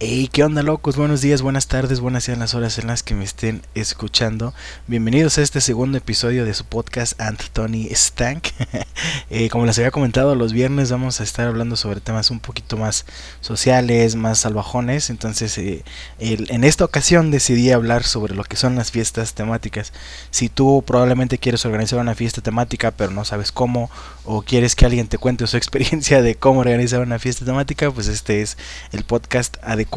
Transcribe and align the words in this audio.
Hey, 0.00 0.30
¿qué 0.32 0.44
onda 0.44 0.62
locos? 0.62 0.96
Buenos 0.96 1.22
días, 1.22 1.42
buenas 1.42 1.66
tardes, 1.66 1.98
buenas 1.98 2.22
sean 2.22 2.38
las 2.38 2.54
horas 2.54 2.78
en 2.78 2.86
las 2.86 3.02
que 3.02 3.16
me 3.16 3.24
estén 3.24 3.62
escuchando. 3.74 4.54
Bienvenidos 4.86 5.38
a 5.38 5.42
este 5.42 5.60
segundo 5.60 5.98
episodio 5.98 6.44
de 6.44 6.54
su 6.54 6.64
podcast 6.64 7.20
Anthony 7.20 7.88
Stank. 7.90 8.46
eh, 9.30 9.48
como 9.48 9.66
les 9.66 9.76
había 9.76 9.90
comentado, 9.90 10.36
los 10.36 10.52
viernes 10.52 10.92
vamos 10.92 11.20
a 11.20 11.24
estar 11.24 11.48
hablando 11.48 11.74
sobre 11.74 11.98
temas 11.98 12.30
un 12.30 12.38
poquito 12.38 12.76
más 12.76 13.06
sociales, 13.40 14.14
más 14.14 14.38
salvajones. 14.38 15.10
Entonces, 15.10 15.58
eh, 15.58 15.82
en 16.20 16.62
esta 16.62 16.84
ocasión 16.84 17.32
decidí 17.32 17.72
hablar 17.72 18.04
sobre 18.04 18.36
lo 18.36 18.44
que 18.44 18.54
son 18.54 18.76
las 18.76 18.92
fiestas 18.92 19.34
temáticas. 19.34 19.92
Si 20.30 20.48
tú 20.48 20.84
probablemente 20.86 21.38
quieres 21.38 21.66
organizar 21.66 21.98
una 21.98 22.14
fiesta 22.14 22.40
temática, 22.40 22.92
pero 22.92 23.10
no 23.10 23.24
sabes 23.24 23.50
cómo, 23.50 23.90
o 24.24 24.42
quieres 24.42 24.76
que 24.76 24.86
alguien 24.86 25.08
te 25.08 25.18
cuente 25.18 25.44
su 25.48 25.56
experiencia 25.56 26.22
de 26.22 26.36
cómo 26.36 26.60
organizar 26.60 27.00
una 27.00 27.18
fiesta 27.18 27.44
temática, 27.44 27.90
pues 27.90 28.06
este 28.06 28.42
es 28.42 28.56
el 28.92 29.02
podcast 29.02 29.56
adecuado 29.64 29.87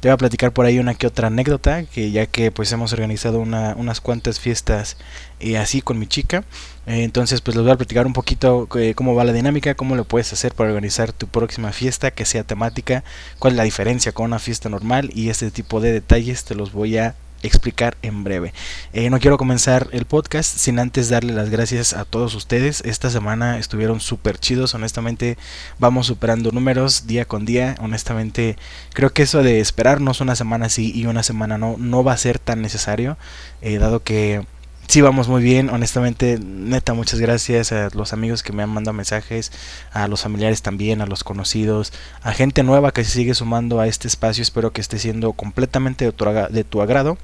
te 0.00 0.08
voy 0.08 0.10
a 0.10 0.16
platicar 0.16 0.52
por 0.52 0.66
ahí 0.66 0.78
una 0.78 0.94
que 0.94 1.06
otra 1.06 1.28
anécdota, 1.28 1.84
que 1.84 2.10
ya 2.10 2.26
que 2.26 2.50
pues 2.50 2.70
hemos 2.72 2.92
organizado 2.92 3.38
una, 3.38 3.74
unas 3.76 4.00
cuantas 4.00 4.40
fiestas 4.40 4.96
eh, 5.40 5.56
así 5.56 5.80
con 5.80 5.98
mi 5.98 6.06
chica. 6.06 6.44
Eh, 6.86 7.04
entonces 7.04 7.40
pues 7.40 7.56
les 7.56 7.64
voy 7.64 7.72
a 7.72 7.76
platicar 7.76 8.06
un 8.06 8.12
poquito 8.12 8.68
eh, 8.76 8.94
cómo 8.94 9.14
va 9.14 9.24
la 9.24 9.32
dinámica, 9.32 9.74
cómo 9.74 9.96
lo 9.96 10.04
puedes 10.04 10.32
hacer 10.32 10.54
para 10.54 10.70
organizar 10.70 11.12
tu 11.12 11.26
próxima 11.26 11.72
fiesta 11.72 12.10
que 12.10 12.24
sea 12.24 12.44
temática, 12.44 13.04
cuál 13.38 13.54
es 13.54 13.56
la 13.58 13.64
diferencia 13.64 14.12
con 14.12 14.26
una 14.26 14.38
fiesta 14.38 14.68
normal 14.68 15.10
y 15.14 15.30
este 15.30 15.50
tipo 15.50 15.80
de 15.80 15.92
detalles 15.92 16.44
te 16.44 16.54
los 16.54 16.72
voy 16.72 16.98
a 16.98 17.14
explicar 17.42 17.96
en 18.02 18.24
breve. 18.24 18.52
Eh, 18.92 19.10
no 19.10 19.18
quiero 19.18 19.38
comenzar 19.38 19.88
el 19.92 20.04
podcast 20.04 20.56
sin 20.56 20.78
antes 20.78 21.08
darle 21.08 21.32
las 21.32 21.50
gracias 21.50 21.92
a 21.92 22.04
todos 22.04 22.34
ustedes. 22.34 22.82
Esta 22.84 23.10
semana 23.10 23.58
estuvieron 23.58 24.00
súper 24.00 24.38
chidos, 24.38 24.74
honestamente 24.74 25.38
vamos 25.78 26.06
superando 26.06 26.52
números 26.52 27.06
día 27.06 27.24
con 27.24 27.44
día. 27.44 27.76
Honestamente 27.80 28.56
creo 28.92 29.12
que 29.12 29.22
eso 29.22 29.42
de 29.42 29.60
esperarnos 29.60 30.20
una 30.20 30.36
semana 30.36 30.68
sí 30.68 30.92
y 30.94 31.06
una 31.06 31.22
semana 31.22 31.58
no, 31.58 31.76
no 31.78 32.04
va 32.04 32.12
a 32.12 32.16
ser 32.16 32.38
tan 32.38 32.62
necesario, 32.62 33.16
eh, 33.62 33.78
dado 33.78 34.02
que 34.02 34.44
sí 34.90 35.00
vamos 35.02 35.28
muy 35.28 35.40
bien, 35.40 35.70
honestamente, 35.70 36.40
neta, 36.42 36.94
muchas 36.94 37.20
gracias 37.20 37.70
a 37.70 37.90
los 37.94 38.12
amigos 38.12 38.42
que 38.42 38.52
me 38.52 38.64
han 38.64 38.70
mandado 38.70 38.92
mensajes, 38.92 39.52
a 39.92 40.08
los 40.08 40.22
familiares 40.22 40.62
también, 40.62 41.00
a 41.00 41.06
los 41.06 41.22
conocidos, 41.22 41.92
a 42.22 42.32
gente 42.32 42.64
nueva 42.64 42.90
que 42.90 43.04
se 43.04 43.12
sigue 43.12 43.34
sumando 43.34 43.78
a 43.78 43.86
este 43.86 44.08
espacio, 44.08 44.42
espero 44.42 44.72
que 44.72 44.80
esté 44.80 44.98
siendo 44.98 45.32
completamente 45.32 46.06
de 46.06 46.10
tu, 46.10 46.24
de 46.24 46.64
tu 46.64 46.82
agrado. 46.82 47.18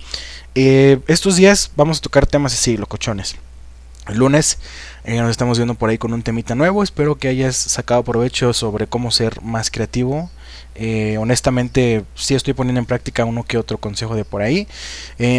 Eh, 0.54 1.00
estos 1.08 1.34
días 1.34 1.72
vamos 1.74 1.98
a 1.98 2.02
tocar 2.02 2.24
temas 2.26 2.54
así, 2.54 2.76
locochones. 2.76 3.34
El 4.06 4.18
lunes 4.18 4.60
eh, 5.02 5.18
nos 5.18 5.32
estamos 5.32 5.58
viendo 5.58 5.74
por 5.74 5.90
ahí 5.90 5.98
con 5.98 6.12
un 6.12 6.22
temita 6.22 6.54
nuevo. 6.54 6.84
Espero 6.84 7.16
que 7.16 7.26
hayas 7.26 7.56
sacado 7.56 8.04
provecho 8.04 8.52
sobre 8.52 8.86
cómo 8.86 9.10
ser 9.10 9.42
más 9.42 9.72
creativo. 9.72 10.30
Eh, 10.76 11.16
honestamente, 11.18 12.04
sí 12.14 12.36
estoy 12.36 12.54
poniendo 12.54 12.78
en 12.78 12.86
práctica 12.86 13.24
uno 13.24 13.42
que 13.42 13.58
otro 13.58 13.78
consejo 13.78 14.14
de 14.14 14.24
por 14.24 14.42
ahí. 14.42 14.68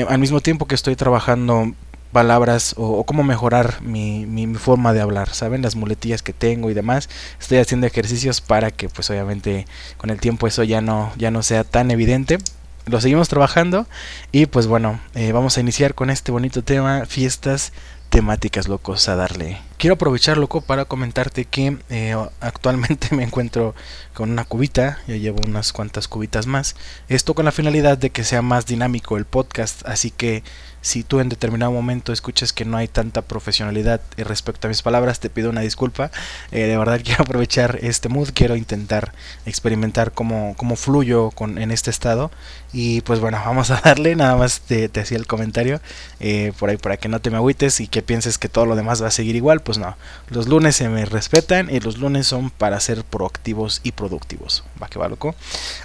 al 0.09 0.19
mismo 0.19 0.41
tiempo 0.41 0.67
que 0.67 0.75
estoy 0.75 0.97
trabajando 0.97 1.73
palabras 2.11 2.73
o, 2.77 3.03
cómo 3.05 3.23
mejorar 3.23 3.81
mi, 3.81 4.25
mi, 4.25 4.53
forma 4.55 4.93
de 4.93 5.01
hablar, 5.01 5.29
¿saben? 5.33 5.61
Las 5.61 5.75
muletillas 5.75 6.21
que 6.21 6.33
tengo 6.33 6.69
y 6.69 6.73
demás. 6.73 7.09
Estoy 7.39 7.57
haciendo 7.57 7.87
ejercicios 7.87 8.41
para 8.41 8.71
que 8.71 8.89
pues 8.89 9.09
obviamente 9.09 9.67
con 9.97 10.09
el 10.09 10.19
tiempo 10.19 10.47
eso 10.47 10.63
ya 10.63 10.81
no, 10.81 11.11
ya 11.17 11.31
no 11.31 11.43
sea 11.43 11.63
tan 11.63 11.91
evidente. 11.91 12.37
Lo 12.85 13.01
seguimos 13.01 13.27
trabajando 13.27 13.85
y 14.31 14.45
pues 14.45 14.67
bueno, 14.67 14.99
eh, 15.13 15.33
vamos 15.33 15.57
a 15.57 15.61
iniciar 15.61 15.93
con 15.93 16.09
este 16.09 16.31
bonito 16.31 16.63
tema, 16.63 17.05
fiestas 17.05 17.73
temáticas 18.09 18.67
locos 18.67 19.09
a 19.09 19.15
darle. 19.15 19.59
Quiero 19.77 19.95
aprovechar 19.95 20.37
loco 20.37 20.61
para 20.61 20.85
comentarte 20.85 21.45
que 21.45 21.77
eh, 21.89 22.15
actualmente 22.39 23.09
me 23.15 23.23
encuentro 23.23 23.75
con 24.13 24.31
una 24.31 24.45
cubita, 24.45 24.99
ya 25.07 25.15
llevo 25.15 25.39
unas 25.45 25.73
cuantas 25.73 26.07
cubitas 26.07 26.47
más. 26.47 26.75
Esto 27.09 27.33
con 27.33 27.45
la 27.45 27.51
finalidad 27.51 27.97
de 27.97 28.09
que 28.09 28.23
sea 28.23 28.41
más 28.41 28.65
dinámico 28.65 29.17
el 29.17 29.25
podcast, 29.25 29.85
así 29.87 30.11
que 30.11 30.43
si 30.87 31.03
tú 31.03 31.19
en 31.19 31.27
determinado 31.27 31.71
momento 31.71 32.13
escuchas 32.13 32.53
que 32.53 32.63
no 32.63 32.77
hay 32.77 32.87
tanta 32.87 33.21
profesionalidad 33.21 33.99
respecto 34.15 34.67
a 34.67 34.69
mis 34.69 34.81
palabras, 34.81 35.19
te 35.19 35.29
pido 35.29 35.49
una 35.49 35.61
disculpa. 35.61 36.11
Eh, 36.51 36.61
de 36.61 36.77
verdad 36.77 37.01
quiero 37.03 37.23
aprovechar 37.23 37.79
este 37.81 38.07
mood, 38.07 38.29
quiero 38.33 38.55
intentar 38.55 39.13
experimentar 39.45 40.13
cómo, 40.13 40.55
cómo 40.57 40.77
fluyo 40.77 41.31
con, 41.31 41.57
en 41.57 41.71
este 41.71 41.89
estado. 41.89 42.31
Y 42.71 43.01
pues 43.01 43.19
bueno, 43.19 43.41
vamos 43.45 43.69
a 43.69 43.81
darle, 43.81 44.15
nada 44.15 44.37
más 44.37 44.61
te, 44.61 44.89
hacía 44.99 45.17
el 45.17 45.27
comentario 45.27 45.81
eh, 46.19 46.53
por 46.57 46.69
ahí 46.69 46.77
para 46.77 46.97
que 46.97 47.09
no 47.09 47.19
te 47.19 47.29
me 47.29 47.37
agüites 47.37 47.81
y 47.81 47.87
que 47.87 48.01
pienses 48.01 48.37
que 48.37 48.47
todo 48.47 48.65
lo 48.65 48.75
demás 48.75 49.03
va 49.03 49.07
a 49.07 49.11
seguir 49.11 49.35
igual. 49.35 49.59
Pues 49.59 49.77
no, 49.77 49.97
los 50.29 50.47
lunes 50.47 50.77
se 50.77 50.87
me 50.87 51.03
respetan 51.05 51.69
y 51.69 51.81
los 51.81 51.97
lunes 51.97 52.27
son 52.27 52.49
para 52.49 52.79
ser 52.79 53.03
proactivos 53.03 53.81
y 53.83 53.91
productivos. 53.91 54.63
Va 54.81 54.87
que 54.87 54.99
va 54.99 55.09
loco. 55.09 55.35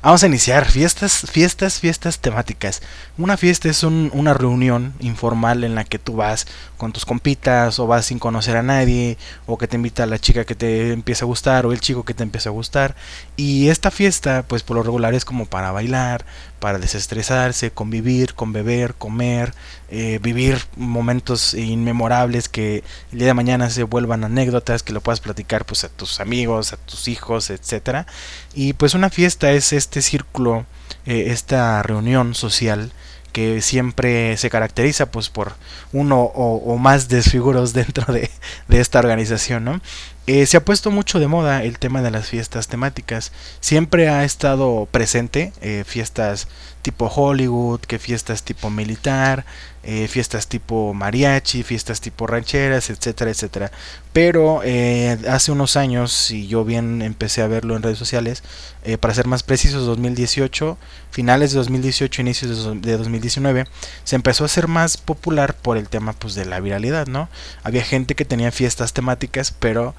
Vamos 0.02 0.22
a 0.22 0.28
iniciar 0.28 0.70
fiestas, 0.70 1.26
fiestas, 1.28 1.80
fiestas 1.80 2.20
temáticas. 2.20 2.82
Una 3.18 3.36
fiesta 3.36 3.68
es 3.68 3.82
una 3.82 4.34
reunión 4.34 4.91
informal 5.00 5.64
en 5.64 5.74
la 5.74 5.84
que 5.84 5.98
tú 5.98 6.16
vas 6.16 6.46
con 6.76 6.92
tus 6.92 7.04
compitas 7.04 7.78
o 7.78 7.86
vas 7.86 8.06
sin 8.06 8.18
conocer 8.18 8.56
a 8.56 8.62
nadie 8.62 9.18
o 9.46 9.58
que 9.58 9.68
te 9.68 9.76
invita 9.76 10.02
a 10.04 10.06
la 10.06 10.18
chica 10.18 10.44
que 10.44 10.54
te 10.54 10.92
empieza 10.92 11.24
a 11.24 11.26
gustar 11.26 11.66
o 11.66 11.72
el 11.72 11.80
chico 11.80 12.04
que 12.04 12.14
te 12.14 12.22
empieza 12.22 12.48
a 12.48 12.52
gustar 12.52 12.96
y 13.36 13.68
esta 13.68 13.90
fiesta 13.90 14.44
pues 14.46 14.62
por 14.62 14.76
lo 14.76 14.82
regular 14.82 15.14
es 15.14 15.24
como 15.24 15.46
para 15.46 15.72
bailar, 15.72 16.24
para 16.62 16.78
desestresarse, 16.78 17.72
convivir, 17.72 18.34
con 18.34 18.52
beber, 18.52 18.94
comer, 18.94 19.52
eh, 19.90 20.20
vivir 20.22 20.58
momentos 20.76 21.54
inmemorables 21.54 22.48
que 22.48 22.84
el 23.10 23.18
día 23.18 23.26
de 23.26 23.34
mañana 23.34 23.68
se 23.68 23.82
vuelvan 23.82 24.22
anécdotas, 24.22 24.84
que 24.84 24.92
lo 24.92 25.00
puedas 25.00 25.20
platicar 25.20 25.64
pues 25.66 25.82
a 25.82 25.88
tus 25.88 26.20
amigos, 26.20 26.72
a 26.72 26.76
tus 26.76 27.08
hijos, 27.08 27.50
etcétera. 27.50 28.06
Y 28.54 28.74
pues 28.74 28.94
una 28.94 29.10
fiesta 29.10 29.50
es 29.50 29.72
este 29.72 30.02
círculo, 30.02 30.64
eh, 31.04 31.24
esta 31.28 31.82
reunión 31.82 32.34
social 32.36 32.92
que 33.32 33.60
siempre 33.62 34.36
se 34.36 34.50
caracteriza 34.50 35.06
pues 35.06 35.28
por 35.30 35.54
uno 35.92 36.20
o, 36.22 36.76
más 36.76 37.08
desfiguros 37.08 37.72
dentro 37.74 38.12
de, 38.12 38.30
de 38.68 38.80
esta 38.80 38.98
organización, 38.98 39.64
¿no? 39.64 39.80
Eh, 40.28 40.46
se 40.46 40.56
ha 40.56 40.64
puesto 40.64 40.92
mucho 40.92 41.18
de 41.18 41.26
moda 41.26 41.64
el 41.64 41.80
tema 41.80 42.00
de 42.00 42.12
las 42.12 42.28
fiestas 42.28 42.68
temáticas. 42.68 43.32
Siempre 43.60 44.08
ha 44.08 44.24
estado 44.24 44.86
presente 44.90 45.52
eh, 45.60 45.82
fiestas 45.84 46.46
tipo 46.82 47.06
Hollywood, 47.06 47.80
que 47.80 47.98
fiestas 47.98 48.42
tipo 48.42 48.68
militar, 48.68 49.44
eh, 49.84 50.08
fiestas 50.08 50.48
tipo 50.48 50.92
mariachi, 50.92 51.62
fiestas 51.62 52.00
tipo 52.00 52.26
rancheras, 52.26 52.90
etcétera, 52.90 53.30
etcétera. 53.30 53.72
Pero 54.12 54.60
hace 55.28 55.52
unos 55.52 55.76
años, 55.76 56.12
si 56.12 56.46
yo 56.46 56.64
bien 56.64 57.00
empecé 57.00 57.40
a 57.42 57.46
verlo 57.46 57.76
en 57.76 57.82
redes 57.82 57.98
sociales, 57.98 58.42
para 59.00 59.14
ser 59.14 59.26
más 59.26 59.42
precisos, 59.42 59.86
2018, 59.86 60.76
finales 61.10 61.52
de 61.52 61.58
2018, 61.58 62.20
inicios 62.20 62.82
de 62.82 62.96
2019, 62.98 63.66
se 64.04 64.16
empezó 64.16 64.44
a 64.44 64.46
hacer 64.46 64.68
más 64.68 64.98
popular 64.98 65.54
por 65.54 65.78
el 65.78 65.88
tema 65.88 66.12
pues 66.12 66.34
de 66.34 66.44
la 66.44 66.60
viralidad, 66.60 67.06
¿no? 67.06 67.28
Había 67.62 67.84
gente 67.84 68.14
que 68.14 68.24
tenía 68.24 68.52
fiestas 68.52 68.92
temáticas, 68.92 69.54
pero 69.58 69.94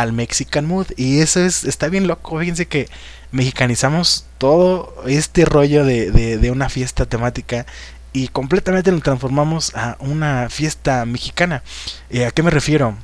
al 0.00 0.12
Mexican 0.12 0.66
Mood. 0.66 0.88
Y 0.96 1.20
eso 1.20 1.40
es, 1.40 1.64
está 1.64 1.88
bien 1.88 2.06
loco. 2.06 2.38
Fíjense 2.38 2.66
que 2.66 2.88
mexicanizamos 3.32 4.26
todo 4.38 4.94
este 5.06 5.44
rollo 5.44 5.84
de, 5.84 6.10
de, 6.10 6.50
una 6.50 6.68
fiesta 6.68 7.06
temática 7.06 7.66
y 8.12 8.28
completamente 8.28 8.92
lo 8.92 9.00
transformamos 9.00 9.74
a 9.74 9.96
una 10.00 10.48
fiesta 10.50 11.04
mexicana. 11.06 11.62
Eh, 12.10 12.26
¿A 12.26 12.30
qué 12.30 12.42
me 12.42 12.50
refiero? 12.50 12.96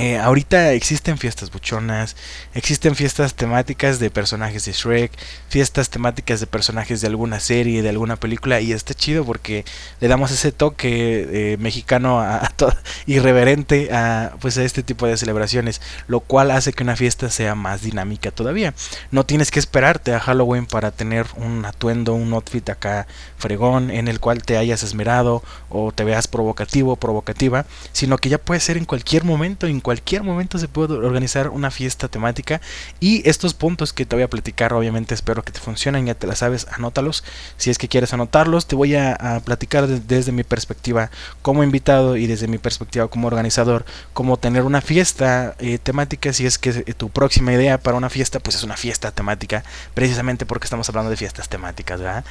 Eh, 0.00 0.16
ahorita 0.16 0.72
existen 0.72 1.18
fiestas 1.18 1.50
buchonas, 1.50 2.16
existen 2.54 2.94
fiestas 2.94 3.34
temáticas 3.34 3.98
de 3.98 4.08
personajes 4.08 4.64
de 4.64 4.72
Shrek, 4.72 5.12
fiestas 5.50 5.90
temáticas 5.90 6.40
de 6.40 6.46
personajes 6.46 7.02
de 7.02 7.08
alguna 7.08 7.38
serie, 7.38 7.82
de 7.82 7.90
alguna 7.90 8.16
película, 8.16 8.62
y 8.62 8.72
está 8.72 8.94
chido 8.94 9.26
porque 9.26 9.66
le 10.00 10.08
damos 10.08 10.30
ese 10.30 10.52
toque 10.52 11.52
eh, 11.52 11.56
mexicano 11.58 12.18
a, 12.18 12.50
irreverente 13.06 13.92
a, 13.92 14.36
pues 14.40 14.56
a 14.56 14.64
este 14.64 14.82
tipo 14.82 15.06
de 15.06 15.18
celebraciones, 15.18 15.82
lo 16.08 16.20
cual 16.20 16.50
hace 16.50 16.72
que 16.72 16.82
una 16.82 16.96
fiesta 16.96 17.28
sea 17.28 17.54
más 17.54 17.82
dinámica 17.82 18.30
todavía. 18.30 18.72
No 19.10 19.26
tienes 19.26 19.50
que 19.50 19.58
esperarte 19.58 20.14
a 20.14 20.20
Halloween 20.20 20.64
para 20.64 20.92
tener 20.92 21.26
un 21.36 21.66
atuendo, 21.66 22.14
un 22.14 22.32
outfit 22.32 22.66
acá 22.70 23.06
fregón 23.36 23.90
en 23.90 24.08
el 24.08 24.18
cual 24.18 24.44
te 24.44 24.56
hayas 24.56 24.82
esmerado 24.82 25.42
o 25.68 25.92
te 25.92 26.04
veas 26.04 26.26
provocativo, 26.26 26.96
provocativa, 26.96 27.66
sino 27.92 28.16
que 28.16 28.30
ya 28.30 28.38
puede 28.38 28.60
ser 28.60 28.78
en 28.78 28.86
cualquier 28.86 29.24
momento, 29.24 29.66
en 29.66 29.80
cualquier 29.80 29.89
momento 30.22 30.58
se 30.58 30.68
puede 30.68 30.94
organizar 30.94 31.48
una 31.48 31.70
fiesta 31.70 32.08
temática 32.08 32.60
y 33.00 33.28
estos 33.28 33.54
puntos 33.54 33.92
que 33.92 34.06
te 34.06 34.16
voy 34.16 34.22
a 34.22 34.28
platicar 34.28 34.72
obviamente 34.72 35.14
espero 35.14 35.42
que 35.42 35.52
te 35.52 35.60
funcionen, 35.60 36.06
ya 36.06 36.14
te 36.14 36.26
la 36.26 36.36
sabes, 36.36 36.66
anótalos 36.70 37.24
si 37.56 37.70
es 37.70 37.78
que 37.78 37.88
quieres 37.88 38.12
anotarlos, 38.12 38.66
te 38.66 38.76
voy 38.76 38.94
a, 38.94 39.40
platicar 39.44 39.86
desde 39.86 40.32
mi 40.32 40.44
perspectiva 40.44 41.10
como 41.42 41.62
invitado 41.62 42.16
y 42.16 42.26
desde 42.26 42.46
mi 42.48 42.58
perspectiva 42.58 43.08
como 43.08 43.26
organizador, 43.26 43.84
cómo 44.12 44.36
tener 44.36 44.62
una 44.62 44.80
fiesta 44.80 45.54
eh, 45.58 45.78
temática 45.78 46.32
si 46.32 46.46
es 46.46 46.58
que 46.58 46.72
tu 46.94 47.10
próxima 47.10 47.52
idea 47.52 47.78
para 47.78 47.96
una 47.96 48.10
fiesta 48.10 48.40
pues 48.40 48.56
es 48.56 48.62
una 48.62 48.76
fiesta 48.76 49.10
temática, 49.12 49.64
precisamente 49.94 50.46
porque 50.46 50.64
estamos 50.64 50.88
hablando 50.88 51.10
de 51.10 51.16
fiestas 51.16 51.48
temáticas, 51.48 52.00
¿verdad? 52.00 52.24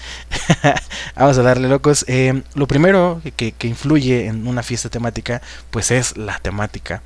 Vamos 1.16 1.38
a 1.38 1.42
darle 1.42 1.68
locos. 1.68 2.06
Eh, 2.08 2.44
lo 2.54 2.68
primero 2.68 3.22
que, 3.36 3.52
que 3.52 3.68
influye 3.68 4.28
en 4.28 4.48
una 4.48 4.64
fiesta 4.64 4.90
temática 4.90 5.42
pues 5.72 5.92
es 5.92 6.18
la 6.18 6.40
temática. 6.40 7.02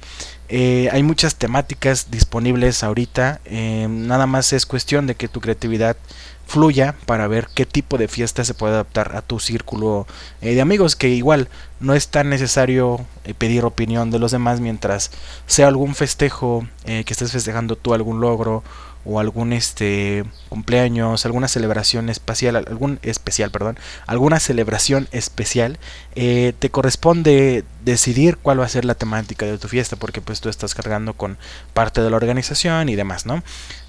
Eh, 0.50 0.90
hay 0.92 1.04
muchas 1.04 1.36
temáticas 1.36 2.12
disponibles 2.12 2.84
ahorita. 2.84 3.40
Eh, 3.46 3.88
nada 3.90 4.28
más 4.28 4.54
es 4.54 4.66
cuestión 4.66 5.08
de 5.08 5.16
que 5.16 5.28
tu 5.28 5.42
creatividad 5.42 5.98
fluya 6.46 6.96
para 7.06 7.28
ver 7.28 7.48
qué 7.54 7.66
tipo 7.66 7.98
de 7.98 8.08
fiesta 8.08 8.44
se 8.44 8.54
puede 8.54 8.74
adaptar 8.74 9.16
a 9.16 9.22
tu 9.22 9.40
círculo 9.40 10.06
de 10.42 10.60
amigos 10.60 10.98
que 10.98 11.08
igual 11.08 11.48
no 11.80 11.94
es 11.96 12.10
tan 12.10 12.30
necesario 12.30 13.00
pedir 13.38 13.64
opinión 13.64 14.12
de 14.12 14.20
los 14.20 14.32
demás 14.32 14.60
mientras 14.60 15.10
sea 15.48 15.70
algún 15.70 15.96
festejo 15.96 16.68
que 16.84 17.06
estés 17.08 17.32
festejando 17.32 17.78
tú 17.78 17.94
algún 17.94 18.20
logro 18.20 18.62
o 19.06 19.20
algún 19.20 19.54
este 19.54 20.24
cumpleaños, 20.50 21.26
alguna 21.26 21.48
celebración 21.48 22.10
especial, 22.10 22.56
algún 22.56 23.00
especial, 23.02 23.52
perdón, 23.52 23.78
alguna 24.08 24.40
celebración 24.40 25.08
especial, 25.12 25.80
eh, 26.16 26.54
te 26.58 26.70
corresponde 26.70 27.64
decidir 27.84 28.38
cuál 28.38 28.60
va 28.60 28.66
a 28.66 28.70
ser 28.70 28.86
la 28.86 28.96
temática 28.96 29.46
de 29.46 29.58
tu 29.58 29.68
fiesta, 29.68 29.96
porque 29.96 30.22
pues 30.22 30.42
tú 30.42 30.50
estás 30.50 30.74
cargando 30.74 31.14
con 31.14 31.38
parte 31.74 32.02
de 32.02 32.10
la 32.10 32.18
organización 32.18 32.90
y 32.90 32.96
demás, 32.96 33.26
¿no? 33.26 33.44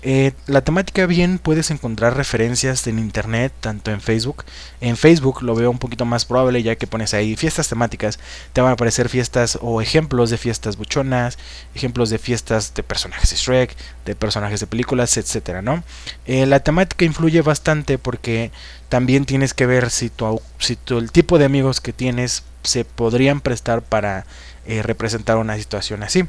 Eh, 0.06 0.32
la 0.46 0.60
temática 0.60 1.06
bien 1.06 1.38
puedes 1.38 1.70
encontrar 1.70 2.14
referencias 2.14 2.86
en 2.86 2.98
internet, 2.98 3.54
tanto 3.60 3.90
en 3.90 4.02
Facebook. 4.02 4.44
En 4.82 4.98
Facebook 4.98 5.42
lo 5.42 5.54
veo 5.54 5.70
un 5.70 5.78
poquito 5.78 6.04
más 6.04 6.26
probable 6.26 6.62
ya 6.62 6.76
que 6.76 6.86
pones 6.86 7.14
ahí 7.14 7.36
fiestas 7.36 7.68
temáticas, 7.68 8.18
te 8.52 8.60
van 8.60 8.70
a 8.70 8.74
aparecer 8.74 9.08
fiestas 9.08 9.58
o 9.62 9.80
ejemplos 9.80 10.28
de 10.28 10.36
fiestas 10.36 10.76
buchonas, 10.76 11.38
ejemplos 11.74 12.10
de 12.10 12.18
fiestas 12.18 12.74
de 12.74 12.82
personajes 12.82 13.30
de 13.30 13.36
Shrek, 13.36 13.74
de 14.04 14.14
personajes 14.14 14.60
de 14.60 14.66
películas, 14.66 15.16
etcétera, 15.16 15.62
¿no? 15.62 15.82
Eh, 16.26 16.44
la 16.44 16.60
temática 16.60 17.06
influye 17.06 17.40
bastante 17.40 17.96
porque 17.96 18.50
también 18.90 19.24
tienes 19.24 19.54
que 19.54 19.64
ver 19.64 19.88
si 19.88 20.10
tu, 20.10 20.42
si 20.58 20.76
tu, 20.76 20.98
el 20.98 21.12
tipo 21.12 21.38
de 21.38 21.46
amigos 21.46 21.80
que 21.80 21.94
tienes 21.94 22.44
se 22.62 22.84
podrían 22.84 23.40
prestar 23.40 23.80
para 23.80 24.26
eh, 24.66 24.82
representar 24.82 25.38
una 25.38 25.56
situación 25.56 26.02
así. 26.02 26.24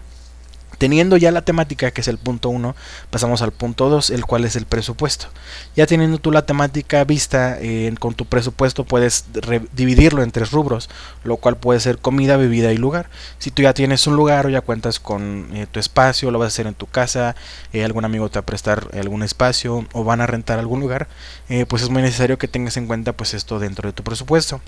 Teniendo 0.77 1.17
ya 1.17 1.31
la 1.31 1.43
temática, 1.43 1.91
que 1.91 2.01
es 2.01 2.07
el 2.07 2.17
punto 2.17 2.49
1, 2.49 2.75
pasamos 3.09 3.41
al 3.41 3.51
punto 3.51 3.89
2, 3.89 4.09
el 4.09 4.25
cual 4.25 4.45
es 4.45 4.55
el 4.55 4.65
presupuesto. 4.65 5.27
Ya 5.75 5.85
teniendo 5.85 6.17
tú 6.17 6.31
la 6.31 6.45
temática 6.45 7.03
vista, 7.03 7.57
eh, 7.59 7.93
con 7.99 8.13
tu 8.13 8.25
presupuesto 8.25 8.83
puedes 8.83 9.25
dividirlo 9.73 10.23
en 10.23 10.31
tres 10.31 10.51
rubros, 10.51 10.89
lo 11.23 11.37
cual 11.37 11.57
puede 11.57 11.79
ser 11.79 11.97
comida, 11.97 12.37
bebida 12.37 12.73
y 12.73 12.77
lugar. 12.77 13.09
Si 13.39 13.51
tú 13.51 13.61
ya 13.61 13.73
tienes 13.73 14.05
un 14.07 14.15
lugar 14.15 14.45
o 14.45 14.49
ya 14.49 14.61
cuentas 14.61 14.99
con 14.99 15.49
eh, 15.53 15.67
tu 15.71 15.79
espacio, 15.79 16.31
lo 16.31 16.39
vas 16.39 16.47
a 16.47 16.53
hacer 16.53 16.67
en 16.67 16.73
tu 16.73 16.87
casa, 16.87 17.35
eh, 17.73 17.83
algún 17.83 18.05
amigo 18.05 18.29
te 18.29 18.39
va 18.39 18.41
a 18.41 18.45
prestar 18.45 18.89
algún 18.93 19.23
espacio 19.23 19.85
o 19.93 20.03
van 20.03 20.21
a 20.21 20.27
rentar 20.27 20.59
algún 20.59 20.79
lugar, 20.79 21.07
pues 21.67 21.83
es 21.83 21.89
muy 21.89 22.01
necesario 22.01 22.37
que 22.37 22.47
tengas 22.47 22.77
en 22.77 22.87
cuenta 22.87 23.13
pues 23.13 23.33
esto 23.33 23.59
dentro 23.59 23.87
de 23.87 23.93
tu 23.93 24.03
presupuesto. 24.03 24.61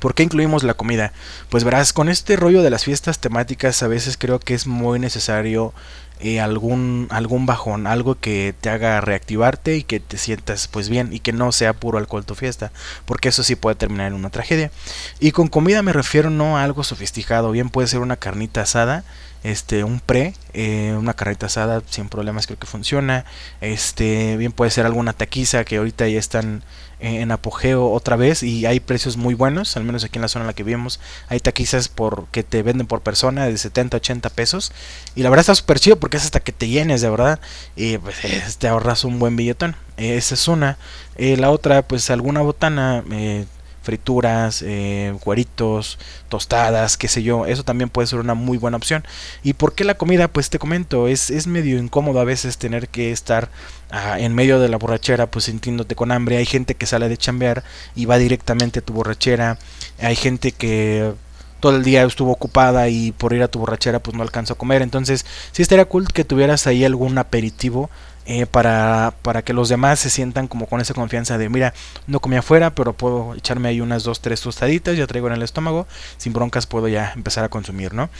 ¿Por 0.00 0.14
qué 0.14 0.22
incluimos 0.22 0.62
la 0.62 0.74
comida? 0.74 1.12
Pues 1.48 1.64
verás, 1.64 1.92
con 1.92 2.08
este 2.08 2.36
rollo 2.36 2.62
de 2.62 2.70
las 2.70 2.84
fiestas 2.84 3.18
temáticas 3.18 3.82
a 3.82 3.88
veces 3.88 4.16
creo 4.16 4.38
que 4.38 4.54
es 4.54 4.66
muy 4.66 4.98
necesario 4.98 5.72
eh, 6.20 6.40
algún, 6.40 7.06
algún 7.10 7.46
bajón, 7.46 7.86
algo 7.86 8.16
que 8.18 8.52
te 8.60 8.70
haga 8.70 9.00
reactivarte 9.00 9.76
y 9.76 9.84
que 9.84 10.00
te 10.00 10.18
sientas 10.18 10.66
pues 10.66 10.88
bien 10.88 11.12
y 11.12 11.20
que 11.20 11.32
no 11.32 11.52
sea 11.52 11.74
puro 11.74 11.98
alcohol 11.98 12.24
tu 12.24 12.34
fiesta, 12.34 12.72
porque 13.04 13.28
eso 13.28 13.44
sí 13.44 13.54
puede 13.54 13.76
terminar 13.76 14.08
en 14.08 14.14
una 14.14 14.30
tragedia. 14.30 14.72
Y 15.20 15.30
con 15.30 15.46
comida 15.46 15.82
me 15.82 15.92
refiero 15.92 16.28
no 16.30 16.58
a 16.58 16.64
algo 16.64 16.82
sofisticado, 16.82 17.52
bien 17.52 17.68
puede 17.70 17.86
ser 17.86 18.00
una 18.00 18.16
carnita 18.16 18.62
asada, 18.62 19.04
este 19.50 19.84
un 19.84 20.00
pre 20.00 20.34
eh, 20.54 20.94
una 20.98 21.14
carreta 21.14 21.46
asada 21.46 21.82
sin 21.88 22.08
problemas 22.08 22.46
creo 22.46 22.58
que 22.58 22.66
funciona. 22.66 23.24
Este 23.60 24.36
bien 24.36 24.52
puede 24.52 24.70
ser 24.70 24.86
alguna 24.86 25.12
taquiza 25.12 25.64
que 25.64 25.76
ahorita 25.76 26.08
ya 26.08 26.18
están 26.18 26.62
en 27.00 27.30
apogeo 27.30 27.92
otra 27.92 28.16
vez 28.16 28.42
y 28.42 28.66
hay 28.66 28.80
precios 28.80 29.16
muy 29.16 29.34
buenos 29.34 29.76
al 29.76 29.84
menos 29.84 30.02
aquí 30.02 30.18
en 30.18 30.22
la 30.22 30.28
zona 30.28 30.44
en 30.44 30.46
la 30.48 30.52
que 30.52 30.64
vivimos. 30.64 30.98
Hay 31.28 31.38
taquizas 31.40 31.88
por 31.88 32.26
que 32.32 32.42
te 32.42 32.62
venden 32.62 32.86
por 32.86 33.02
persona 33.02 33.46
de 33.46 33.56
70 33.56 33.98
80 33.98 34.30
pesos 34.30 34.72
y 35.14 35.22
la 35.22 35.30
verdad 35.30 35.42
está 35.42 35.54
súper 35.54 35.78
chido 35.78 35.96
porque 35.96 36.16
es 36.16 36.24
hasta 36.24 36.40
que 36.40 36.52
te 36.52 36.68
llenes 36.68 37.00
de 37.00 37.10
verdad 37.10 37.40
y 37.76 37.98
pues 37.98 38.16
te 38.58 38.68
ahorras 38.68 39.04
un 39.04 39.18
buen 39.18 39.36
billetón. 39.36 39.76
Esa 39.96 40.34
es 40.34 40.48
una. 40.48 40.78
Eh, 41.16 41.36
la 41.36 41.50
otra 41.50 41.82
pues 41.82 42.10
alguna 42.10 42.42
botana 42.42 43.04
eh, 43.12 43.46
frituras, 43.88 44.62
eh, 44.66 45.16
cueritos, 45.20 45.98
tostadas, 46.28 46.98
qué 46.98 47.08
sé 47.08 47.22
yo, 47.22 47.46
eso 47.46 47.64
también 47.64 47.88
puede 47.88 48.06
ser 48.06 48.18
una 48.18 48.34
muy 48.34 48.58
buena 48.58 48.76
opción. 48.76 49.02
¿Y 49.42 49.54
por 49.54 49.74
qué 49.74 49.82
la 49.84 49.94
comida? 49.94 50.28
Pues 50.28 50.50
te 50.50 50.58
comento, 50.58 51.08
es, 51.08 51.30
es 51.30 51.46
medio 51.46 51.78
incómodo 51.78 52.20
a 52.20 52.24
veces 52.24 52.58
tener 52.58 52.88
que 52.88 53.12
estar 53.12 53.48
ah, 53.90 54.20
en 54.20 54.34
medio 54.34 54.60
de 54.60 54.68
la 54.68 54.76
borrachera, 54.76 55.30
pues 55.30 55.46
sintiéndote 55.46 55.94
con 55.94 56.12
hambre. 56.12 56.36
Hay 56.36 56.44
gente 56.44 56.74
que 56.74 56.84
sale 56.84 57.08
de 57.08 57.16
chambear 57.16 57.64
y 57.94 58.04
va 58.04 58.18
directamente 58.18 58.80
a 58.80 58.82
tu 58.82 58.92
borrachera. 58.92 59.56
Hay 59.98 60.16
gente 60.16 60.52
que 60.52 61.14
todo 61.60 61.74
el 61.74 61.82
día 61.82 62.04
estuvo 62.04 62.32
ocupada 62.32 62.90
y 62.90 63.12
por 63.12 63.32
ir 63.32 63.42
a 63.42 63.48
tu 63.48 63.58
borrachera 63.58 64.00
pues 64.00 64.14
no 64.14 64.22
alcanzó 64.22 64.52
a 64.52 64.58
comer. 64.58 64.82
Entonces 64.82 65.24
sí 65.52 65.62
estaría 65.62 65.86
cool 65.86 66.08
que 66.12 66.26
tuvieras 66.26 66.66
ahí 66.66 66.84
algún 66.84 67.16
aperitivo 67.16 67.88
eh, 68.30 68.44
para, 68.44 69.14
para 69.22 69.40
que 69.40 69.54
los 69.54 69.70
demás 69.70 70.00
se 70.00 70.10
sientan 70.10 70.48
como 70.48 70.66
con 70.66 70.82
esa 70.82 70.92
confianza 70.92 71.38
de, 71.38 71.48
mira, 71.48 71.72
no 72.06 72.20
comí 72.20 72.36
afuera, 72.36 72.74
pero 72.74 72.92
puedo 72.92 73.34
echarme 73.34 73.70
ahí 73.70 73.80
unas 73.80 74.04
dos, 74.04 74.20
tres 74.20 74.42
tostaditas, 74.42 74.98
ya 74.98 75.06
traigo 75.06 75.28
en 75.28 75.32
el 75.32 75.42
estómago, 75.42 75.86
sin 76.18 76.34
broncas 76.34 76.66
puedo 76.66 76.88
ya 76.88 77.14
empezar 77.16 77.42
a 77.44 77.48
consumir, 77.48 77.94
¿no? 77.94 78.10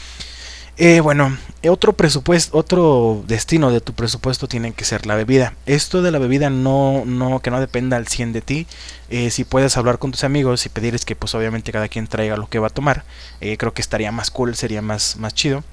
Eh, 0.79 1.01
bueno, 1.01 1.37
otro 1.69 1.93
presupuesto, 1.93 2.57
otro 2.57 3.23
destino 3.27 3.71
de 3.71 3.83
tu 3.83 3.93
presupuesto 3.93 4.49
tiene 4.49 4.73
que 4.73 4.87
ser 4.87 5.05
la 5.05 5.15
bebida. 5.15 5.53
Esto 5.67 6.01
de 6.01 6.11
la 6.11 6.19
bebida 6.19 6.49
no, 6.49 7.05
no, 7.05 7.41
que 7.41 7.51
no 7.51 7.61
dependa 7.61 7.99
al 7.99 8.09
100 8.09 8.33
de 8.33 8.41
ti. 8.41 8.67
Eh, 9.11 9.31
si 9.31 9.45
puedes 9.45 9.77
hablar 9.77 9.99
con 9.99 10.13
tus 10.13 10.25
amigos 10.25 10.65
y 10.65 10.71
pedirles 10.71 11.05
que 11.05 11.17
pues 11.17 11.35
obviamente 11.35 11.71
cada 11.71 11.89
quien 11.89 12.07
traiga 12.07 12.39
lo 12.39 12.49
que 12.49 12.61
va 12.61 12.69
a 12.69 12.71
tomar, 12.71 13.05
creo 13.41 13.75
que 13.75 13.83
estaría 13.83 14.11
más 14.11 14.31
cool, 14.31 14.57
sería 14.57 14.81
más, 14.81 15.17
más 15.19 15.35
chido. 15.35 15.65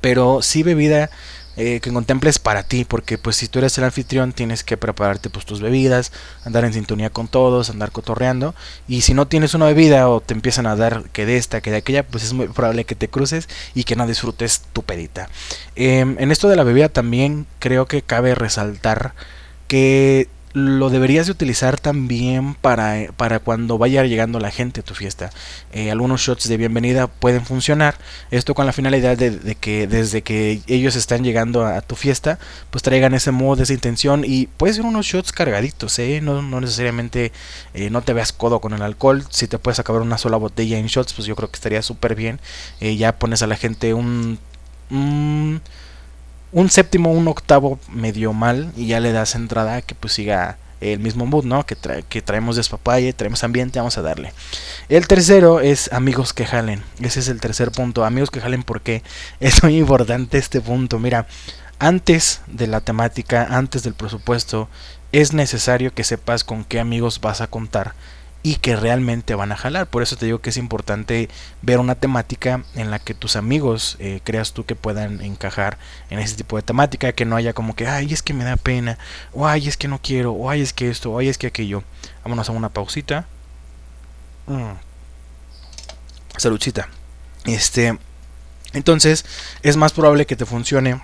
Pero 0.00 0.40
si 0.40 0.62
bebida 0.62 1.10
eh, 1.58 1.80
que 1.80 1.92
contemples 1.92 2.38
para 2.38 2.62
ti, 2.62 2.84
porque 2.84 3.18
pues 3.18 3.34
si 3.34 3.48
tú 3.48 3.58
eres 3.58 3.76
el 3.78 3.84
anfitrión 3.84 4.32
tienes 4.32 4.62
que 4.62 4.76
prepararte 4.76 5.28
pues 5.28 5.44
tus 5.44 5.60
bebidas, 5.60 6.12
andar 6.44 6.64
en 6.64 6.72
sintonía 6.72 7.10
con 7.10 7.26
todos, 7.26 7.68
andar 7.68 7.90
cotorreando, 7.90 8.54
y 8.86 9.00
si 9.00 9.12
no 9.12 9.26
tienes 9.26 9.54
una 9.54 9.66
bebida 9.66 10.08
o 10.08 10.20
te 10.20 10.34
empiezan 10.34 10.66
a 10.68 10.76
dar 10.76 11.10
que 11.10 11.26
de 11.26 11.36
esta, 11.36 11.60
que 11.60 11.72
de 11.72 11.78
aquella, 11.78 12.06
pues 12.06 12.22
es 12.22 12.32
muy 12.32 12.46
probable 12.46 12.84
que 12.84 12.94
te 12.94 13.08
cruces 13.08 13.48
y 13.74 13.82
que 13.82 13.96
no 13.96 14.06
disfrutes 14.06 14.62
tu 14.72 14.84
pedita. 14.84 15.28
Em, 15.74 16.16
en 16.20 16.30
esto 16.30 16.48
de 16.48 16.54
la 16.54 16.62
bebida 16.62 16.88
también 16.88 17.46
creo 17.58 17.86
que 17.86 18.02
cabe 18.02 18.36
resaltar 18.36 19.14
que 19.66 20.28
lo 20.58 20.90
deberías 20.90 21.26
de 21.26 21.32
utilizar 21.32 21.78
también 21.78 22.54
para, 22.54 23.12
para 23.16 23.38
cuando 23.38 23.78
vaya 23.78 24.04
llegando 24.04 24.40
la 24.40 24.50
gente 24.50 24.80
a 24.80 24.82
tu 24.82 24.94
fiesta. 24.94 25.30
Eh, 25.72 25.90
algunos 25.90 26.20
shots 26.20 26.48
de 26.48 26.56
bienvenida 26.56 27.06
pueden 27.06 27.44
funcionar. 27.44 27.96
Esto 28.30 28.54
con 28.54 28.66
la 28.66 28.72
finalidad 28.72 29.16
de, 29.16 29.54
que 29.54 29.86
desde 29.86 30.22
que 30.22 30.60
ellos 30.66 30.96
están 30.96 31.24
llegando 31.24 31.64
a, 31.64 31.80
tu 31.80 31.94
fiesta, 31.94 32.38
pues 32.70 32.82
traigan 32.82 33.14
ese 33.14 33.30
modo, 33.30 33.62
esa 33.62 33.72
intención. 33.72 34.24
Y 34.24 34.46
puede 34.46 34.74
ser 34.74 34.84
unos 34.84 35.06
shots 35.06 35.32
cargaditos, 35.32 35.98
¿eh? 35.98 36.20
no, 36.22 36.42
no 36.42 36.60
necesariamente 36.60 37.32
eh, 37.74 37.90
no 37.90 38.02
te 38.02 38.12
veas 38.12 38.32
codo 38.32 38.60
con 38.60 38.72
el 38.72 38.82
alcohol. 38.82 39.24
Si 39.30 39.46
te 39.46 39.58
puedes 39.58 39.78
acabar 39.78 40.02
una 40.02 40.18
sola 40.18 40.36
botella 40.36 40.78
en 40.78 40.86
shots, 40.86 41.14
pues 41.14 41.26
yo 41.26 41.36
creo 41.36 41.50
que 41.50 41.56
estaría 41.56 41.82
súper 41.82 42.14
bien. 42.14 42.40
ya 42.80 43.18
pones 43.18 43.42
a 43.42 43.46
la 43.46 43.56
gente 43.56 43.94
un 43.94 44.38
séptimo, 46.70 47.12
un 47.12 47.28
octavo 47.28 47.78
medio 47.90 48.32
mal 48.32 48.72
y 48.76 48.86
ya 48.86 49.00
le 49.00 49.12
das 49.12 49.34
entrada 49.34 49.76
a 49.76 49.82
que 49.82 49.94
pues 49.94 50.14
siga 50.14 50.58
el 50.80 51.00
mismo 51.00 51.26
mood, 51.26 51.44
¿no? 51.44 51.66
Que, 51.66 51.76
que 52.08 52.22
traemos 52.22 52.56
despapalle, 52.56 53.12
traemos 53.12 53.42
ambiente, 53.44 53.78
vamos 53.78 53.98
a 53.98 54.02
darle. 54.02 54.32
El 54.88 55.08
tercero 55.08 55.60
es 55.60 55.92
amigos 55.92 56.32
que 56.32 56.46
jalen. 56.46 56.82
Ese 57.00 57.20
es 57.20 57.28
el 57.28 57.40
tercer 57.40 57.72
punto. 57.72 58.04
Amigos 58.04 58.30
que 58.30 58.40
jalen 58.40 58.62
porque 58.62 59.02
es 59.40 59.62
muy 59.62 59.76
importante 59.76 60.38
este 60.38 60.60
punto. 60.60 60.98
Mira, 60.98 61.26
antes 61.78 62.40
de 62.46 62.66
la 62.66 62.80
temática, 62.80 63.46
antes 63.50 63.82
del 63.82 63.94
presupuesto, 63.94 64.68
es 65.12 65.32
necesario 65.32 65.92
que 65.94 66.04
sepas 66.04 66.44
con 66.44 66.64
qué 66.64 66.80
amigos 66.80 67.20
vas 67.20 67.40
a 67.40 67.46
contar 67.46 67.94
y 68.42 68.56
que 68.56 68.76
realmente 68.76 69.34
van 69.34 69.52
a 69.52 69.56
jalar. 69.56 69.86
Por 69.88 70.02
eso 70.02 70.16
te 70.16 70.26
digo 70.26 70.40
que 70.40 70.50
es 70.50 70.56
importante 70.56 71.28
ver 71.62 71.78
una 71.78 71.94
temática 71.94 72.64
en 72.74 72.90
la 72.90 72.98
que 72.98 73.14
tus 73.14 73.36
amigos 73.36 73.96
eh, 73.98 74.20
creas 74.24 74.52
tú 74.52 74.64
que 74.64 74.76
puedan 74.76 75.20
encajar 75.20 75.78
en 76.10 76.18
ese 76.18 76.36
tipo 76.36 76.56
de 76.56 76.62
temática, 76.62 77.12
que 77.12 77.24
no 77.24 77.36
haya 77.36 77.52
como 77.52 77.74
que, 77.74 77.86
ay, 77.86 78.12
es 78.12 78.22
que 78.22 78.34
me 78.34 78.44
da 78.44 78.56
pena, 78.56 78.98
o 79.32 79.46
ay, 79.46 79.68
es 79.68 79.76
que 79.76 79.88
no 79.88 80.00
quiero, 80.00 80.32
o 80.32 80.50
ay, 80.50 80.62
es 80.62 80.72
que 80.72 80.88
esto, 80.88 81.12
o 81.12 81.18
ay, 81.18 81.28
es 81.28 81.38
que 81.38 81.48
aquello. 81.48 81.82
Vámonos 82.22 82.48
a 82.48 82.52
una 82.52 82.68
pausita. 82.68 83.26
Mm. 84.46 84.72
Saludcita. 86.36 86.88
Este, 87.44 87.98
entonces, 88.72 89.24
es 89.62 89.76
más 89.76 89.92
probable 89.92 90.26
que 90.26 90.36
te 90.36 90.46
funcione 90.46 91.00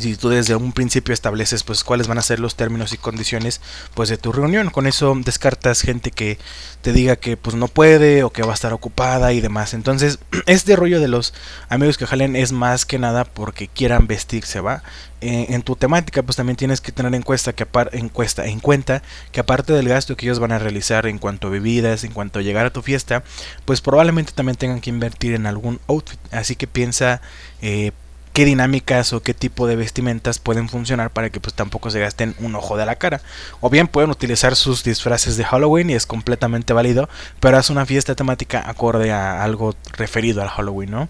si 0.00 0.16
tú 0.16 0.28
desde 0.28 0.56
un 0.56 0.72
principio 0.72 1.14
estableces 1.14 1.62
pues 1.62 1.84
cuáles 1.84 2.08
van 2.08 2.18
a 2.18 2.22
ser 2.22 2.40
los 2.40 2.56
términos 2.56 2.92
y 2.92 2.98
condiciones 2.98 3.60
pues 3.94 4.08
de 4.08 4.16
tu 4.16 4.32
reunión. 4.32 4.70
Con 4.70 4.86
eso 4.86 5.14
descartas 5.24 5.82
gente 5.82 6.10
que 6.10 6.38
te 6.82 6.92
diga 6.92 7.16
que 7.16 7.36
pues 7.36 7.56
no 7.56 7.68
puede 7.68 8.22
o 8.24 8.30
que 8.30 8.42
va 8.42 8.52
a 8.52 8.54
estar 8.54 8.72
ocupada 8.72 9.32
y 9.32 9.40
demás. 9.40 9.74
Entonces 9.74 10.18
este 10.46 10.76
rollo 10.76 11.00
de 11.00 11.08
los 11.08 11.34
amigos 11.68 11.98
que 11.98 12.06
jalen 12.06 12.36
es 12.36 12.52
más 12.52 12.86
que 12.86 12.98
nada 12.98 13.24
porque 13.24 13.68
quieran 13.68 14.06
vestirse 14.06 14.60
va 14.60 14.82
eh, 15.20 15.46
en 15.50 15.62
tu 15.62 15.76
temática 15.76 16.22
pues 16.22 16.36
también 16.36 16.56
tienes 16.56 16.80
que 16.80 16.92
tener 16.92 17.14
en 17.14 17.22
cuenta 17.22 17.52
que 17.52 17.66
encuesta 17.92 18.46
en 18.46 18.58
cuenta 18.58 19.02
que 19.32 19.40
aparte 19.40 19.74
del 19.74 19.86
gasto 19.86 20.16
que 20.16 20.24
ellos 20.24 20.38
van 20.38 20.52
a 20.52 20.58
realizar 20.58 21.06
en 21.06 21.18
cuanto 21.18 21.48
a 21.48 21.50
bebidas 21.50 22.04
en 22.04 22.12
cuanto 22.12 22.38
a 22.38 22.42
llegar 22.42 22.64
a 22.64 22.70
tu 22.70 22.80
fiesta 22.80 23.22
pues 23.66 23.82
probablemente 23.82 24.32
también 24.32 24.56
tengan 24.56 24.80
que 24.80 24.90
invertir 24.90 25.34
en 25.34 25.46
algún 25.46 25.80
outfit. 25.88 26.18
Así 26.32 26.56
que 26.56 26.66
piensa 26.66 27.20
eh, 27.62 27.92
qué 28.32 28.44
dinámicas 28.44 29.12
o 29.12 29.22
qué 29.22 29.34
tipo 29.34 29.66
de 29.66 29.76
vestimentas 29.76 30.38
pueden 30.38 30.68
funcionar 30.68 31.10
para 31.10 31.30
que 31.30 31.40
pues 31.40 31.54
tampoco 31.54 31.90
se 31.90 32.00
gasten 32.00 32.34
un 32.38 32.54
ojo 32.54 32.76
de 32.76 32.86
la 32.86 32.96
cara. 32.96 33.20
O 33.60 33.70
bien 33.70 33.88
pueden 33.88 34.10
utilizar 34.10 34.56
sus 34.56 34.84
disfraces 34.84 35.36
de 35.36 35.44
Halloween 35.44 35.90
y 35.90 35.94
es 35.94 36.06
completamente 36.06 36.72
válido, 36.72 37.08
pero 37.40 37.58
es 37.58 37.70
una 37.70 37.86
fiesta 37.86 38.14
temática 38.14 38.68
acorde 38.68 39.12
a 39.12 39.42
algo 39.42 39.74
referido 39.92 40.42
al 40.42 40.48
Halloween, 40.48 40.90
¿no? 40.90 41.08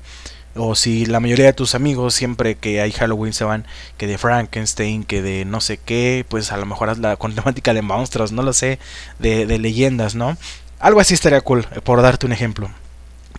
O 0.56 0.74
si 0.74 1.06
la 1.06 1.20
mayoría 1.20 1.46
de 1.46 1.52
tus 1.52 1.76
amigos 1.76 2.14
siempre 2.14 2.56
que 2.56 2.80
hay 2.80 2.90
Halloween 2.90 3.32
se 3.32 3.44
van 3.44 3.66
que 3.96 4.08
de 4.08 4.18
Frankenstein, 4.18 5.04
que 5.04 5.22
de 5.22 5.44
no 5.44 5.60
sé 5.60 5.78
qué, 5.78 6.26
pues 6.28 6.50
a 6.50 6.56
lo 6.56 6.66
mejor 6.66 6.98
la 6.98 7.16
con 7.16 7.34
temática 7.36 7.72
de 7.74 7.82
monstruos, 7.82 8.32
no 8.32 8.42
lo 8.42 8.52
sé, 8.52 8.78
de, 9.18 9.46
de 9.46 9.58
leyendas, 9.58 10.14
¿no? 10.14 10.36
Algo 10.80 11.00
así 11.00 11.14
estaría 11.14 11.40
cool, 11.42 11.66
por 11.84 12.02
darte 12.02 12.26
un 12.26 12.32
ejemplo. 12.32 12.70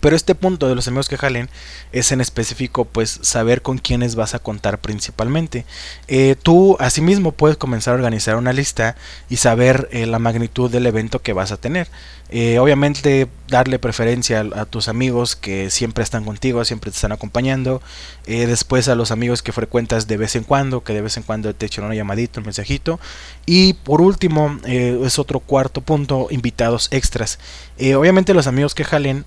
Pero 0.02 0.16
este 0.16 0.34
punto 0.34 0.68
de 0.68 0.74
los 0.74 0.88
amigos 0.88 1.08
que 1.08 1.16
jalen 1.16 1.48
es 1.92 2.10
en 2.10 2.20
específico 2.20 2.84
pues 2.84 3.20
saber 3.22 3.62
con 3.62 3.78
quiénes 3.78 4.16
vas 4.16 4.34
a 4.34 4.40
contar 4.40 4.80
principalmente. 4.80 5.64
Eh, 6.08 6.34
tú 6.42 6.76
asimismo 6.80 7.30
puedes 7.30 7.56
comenzar 7.56 7.92
a 7.92 7.98
organizar 7.98 8.34
una 8.34 8.52
lista 8.52 8.96
y 9.30 9.36
saber 9.36 9.88
eh, 9.92 10.06
la 10.06 10.18
magnitud 10.18 10.68
del 10.68 10.86
evento 10.86 11.22
que 11.22 11.32
vas 11.32 11.52
a 11.52 11.56
tener. 11.56 11.86
Eh, 12.34 12.58
obviamente 12.58 13.28
darle 13.46 13.78
preferencia 13.78 14.40
a, 14.40 14.64
tus 14.64 14.88
amigos 14.88 15.36
que 15.36 15.68
siempre 15.68 16.02
están 16.02 16.24
contigo, 16.24 16.64
siempre 16.64 16.90
te 16.90 16.96
están 16.96 17.12
acompañando. 17.12 17.82
después 18.26 18.88
a 18.88 18.94
los 18.94 19.10
amigos 19.10 19.42
que 19.42 19.52
frecuentas 19.52 20.08
de 20.08 20.16
vez 20.16 20.34
en 20.36 20.44
cuando, 20.44 20.82
que 20.82 20.94
de 20.94 21.02
vez 21.02 21.16
en 21.18 21.22
cuando 21.22 21.54
te 21.54 21.66
echan 21.66 21.84
una 21.84 21.94
llamadita, 21.94 22.40
un 22.40 22.46
mensajito. 22.46 22.98
Y 23.44 23.74
por 23.74 24.00
último, 24.00 24.58
es 24.64 25.18
otro 25.18 25.40
cuarto 25.40 25.82
punto, 25.82 26.28
invitados 26.30 26.88
extras. 26.90 27.38
obviamente 27.78 28.32
los 28.32 28.46
amigos 28.46 28.74
que 28.74 28.84
jalen 28.84 29.26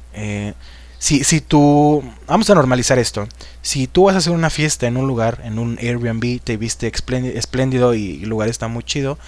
si, 1.06 1.24
si 1.24 1.40
tú, 1.42 2.04
vamos 2.26 2.50
a 2.50 2.56
normalizar 2.56 2.98
esto, 2.98 3.28
si 3.62 3.86
tú 3.88 4.06
vas 4.06 4.16
a 4.16 4.18
hacer 4.20 4.34
una 4.34 4.50
fiesta 4.50 4.88
en 4.88 4.98
un 4.98 5.08
lugar, 5.08 5.42
en 5.44 5.60
un 5.60 5.78
Airbnb, 5.80 6.40
te 6.42 6.58
viste 6.58 6.88
espléndido 6.88 7.94
y 7.94 8.24
el 8.24 8.30
lugar 8.30 8.50
está 8.50 8.68
muy 8.68 8.84
chido, 8.84 9.20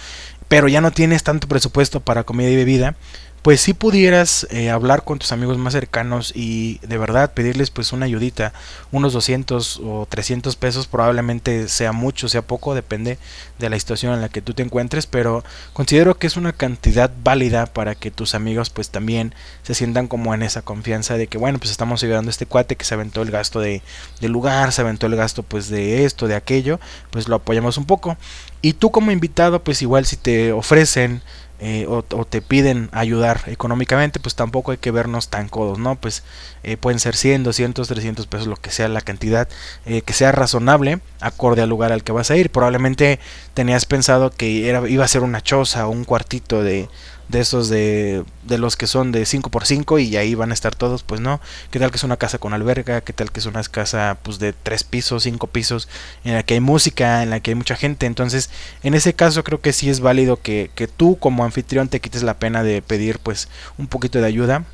pero 0.48 0.66
ya 0.68 0.80
no 0.80 0.90
tienes 0.90 1.22
tanto 1.22 1.46
presupuesto 1.46 2.00
para 2.00 2.24
comida 2.24 2.48
y 2.48 2.56
bebida, 2.56 2.96
pues 3.42 3.60
si 3.60 3.72
pudieras 3.72 4.46
eh, 4.50 4.70
hablar 4.70 5.04
con 5.04 5.18
tus 5.18 5.32
amigos 5.32 5.58
más 5.58 5.72
cercanos 5.72 6.32
y 6.34 6.78
de 6.78 6.98
verdad 6.98 7.32
pedirles 7.32 7.70
pues 7.70 7.92
una 7.92 8.06
ayudita, 8.06 8.52
unos 8.90 9.12
200 9.12 9.80
o 9.84 10.06
300 10.08 10.56
pesos, 10.56 10.86
probablemente 10.86 11.68
sea 11.68 11.92
mucho, 11.92 12.28
sea 12.28 12.42
poco, 12.42 12.74
depende 12.74 13.18
de 13.58 13.70
la 13.70 13.78
situación 13.78 14.12
en 14.12 14.20
la 14.20 14.28
que 14.28 14.42
tú 14.42 14.54
te 14.54 14.62
encuentres, 14.62 15.06
pero 15.06 15.44
considero 15.72 16.18
que 16.18 16.26
es 16.26 16.36
una 16.36 16.52
cantidad 16.52 17.10
válida 17.22 17.66
para 17.66 17.94
que 17.94 18.10
tus 18.10 18.34
amigos 18.34 18.70
pues 18.70 18.90
también 18.90 19.34
se 19.62 19.74
sientan 19.74 20.08
como 20.08 20.34
en 20.34 20.42
esa 20.42 20.62
confianza 20.62 21.16
de 21.16 21.28
que 21.28 21.38
bueno 21.38 21.58
pues 21.58 21.70
estamos 21.70 22.02
ayudando 22.02 22.28
a 22.28 22.32
este 22.32 22.46
cuate 22.46 22.76
que 22.76 22.84
se 22.84 22.94
aventó 22.94 23.22
el 23.22 23.30
gasto 23.30 23.60
de, 23.60 23.82
del 24.20 24.32
lugar, 24.32 24.72
se 24.72 24.80
aventó 24.80 25.06
el 25.06 25.16
gasto 25.16 25.42
pues 25.42 25.68
de 25.68 26.04
esto, 26.04 26.26
de 26.26 26.34
aquello, 26.34 26.80
pues 27.10 27.28
lo 27.28 27.36
apoyamos 27.36 27.78
un 27.78 27.84
poco. 27.84 28.16
Y 28.60 28.72
tú 28.72 28.90
como 28.90 29.12
invitado 29.12 29.62
pues 29.62 29.82
igual 29.82 30.06
si 30.06 30.16
te 30.16 30.52
ofrecen 30.52 31.22
eh, 31.60 31.86
o, 31.88 32.02
te 32.02 32.40
piden 32.40 32.88
ayudar 32.92 33.42
económicamente, 33.46 34.20
pues 34.20 34.36
tampoco 34.36 34.70
hay 34.70 34.78
que 34.78 34.92
vernos 34.92 35.28
tan 35.28 35.48
codos, 35.48 35.78
¿no? 35.78 35.96
Pues 35.96 36.22
eh, 36.62 36.76
pueden 36.76 37.00
ser 37.00 37.16
100, 37.16 37.42
200, 37.42 37.88
300 37.88 38.26
pesos, 38.28 38.46
lo 38.46 38.54
que 38.54 38.70
sea 38.70 38.86
la 38.88 39.00
cantidad 39.00 39.48
eh, 39.84 40.02
que 40.02 40.12
sea 40.12 40.30
razonable, 40.30 41.00
acorde 41.20 41.62
al 41.62 41.68
lugar 41.68 41.90
al 41.90 42.04
que 42.04 42.12
vas 42.12 42.30
a 42.30 42.36
ir. 42.36 42.50
Probablemente 42.50 43.18
tenías 43.58 43.86
pensado 43.86 44.30
que 44.30 44.68
era, 44.68 44.88
iba 44.88 45.04
a 45.04 45.08
ser 45.08 45.24
una 45.24 45.42
choza 45.42 45.88
o 45.88 45.90
un 45.90 46.04
cuartito 46.04 46.62
de, 46.62 46.88
de 47.28 47.40
esos 47.40 47.68
de, 47.68 48.22
de 48.44 48.56
los 48.56 48.76
que 48.76 48.86
son 48.86 49.10
de 49.10 49.22
5x5 49.22 50.00
y 50.00 50.16
ahí 50.16 50.36
van 50.36 50.52
a 50.52 50.54
estar 50.54 50.76
todos, 50.76 51.02
pues 51.02 51.20
no. 51.20 51.40
¿Qué 51.72 51.80
tal 51.80 51.90
que 51.90 51.96
es 51.96 52.04
una 52.04 52.18
casa 52.18 52.38
con 52.38 52.54
alberga? 52.54 53.00
¿Qué 53.00 53.12
tal 53.12 53.32
que 53.32 53.40
es 53.40 53.46
una 53.46 53.60
casa 53.64 54.16
pues 54.22 54.38
de 54.38 54.52
3 54.52 54.84
pisos, 54.84 55.24
5 55.24 55.48
pisos, 55.48 55.88
en 56.22 56.34
la 56.34 56.44
que 56.44 56.54
hay 56.54 56.60
música, 56.60 57.24
en 57.24 57.30
la 57.30 57.40
que 57.40 57.50
hay 57.50 57.56
mucha 57.56 57.74
gente? 57.74 58.06
Entonces, 58.06 58.48
en 58.84 58.94
ese 58.94 59.14
caso 59.14 59.42
creo 59.42 59.60
que 59.60 59.72
sí 59.72 59.90
es 59.90 59.98
válido 59.98 60.40
que, 60.40 60.70
que 60.76 60.86
tú 60.86 61.18
como 61.18 61.44
anfitrión 61.44 61.88
te 61.88 62.00
quites 62.00 62.22
la 62.22 62.38
pena 62.38 62.62
de 62.62 62.80
pedir 62.80 63.18
pues 63.18 63.48
un 63.76 63.88
poquito 63.88 64.20
de 64.20 64.26
ayuda 64.26 64.66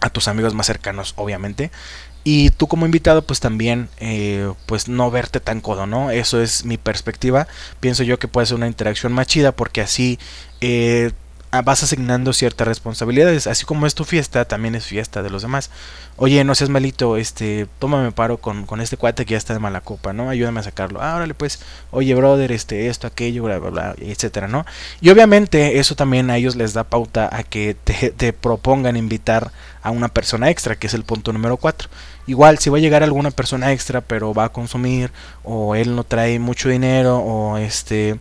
a 0.00 0.10
tus 0.10 0.28
amigos 0.28 0.54
más 0.54 0.66
cercanos, 0.66 1.14
obviamente. 1.16 1.72
Y 2.24 2.50
tú 2.50 2.68
como 2.68 2.86
invitado, 2.86 3.22
pues 3.22 3.40
también, 3.40 3.88
eh, 3.98 4.52
pues 4.66 4.88
no 4.88 5.10
verte 5.10 5.40
tan 5.40 5.60
codo, 5.60 5.86
¿no? 5.86 6.10
Eso 6.10 6.40
es 6.40 6.64
mi 6.64 6.76
perspectiva. 6.76 7.48
Pienso 7.80 8.04
yo 8.04 8.18
que 8.18 8.28
puede 8.28 8.46
ser 8.46 8.56
una 8.56 8.68
interacción 8.68 9.12
más 9.12 9.26
chida 9.26 9.52
porque 9.52 9.80
así 9.80 10.18
eh, 10.60 11.10
vas 11.60 11.82
asignando 11.82 12.32
ciertas 12.32 12.66
responsabilidades. 12.66 13.46
Así 13.46 13.66
como 13.66 13.86
es 13.86 13.94
tu 13.94 14.04
fiesta, 14.04 14.46
también 14.46 14.74
es 14.74 14.86
fiesta 14.86 15.22
de 15.22 15.28
los 15.28 15.42
demás. 15.42 15.70
Oye, 16.16 16.42
no 16.44 16.54
seas 16.54 16.70
malito, 16.70 17.18
este, 17.18 17.66
tómame 17.78 18.10
paro 18.12 18.38
con, 18.38 18.64
con 18.64 18.80
este 18.80 18.96
cuate 18.96 19.26
que 19.26 19.32
ya 19.32 19.38
está 19.38 19.52
de 19.52 19.60
mala 19.60 19.82
copa, 19.82 20.14
¿no? 20.14 20.30
Ayúdame 20.30 20.60
a 20.60 20.62
sacarlo. 20.62 21.02
Ah, 21.02 21.16
órale, 21.16 21.34
pues, 21.34 21.60
oye, 21.90 22.14
brother, 22.14 22.52
este, 22.52 22.88
esto, 22.88 23.06
aquello, 23.06 23.42
bla, 23.42 23.58
bla, 23.58 23.70
bla, 23.70 23.94
etcétera, 23.98 24.48
¿no? 24.48 24.64
Y 25.02 25.10
obviamente 25.10 25.78
eso 25.78 25.94
también 25.94 26.30
a 26.30 26.38
ellos 26.38 26.56
les 26.56 26.72
da 26.72 26.84
pauta 26.84 27.28
a 27.30 27.42
que 27.42 27.76
te, 27.84 28.10
te 28.10 28.32
propongan 28.32 28.96
invitar 28.96 29.52
a 29.82 29.90
una 29.90 30.08
persona 30.08 30.48
extra, 30.48 30.76
que 30.76 30.86
es 30.86 30.94
el 30.94 31.04
punto 31.04 31.32
número 31.34 31.58
4. 31.58 31.90
Igual, 32.26 32.58
si 32.60 32.70
va 32.70 32.78
a 32.78 32.80
llegar 32.80 33.02
alguna 33.02 33.30
persona 33.30 33.72
extra, 33.72 34.00
pero 34.00 34.32
va 34.32 34.44
a 34.44 34.48
consumir, 34.50 35.12
o 35.44 35.74
él 35.74 35.96
no 35.96 36.04
trae 36.04 36.38
mucho 36.38 36.68
dinero, 36.70 37.18
o 37.18 37.58
este 37.58 38.18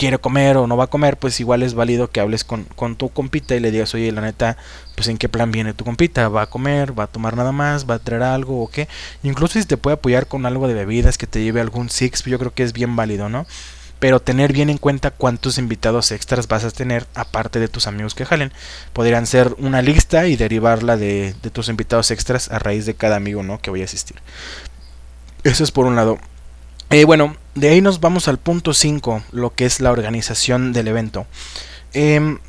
quiere 0.00 0.16
comer 0.16 0.56
o 0.56 0.66
no 0.66 0.78
va 0.78 0.84
a 0.84 0.86
comer, 0.86 1.18
pues 1.18 1.40
igual 1.40 1.62
es 1.62 1.74
válido 1.74 2.10
que 2.10 2.20
hables 2.20 2.42
con, 2.42 2.64
con, 2.64 2.96
tu 2.96 3.10
compita 3.10 3.54
y 3.54 3.60
le 3.60 3.70
digas, 3.70 3.94
oye, 3.94 4.10
la 4.12 4.22
neta, 4.22 4.56
pues 4.96 5.08
en 5.08 5.18
qué 5.18 5.28
plan 5.28 5.52
viene 5.52 5.74
tu 5.74 5.84
compita, 5.84 6.30
va 6.30 6.40
a 6.40 6.46
comer, 6.46 6.98
va 6.98 7.04
a 7.04 7.06
tomar 7.06 7.36
nada 7.36 7.52
más, 7.52 7.88
va 7.88 7.96
a 7.96 7.98
traer 7.98 8.22
algo 8.22 8.62
o 8.62 8.68
qué. 8.68 8.88
Incluso 9.22 9.60
si 9.60 9.66
te 9.66 9.76
puede 9.76 9.96
apoyar 9.96 10.26
con 10.26 10.46
algo 10.46 10.68
de 10.68 10.72
bebidas, 10.72 11.18
que 11.18 11.26
te 11.26 11.42
lleve 11.42 11.60
algún 11.60 11.90
six, 11.90 12.24
yo 12.24 12.38
creo 12.38 12.54
que 12.54 12.62
es 12.62 12.72
bien 12.72 12.96
válido, 12.96 13.28
¿no? 13.28 13.46
Pero 13.98 14.20
tener 14.20 14.54
bien 14.54 14.70
en 14.70 14.78
cuenta 14.78 15.10
cuántos 15.10 15.58
invitados 15.58 16.12
extras 16.12 16.48
vas 16.48 16.64
a 16.64 16.70
tener 16.70 17.06
aparte 17.14 17.60
de 17.60 17.68
tus 17.68 17.86
amigos 17.86 18.14
que 18.14 18.24
jalen. 18.24 18.54
Podrían 18.94 19.26
ser 19.26 19.54
una 19.58 19.82
lista 19.82 20.26
y 20.28 20.36
derivarla 20.36 20.96
de, 20.96 21.34
de 21.42 21.50
tus 21.50 21.68
invitados 21.68 22.10
extras 22.10 22.50
a 22.50 22.58
raíz 22.58 22.86
de 22.86 22.94
cada 22.94 23.16
amigo, 23.16 23.42
¿no? 23.42 23.60
Que 23.60 23.70
vaya 23.70 23.84
a 23.84 23.84
asistir. 23.84 24.16
Eso 25.44 25.62
es 25.62 25.70
por 25.70 25.84
un 25.84 25.94
lado. 25.94 26.18
Eh, 26.92 27.04
bueno, 27.04 27.36
de 27.54 27.68
ahí 27.68 27.80
nos 27.80 28.00
vamos 28.00 28.26
al 28.26 28.38
punto 28.38 28.74
5, 28.74 29.22
lo 29.30 29.54
que 29.54 29.64
es 29.64 29.78
la 29.78 29.92
organización 29.92 30.72
del 30.72 30.88
evento. 30.88 31.24
Em, 31.92 32.40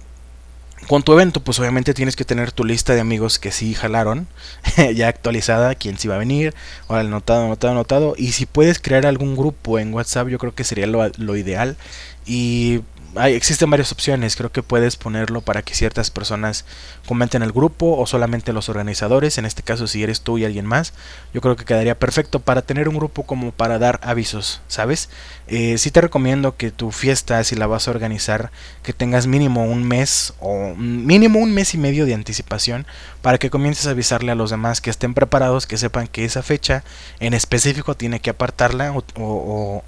con 0.87 1.03
tu 1.03 1.13
evento, 1.13 1.43
pues 1.43 1.59
obviamente 1.59 1.93
tienes 1.93 2.15
que 2.15 2.25
tener 2.25 2.51
tu 2.51 2.65
lista 2.65 2.95
de 2.95 3.01
amigos 3.01 3.37
que 3.37 3.51
sí 3.51 3.75
jalaron, 3.75 4.27
ya 4.95 5.09
actualizada, 5.09 5.75
quién 5.75 5.99
sí 5.99 6.07
va 6.07 6.15
a 6.15 6.17
venir, 6.17 6.55
ahora 6.87 7.01
anotado, 7.01 7.45
anotado, 7.45 7.73
anotado. 7.73 8.15
Y 8.17 8.31
si 8.31 8.47
puedes 8.47 8.79
crear 8.79 9.05
algún 9.05 9.35
grupo 9.35 9.77
en 9.77 9.93
WhatsApp, 9.93 10.27
yo 10.27 10.39
creo 10.39 10.55
que 10.55 10.63
sería 10.63 10.87
lo, 10.87 11.07
lo 11.17 11.35
ideal. 11.35 11.77
Y 12.25 12.81
existen 13.15 13.69
varias 13.69 13.91
opciones. 13.91 14.35
Creo 14.35 14.51
que 14.51 14.63
puedes 14.63 14.95
ponerlo 14.95 15.41
para 15.41 15.61
que 15.61 15.75
ciertas 15.75 16.09
personas 16.09 16.65
comenten 17.05 17.41
el 17.41 17.51
grupo 17.51 17.97
o 17.97 18.05
solamente 18.05 18.53
los 18.53 18.69
organizadores. 18.69 19.37
En 19.37 19.45
este 19.45 19.63
caso, 19.63 19.87
si 19.87 20.03
eres 20.03 20.21
tú 20.21 20.37
y 20.37 20.45
alguien 20.45 20.65
más, 20.65 20.93
yo 21.33 21.41
creo 21.41 21.55
que 21.55 21.65
quedaría 21.65 21.97
perfecto 21.97 22.39
para 22.39 22.61
tener 22.61 22.87
un 22.87 22.95
grupo 22.95 23.23
como 23.23 23.51
para 23.51 23.79
dar 23.79 23.99
avisos, 24.03 24.61
¿sabes? 24.67 25.09
Eh, 25.47 25.77
sí 25.77 25.91
te 25.91 26.01
recomiendo 26.01 26.55
que 26.55 26.71
tu 26.71 26.91
fiesta, 26.91 27.43
si 27.43 27.55
la 27.55 27.67
vas 27.67 27.87
a 27.87 27.91
organizar, 27.91 28.51
que 28.83 28.93
tengas 28.93 29.27
mínimo 29.27 29.65
un 29.65 29.83
mes 29.83 30.33
o 30.39 30.73
mínimo 30.75 31.39
un 31.39 31.53
mes 31.53 31.73
y 31.73 31.77
medio 31.77 32.05
de 32.05 32.13
anticipación 32.13 32.85
para 33.21 33.37
que 33.37 33.49
comiences 33.49 33.87
a 33.87 33.91
avisarle 33.91 34.31
a 34.31 34.35
los 34.35 34.51
demás 34.51 34.79
que 34.81 34.89
estén 34.89 35.13
preparados, 35.13 35.67
que 35.67 35.77
sepan 35.77 36.07
que 36.07 36.25
esa 36.25 36.43
fecha 36.43 36.83
en 37.19 37.33
específico 37.33 37.95
tiene 37.95 38.19
que 38.19 38.29
apartarla 38.29 38.93
o 38.93 39.03
o 39.15 39.83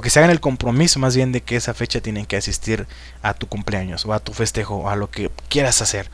que 0.00 0.10
se 0.10 0.18
hagan 0.18 0.30
el 0.30 0.40
compromiso 0.40 0.98
más 0.98 1.16
bien 1.16 1.32
de 1.32 1.40
que 1.40 1.56
esa 1.56 1.74
fecha 1.74 2.00
tienen 2.00 2.26
que 2.26 2.36
asistir 2.36 2.86
a 3.22 3.34
tu 3.34 3.46
cumpleaños 3.46 4.04
o 4.06 4.12
a 4.12 4.20
tu 4.20 4.32
festejo 4.32 4.76
o 4.76 4.88
a 4.88 4.96
lo 4.96 5.10
que 5.10 5.30
quieras 5.48 5.82
hacer. 5.82 6.10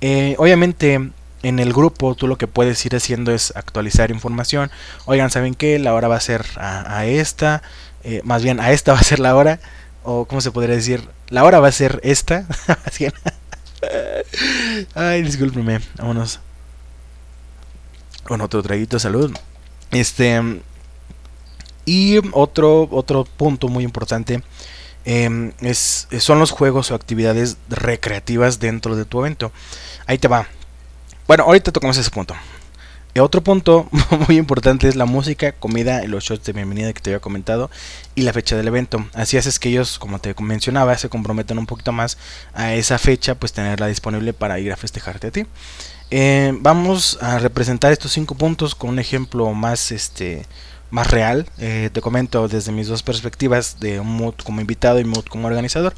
Eh, 0.00 0.34
obviamente 0.38 1.10
en 1.42 1.58
el 1.58 1.72
grupo 1.72 2.14
tú 2.14 2.26
lo 2.26 2.38
que 2.38 2.48
puedes 2.48 2.84
ir 2.86 2.96
haciendo 2.96 3.32
es 3.32 3.54
actualizar 3.56 4.10
información. 4.10 4.70
Oigan, 5.04 5.30
¿saben 5.30 5.54
qué? 5.54 5.78
La 5.78 5.94
hora 5.94 6.08
va 6.08 6.16
a 6.16 6.20
ser 6.20 6.44
a, 6.56 7.04
esta, 7.06 7.62
eh, 8.04 8.20
más 8.24 8.42
bien 8.42 8.60
a 8.60 8.72
esta 8.72 8.92
va 8.92 8.98
a 8.98 9.04
ser 9.04 9.20
la 9.20 9.36
hora, 9.36 9.60
o 10.02 10.24
¿cómo 10.24 10.40
se 10.40 10.50
podría 10.50 10.76
decir? 10.76 11.08
La 11.28 11.44
hora 11.44 11.60
va 11.60 11.68
a 11.68 11.72
ser 11.72 12.00
esta. 12.02 12.46
Ay, 14.94 15.22
discúlpeme, 15.22 15.80
vámonos. 15.96 16.40
Con 18.24 18.40
otro 18.40 18.62
traguito, 18.62 18.98
salud. 18.98 19.36
Este, 19.92 20.42
y 21.86 22.18
otro, 22.32 22.88
otro 22.90 23.24
punto 23.24 23.68
muy 23.68 23.84
importante 23.84 24.42
em, 25.06 25.52
es, 25.60 26.08
son 26.18 26.40
los 26.40 26.50
juegos 26.50 26.90
o 26.90 26.94
actividades 26.94 27.56
recreativas 27.70 28.58
dentro 28.58 28.96
de 28.96 29.06
tu 29.06 29.20
evento. 29.20 29.52
Ahí 30.06 30.18
te 30.18 30.28
va. 30.28 30.48
Bueno, 31.26 31.44
ahorita 31.44 31.72
tocamos 31.72 31.96
ese 31.96 32.10
punto. 32.10 32.34
otro 33.18 33.40
punto 33.40 33.88
muy 34.28 34.36
importante 34.36 34.88
es 34.88 34.96
la 34.96 35.06
música, 35.06 35.52
comida 35.52 36.04
los 36.06 36.24
shots 36.24 36.44
de 36.44 36.52
bienvenida 36.52 36.92
que 36.92 37.00
te 37.00 37.10
había 37.10 37.20
comentado 37.20 37.70
y 38.16 38.22
la 38.22 38.32
fecha 38.32 38.56
del 38.56 38.68
evento. 38.68 39.06
Así 39.14 39.36
haces 39.38 39.60
que 39.60 39.68
ellos, 39.68 39.98
como 40.00 40.18
te 40.18 40.34
mencionaba, 40.40 40.98
se 40.98 41.08
comprometen 41.08 41.58
un 41.58 41.66
poquito 41.66 41.92
más 41.92 42.18
a 42.52 42.74
esa 42.74 42.98
fecha, 42.98 43.36
pues 43.36 43.52
tenerla 43.52 43.86
disponible 43.86 44.32
para 44.32 44.58
ir 44.58 44.72
a 44.72 44.76
festejarte 44.76 45.28
a 45.28 45.30
ti. 45.30 45.46
Eh, 46.10 46.52
vamos 46.60 47.18
a 47.20 47.38
representar 47.38 47.92
estos 47.92 48.12
cinco 48.12 48.36
puntos 48.36 48.74
con 48.74 48.90
un 48.90 48.98
ejemplo 48.98 49.52
más 49.54 49.90
este 49.90 50.46
más 50.90 51.10
real. 51.10 51.46
Eh, 51.58 51.90
te 51.92 52.00
comento 52.00 52.48
desde 52.48 52.72
mis 52.72 52.88
dos 52.88 53.02
perspectivas, 53.02 53.80
de 53.80 54.00
mood 54.00 54.34
como 54.44 54.60
invitado 54.60 55.00
y 55.00 55.04
mood 55.04 55.24
como 55.24 55.48
organizador. 55.48 55.94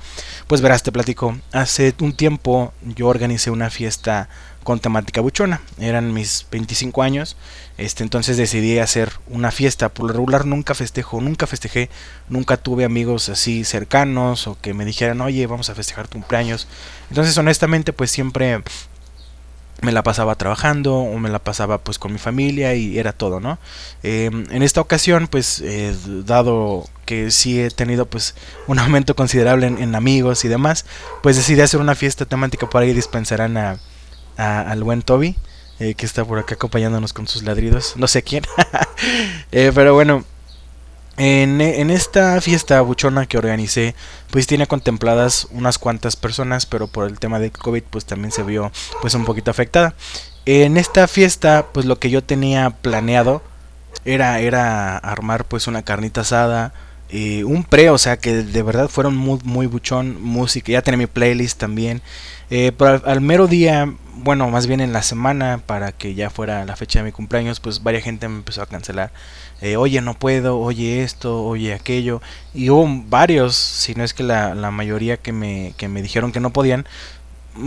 Pues 0.47 0.61
verás, 0.61 0.83
te 0.83 0.93
platico. 0.93 1.39
Hace 1.53 1.95
un 2.01 2.13
tiempo 2.13 2.73
yo 2.83 3.09
organicé 3.09 3.51
una 3.51 3.71
fiesta 3.71 4.29
con 4.65 4.81
temática 4.81 5.21
buchona. 5.21 5.61
Eran 5.79 6.13
mis 6.13 6.47
25 6.51 7.03
años. 7.03 7.37
Este, 7.79 8.03
entonces 8.03 8.37
decidí 8.37 8.79
hacer 8.79 9.13
una 9.29 9.51
fiesta. 9.51 9.89
Por 9.89 10.07
lo 10.07 10.13
regular 10.13 10.45
nunca 10.45 10.75
festejo, 10.75 11.21
nunca 11.21 11.47
festejé, 11.47 11.89
nunca 12.29 12.57
tuve 12.57 12.85
amigos 12.85 13.29
así 13.29 13.65
cercanos 13.65 14.47
o 14.47 14.59
que 14.61 14.75
me 14.75 14.85
dijeran, 14.85 15.21
oye, 15.21 15.47
vamos 15.47 15.71
a 15.71 15.75
festejar 15.75 16.09
tu 16.09 16.19
cumpleaños. 16.19 16.69
Entonces 17.09 17.39
honestamente 17.39 17.93
pues 17.93 18.11
siempre 18.11 18.63
me 19.81 19.93
la 19.93 20.03
pasaba 20.03 20.35
trabajando 20.35 20.97
o 20.97 21.19
me 21.19 21.29
la 21.29 21.39
pasaba 21.39 21.79
pues 21.79 21.99
con 21.99 22.13
mi 22.13 22.19
familia 22.19 22.75
y 22.75 22.99
era 22.99 23.13
todo, 23.13 23.41
¿no? 23.41 23.59
Em, 24.03 24.45
en 24.51 24.63
esta 24.63 24.81
ocasión 24.81 25.29
pues 25.29 25.61
eh, 25.61 25.95
dado 26.25 26.89
que 27.05 27.31
sí 27.31 27.61
he 27.61 27.71
tenido 27.71 28.07
pues 28.07 28.35
un 28.67 28.79
aumento 28.79 29.15
considerable 29.15 29.67
en, 29.67 29.95
amigos 29.95 30.45
y 30.45 30.49
demás, 30.49 30.85
pues 31.23 31.37
decidí 31.37 31.61
hacer 31.61 31.81
una 31.81 31.95
fiesta 31.95 32.27
temática 32.27 32.69
para 32.69 32.87
ir 32.87 32.95
dispensarán 32.95 33.57
a, 33.57 33.79
al 34.37 34.83
buen 34.85 35.03
Toby, 35.03 35.37
eh, 35.81 35.95
que 35.95 36.07
está 36.07 36.25
por 36.25 36.39
acá 36.39 36.55
acompañándonos 36.55 37.13
con 37.13 37.27
sus 37.27 37.45
ladridos, 37.45 37.95
no 37.97 38.09
sé 38.09 38.23
quién, 38.23 38.45
eh, 39.53 39.73
pero 39.75 39.95
bueno, 39.95 40.25
en, 41.19 41.91
esta 41.91 42.41
fiesta 42.41 42.81
buchona 42.81 43.27
que 43.27 43.39
organicé, 43.39 43.95
pues 44.31 44.47
tiene 44.47 44.67
contempladas 44.67 45.49
unas 45.51 45.79
cuantas 45.79 46.17
personas, 46.17 46.65
pero 46.65 46.87
por 46.87 47.09
el 47.09 47.19
tema 47.19 47.41
del 47.41 47.51
COVID, 47.51 47.83
pues 47.91 48.05
también 48.05 48.33
se 48.33 48.43
vio 48.43 48.71
pues 49.01 49.15
un 49.15 49.25
poquito 49.25 49.51
afectada. 49.51 49.95
En 50.47 50.77
esta 50.77 51.09
fiesta, 51.09 51.67
pues 51.73 51.87
lo 51.87 51.99
que 51.99 52.11
yo 52.11 52.23
tenía 52.23 52.71
planeado 52.71 53.43
era, 54.05 54.41
era 54.41 54.97
armar 54.97 55.45
pues 55.45 55.67
una 55.67 55.83
carnita 55.83 56.23
asada, 56.23 56.73
eh, 57.11 57.45
un 57.45 57.65
pre, 57.65 57.91
o 57.91 57.99
sea 57.99 58.19
que 58.19 58.43
de 58.43 58.63
verdad 58.63 58.89
fueron 58.89 59.17
muy, 59.17 59.39
muy 59.45 59.67
buchón, 59.67 60.23
música, 60.23 60.73
ya 60.73 60.83
tenía 60.83 60.99
mi 60.99 61.07
playlist 61.07 61.59
también. 61.59 62.03
Eh, 62.51 62.73
pero 62.77 63.03
al, 63.05 63.21
mero 63.21 63.47
día, 63.47 63.93
bueno, 64.15 64.49
más 64.51 64.67
bien 64.67 64.81
en 64.81 64.93
la 64.93 65.03
semana, 65.03 65.61
para 65.65 65.93
que 65.93 66.15
ya 66.15 66.31
fuera 66.31 66.65
la 66.65 66.77
fecha 66.77 67.01
de 67.01 67.07
mi 67.07 67.13
cumpleaños, 67.13 67.61
pues 67.61 67.83
varias 67.83 68.05
gente 68.05 68.29
me 68.29 68.37
empezó 68.37 68.63
a 68.63 68.67
cancelar 68.67 69.13
eh, 69.61 69.77
oye, 69.77 70.01
no 70.01 70.15
puedo, 70.15 70.59
oye 70.61 71.03
esto, 71.03 71.43
oye 71.45 71.75
aquello. 71.75 72.23
Y 72.55 72.71
hubo 72.71 72.87
varios, 73.09 73.57
si 73.57 73.95
no 73.95 74.05
es 74.05 74.15
que 74.15 74.23
la, 74.23 74.55
la 74.55 74.71
mayoría 74.71 75.17
que 75.17 75.33
me, 75.33 75.75
que 75.77 75.89
me 75.89 76.03
dijeron 76.03 76.33
que 76.33 76.41
no 76.41 76.53
podían, 76.53 76.87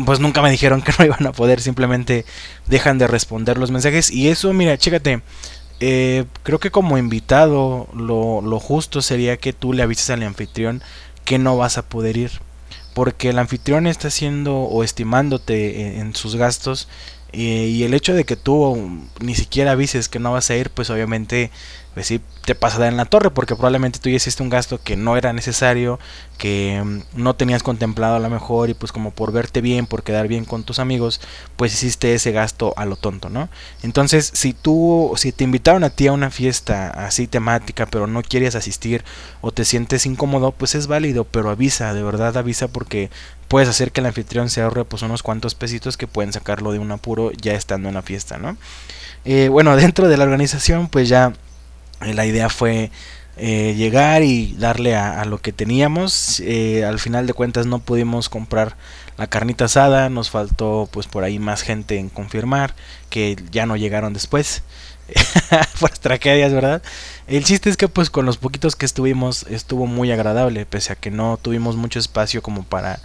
pues 0.05 0.19
nunca 0.19 0.41
me 0.41 0.51
dijeron 0.51 0.81
que 0.83 0.93
no 0.97 1.05
iban 1.05 1.25
a 1.27 1.33
poder, 1.33 1.61
simplemente 1.61 2.25
dejan 2.67 2.97
de 2.97 3.07
responder 3.07 3.57
los 3.57 3.71
mensajes. 3.71 4.11
Y 4.11 4.29
eso, 4.29 4.53
mira, 4.53 4.77
chécate, 4.77 5.21
eh, 5.81 6.25
creo 6.43 6.59
que 6.59 6.69
como 6.69 6.99
invitado 6.99 7.87
lo, 7.93 8.41
lo, 8.41 8.59
justo 8.59 9.01
sería 9.01 9.37
que 9.37 9.51
tú 9.51 9.73
le 9.73 9.81
avises 9.81 10.11
al 10.11 10.21
anfitrión 10.21 10.83
que 11.25 11.39
no 11.39 11.57
vas 11.57 11.79
a 11.79 11.89
poder 11.89 12.17
ir. 12.17 12.31
Porque 12.93 13.29
el 13.29 13.39
anfitrión 13.39 13.87
está 13.87 14.09
haciendo 14.09 14.57
o 14.59 14.83
estimándote 14.83 15.97
en 15.99 16.13
sus 16.13 16.35
gastos 16.35 16.87
y, 17.33 17.83
el 17.83 17.93
hecho 17.93 18.13
de 18.13 18.25
que 18.25 18.35
tú 18.35 18.99
ni 19.19 19.35
siquiera 19.35 19.71
avises 19.71 20.09
que 20.09 20.19
no 20.19 20.33
vas 20.33 20.49
a 20.49 20.55
ir, 20.55 20.69
pues 20.69 20.89
obviamente 20.89 21.51
pues 21.93 22.07
sí 22.07 22.21
te 22.45 22.55
pasa 22.55 22.87
en 22.87 22.95
la 22.95 23.03
torre 23.03 23.31
porque 23.31 23.55
probablemente 23.55 23.99
tú 23.99 24.09
ya 24.09 24.15
hiciste 24.15 24.41
un 24.41 24.49
gasto 24.49 24.79
que 24.81 24.95
no 24.95 25.17
era 25.17 25.33
necesario, 25.33 25.99
que 26.37 26.81
mm, 26.83 27.21
no 27.21 27.35
tenías 27.35 27.63
contemplado 27.63 28.15
a 28.15 28.19
lo 28.19 28.29
mejor 28.29 28.69
y 28.69 28.73
pues 28.73 28.93
como 28.93 29.11
por 29.11 29.33
verte 29.33 29.59
bien, 29.59 29.87
por 29.87 30.03
quedar 30.03 30.29
bien 30.29 30.45
con 30.45 30.63
tus 30.63 30.79
amigos, 30.79 31.19
pues 31.57 31.73
hiciste 31.73 32.13
ese 32.13 32.31
gasto 32.31 32.73
a 32.77 32.85
lo 32.85 32.95
tonto, 32.95 33.29
¿no? 33.29 33.49
Entonces, 33.83 34.31
si 34.33 34.53
tú 34.53 35.13
si 35.17 35.33
te 35.33 35.43
invitaron 35.43 35.83
a 35.83 35.89
ti 35.89 36.07
a 36.07 36.13
una 36.13 36.31
fiesta 36.31 36.89
así 36.89 37.27
temática, 37.27 37.85
pero 37.85 38.07
no 38.07 38.21
quieres 38.23 38.55
asistir 38.55 39.03
o 39.41 39.51
te 39.51 39.65
sientes 39.65 40.05
incómodo, 40.05 40.53
pues 40.53 40.75
es 40.75 40.87
válido, 40.87 41.25
pero 41.25 41.49
avisa, 41.49 41.93
de 41.93 42.03
verdad 42.03 42.37
avisa 42.37 42.69
porque 42.69 43.09
puedes 43.51 43.67
hacer 43.67 43.91
que 43.91 43.99
el 43.99 44.05
anfitrión 44.05 44.49
se 44.49 44.61
ahorre 44.61 44.85
pues 44.85 45.01
unos 45.01 45.23
cuantos 45.23 45.55
pesitos 45.55 45.97
que 45.97 46.07
pueden 46.07 46.31
sacarlo 46.31 46.71
de 46.71 46.79
un 46.79 46.89
apuro 46.89 47.33
ya 47.33 47.51
estando 47.51 47.89
en 47.89 47.95
la 47.95 48.01
fiesta, 48.01 48.37
¿no? 48.37 48.55
Eh, 49.25 49.49
bueno, 49.49 49.75
dentro 49.75 50.07
de 50.07 50.15
la 50.15 50.23
organización 50.23 50.87
pues 50.87 51.09
ya 51.09 51.33
eh, 51.99 52.13
la 52.13 52.25
idea 52.25 52.47
fue 52.47 52.91
eh, 53.35 53.73
llegar 53.75 54.23
y 54.23 54.55
darle 54.57 54.95
a, 54.95 55.25
lo 55.25 55.41
que 55.41 55.51
teníamos. 55.51 56.41
al 56.87 56.99
final 56.99 57.27
de 57.27 57.33
cuentas 57.33 57.65
no 57.65 57.79
pudimos 57.79 58.29
comprar 58.29 58.77
la 59.17 59.27
carnita 59.27 59.65
asada, 59.65 60.09
nos 60.09 60.29
faltó 60.29 60.87
pues 60.89 61.07
por 61.07 61.25
ahí 61.25 61.37
más 61.37 61.61
gente 61.61 61.97
en 61.97 62.07
confirmar 62.07 62.73
que 63.09 63.35
ya 63.51 63.65
no 63.65 63.75
llegaron 63.75 64.13
después. 64.13 64.63
Por 65.81 65.89
tragedias, 65.89 66.53
¿verdad? 66.53 66.81
El 67.27 67.43
chiste 67.43 67.69
es 67.69 67.75
que 67.75 67.89
pues 67.89 68.09
con 68.09 68.25
los 68.25 68.37
poquitos 68.37 68.77
que 68.77 68.85
estuvimos 68.85 69.45
estuvo 69.49 69.87
muy 69.87 70.09
agradable, 70.09 70.65
pese 70.65 70.93
a 70.93 70.95
que 70.95 71.11
no 71.11 71.37
tuvimos 71.41 71.75
mucho 71.75 71.99
espacio 71.99 72.41
como 72.41 72.63
para 72.63 73.01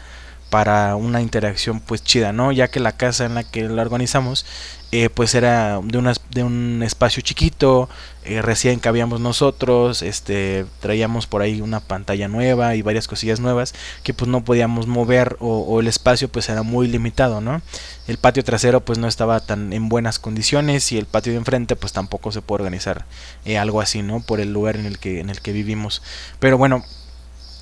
para 0.50 0.96
una 0.96 1.20
interacción 1.20 1.80
pues 1.80 2.02
chida, 2.02 2.32
¿no? 2.32 2.52
Ya 2.52 2.68
que 2.68 2.80
la 2.80 2.92
casa 2.92 3.26
en 3.26 3.34
la 3.34 3.44
que 3.44 3.68
la 3.68 3.82
organizamos 3.82 4.46
eh, 4.92 5.10
pues 5.10 5.34
era 5.34 5.80
de, 5.82 5.98
una, 5.98 6.12
de 6.30 6.44
un 6.44 6.82
espacio 6.84 7.20
chiquito, 7.20 7.88
eh, 8.24 8.40
recién 8.40 8.78
cabíamos 8.78 9.20
nosotros, 9.20 10.00
este, 10.02 10.64
traíamos 10.80 11.26
por 11.26 11.42
ahí 11.42 11.60
una 11.60 11.80
pantalla 11.80 12.28
nueva 12.28 12.76
y 12.76 12.82
varias 12.82 13.08
cosillas 13.08 13.40
nuevas 13.40 13.74
que 14.04 14.14
pues 14.14 14.30
no 14.30 14.44
podíamos 14.44 14.86
mover 14.86 15.36
o, 15.40 15.80
el 15.80 15.88
espacio 15.88 16.28
pues 16.28 16.48
era 16.48 16.62
muy 16.62 16.86
limitado, 16.86 17.40
¿no? 17.40 17.62
El 18.06 18.18
patio 18.18 18.44
trasero 18.44 18.80
pues 18.80 18.98
no 18.98 19.08
estaba 19.08 19.40
tan 19.40 19.72
en 19.72 19.88
buenas 19.88 20.20
condiciones 20.20 20.92
y 20.92 20.98
el 20.98 21.06
patio 21.06 21.32
de 21.32 21.38
enfrente 21.38 21.74
pues 21.74 21.92
tampoco 21.92 22.30
se 22.30 22.40
puede 22.40 22.62
organizar 22.62 23.06
eh, 23.44 23.58
algo 23.58 23.80
así, 23.80 24.02
¿no? 24.02 24.20
Por 24.20 24.38
el 24.38 24.52
lugar 24.52 24.76
en 24.76 24.86
el 24.86 24.98
que, 25.00 25.18
en 25.18 25.30
el 25.30 25.40
que 25.40 25.50
vivimos. 25.50 26.00
Pero 26.38 26.58
bueno, 26.58 26.84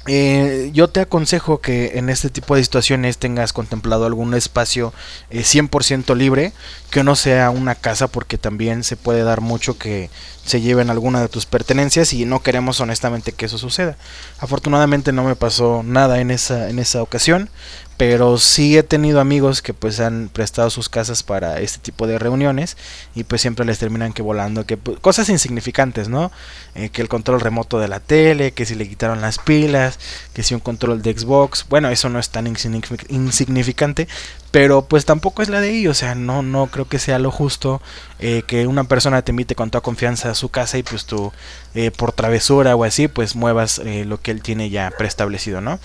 eh, 0.06 0.70
yo 0.74 0.88
te 0.88 1.00
aconsejo 1.00 1.60
que 1.60 1.98
en 1.98 2.10
este 2.10 2.28
tipo 2.28 2.54
de 2.54 2.62
situaciones 2.62 3.16
tengas 3.16 3.52
contemplado 3.54 4.04
algún 4.04 4.34
espacio 4.34 4.92
100% 5.30 6.12
eh, 6.12 6.16
libre, 6.16 6.52
que 6.90 7.02
no 7.02 7.16
sea 7.16 7.50
una 7.50 7.74
casa 7.74 8.08
porque 8.08 8.36
también 8.36 8.84
se 8.84 8.96
puede 8.96 9.22
dar 9.22 9.40
mucho 9.40 9.78
que 9.78 10.10
se 10.44 10.60
lleven 10.60 10.90
alguna 10.90 11.22
de 11.22 11.28
tus 11.28 11.46
pertenencias 11.46 12.12
y 12.12 12.26
no 12.26 12.42
queremos 12.42 12.80
honestamente 12.80 13.32
que 13.32 13.46
eso 13.46 13.56
suceda. 13.56 13.96
Afortunadamente 14.38 15.12
no 15.12 15.24
me 15.24 15.36
pasó 15.36 15.82
nada 15.82 16.20
en 16.20 16.30
esa, 16.30 16.68
en 16.68 16.78
esa 16.78 17.02
ocasión, 17.02 17.48
pero 17.96 18.38
sí 18.38 18.76
he 18.76 18.82
tenido 18.82 19.20
amigos 19.20 19.62
que 19.62 19.74
pues 19.74 20.00
han 20.00 20.28
prestado 20.32 20.70
sus 20.70 20.88
casas 20.88 21.22
para 21.22 21.60
este 21.60 21.78
tipo 21.78 22.06
de 22.06 22.18
reuniones 22.18 22.76
y 23.14 23.24
pues 23.24 23.40
siempre 23.40 23.64
les 23.64 23.78
terminan 23.78 24.12
que 24.12 24.22
volando 24.22 24.66
que 24.66 24.76
pues, 24.76 24.98
cosas 25.00 25.28
insignificantes 25.28 26.08
no 26.08 26.32
eh, 26.74 26.90
que 26.90 27.02
el 27.02 27.08
control 27.08 27.40
remoto 27.40 27.78
de 27.78 27.88
la 27.88 28.00
tele 28.00 28.52
que 28.52 28.66
si 28.66 28.74
le 28.74 28.88
quitaron 28.88 29.20
las 29.20 29.38
pilas 29.38 29.98
que 30.32 30.42
si 30.42 30.54
un 30.54 30.60
control 30.60 31.02
de 31.02 31.16
Xbox 31.16 31.66
bueno 31.68 31.88
eso 31.88 32.08
no 32.08 32.18
es 32.18 32.30
tan 32.30 32.46
insignificante 32.46 34.08
pero 34.54 34.82
pues 34.82 35.04
tampoco 35.04 35.42
es 35.42 35.48
la 35.48 35.60
de 35.60 35.70
ellos, 35.70 35.96
o 35.96 35.98
sea, 35.98 36.14
no, 36.14 36.40
no 36.40 36.68
creo 36.68 36.86
que 36.86 37.00
sea 37.00 37.18
lo 37.18 37.32
justo 37.32 37.82
eh, 38.20 38.44
que 38.46 38.68
una 38.68 38.84
persona 38.84 39.20
te 39.22 39.32
invite 39.32 39.56
con 39.56 39.68
toda 39.68 39.82
confianza 39.82 40.30
a 40.30 40.36
su 40.36 40.48
casa 40.48 40.78
y 40.78 40.84
pues 40.84 41.06
tú 41.06 41.32
eh, 41.74 41.90
por 41.90 42.12
travesura 42.12 42.76
o 42.76 42.84
así 42.84 43.08
pues 43.08 43.34
muevas 43.34 43.80
eh, 43.80 44.04
lo 44.04 44.20
que 44.20 44.30
él 44.30 44.42
tiene 44.42 44.70
ya 44.70 44.92
preestablecido, 44.96 45.60
¿no? 45.60 45.80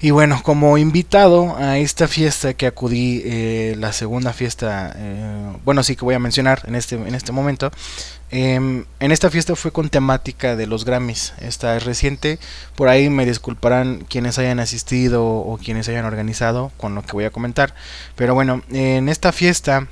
Y 0.00 0.10
bueno, 0.10 0.40
como 0.42 0.76
invitado 0.76 1.56
a 1.56 1.78
esta 1.78 2.08
fiesta 2.08 2.54
que 2.54 2.66
acudí, 2.66 3.74
la 3.76 3.92
segunda 3.92 4.32
fiesta, 4.32 4.94
bueno, 5.64 5.82
sí 5.82 5.96
que 5.96 6.04
voy 6.04 6.14
a 6.14 6.18
mencionar 6.18 6.62
en 6.66 6.74
este, 6.74 6.96
en 6.96 7.14
este 7.14 7.32
momento, 7.32 7.70
em, 8.30 8.84
en 9.00 9.12
esta 9.12 9.30
fiesta 9.30 9.54
fue 9.56 9.72
con 9.72 9.88
temática 9.88 10.56
de 10.56 10.66
los 10.66 10.84
Grammys. 10.84 11.34
Esta 11.40 11.76
es 11.76 11.84
reciente. 11.84 12.38
Por 12.76 12.88
ahí 12.88 13.08
me 13.08 13.24
disculparán 13.26 14.04
quienes 14.08 14.38
hayan 14.38 14.60
asistido 14.60 15.24
o 15.24 15.58
quienes 15.58 15.88
hayan 15.88 16.04
organizado 16.04 16.72
con 16.76 16.94
lo 16.94 17.02
que 17.02 17.12
voy 17.12 17.24
a 17.24 17.30
comentar. 17.30 17.74
Pero 18.16 18.34
bueno, 18.34 18.62
en 18.70 19.08
esta 19.08 19.32
fiesta 19.32 19.86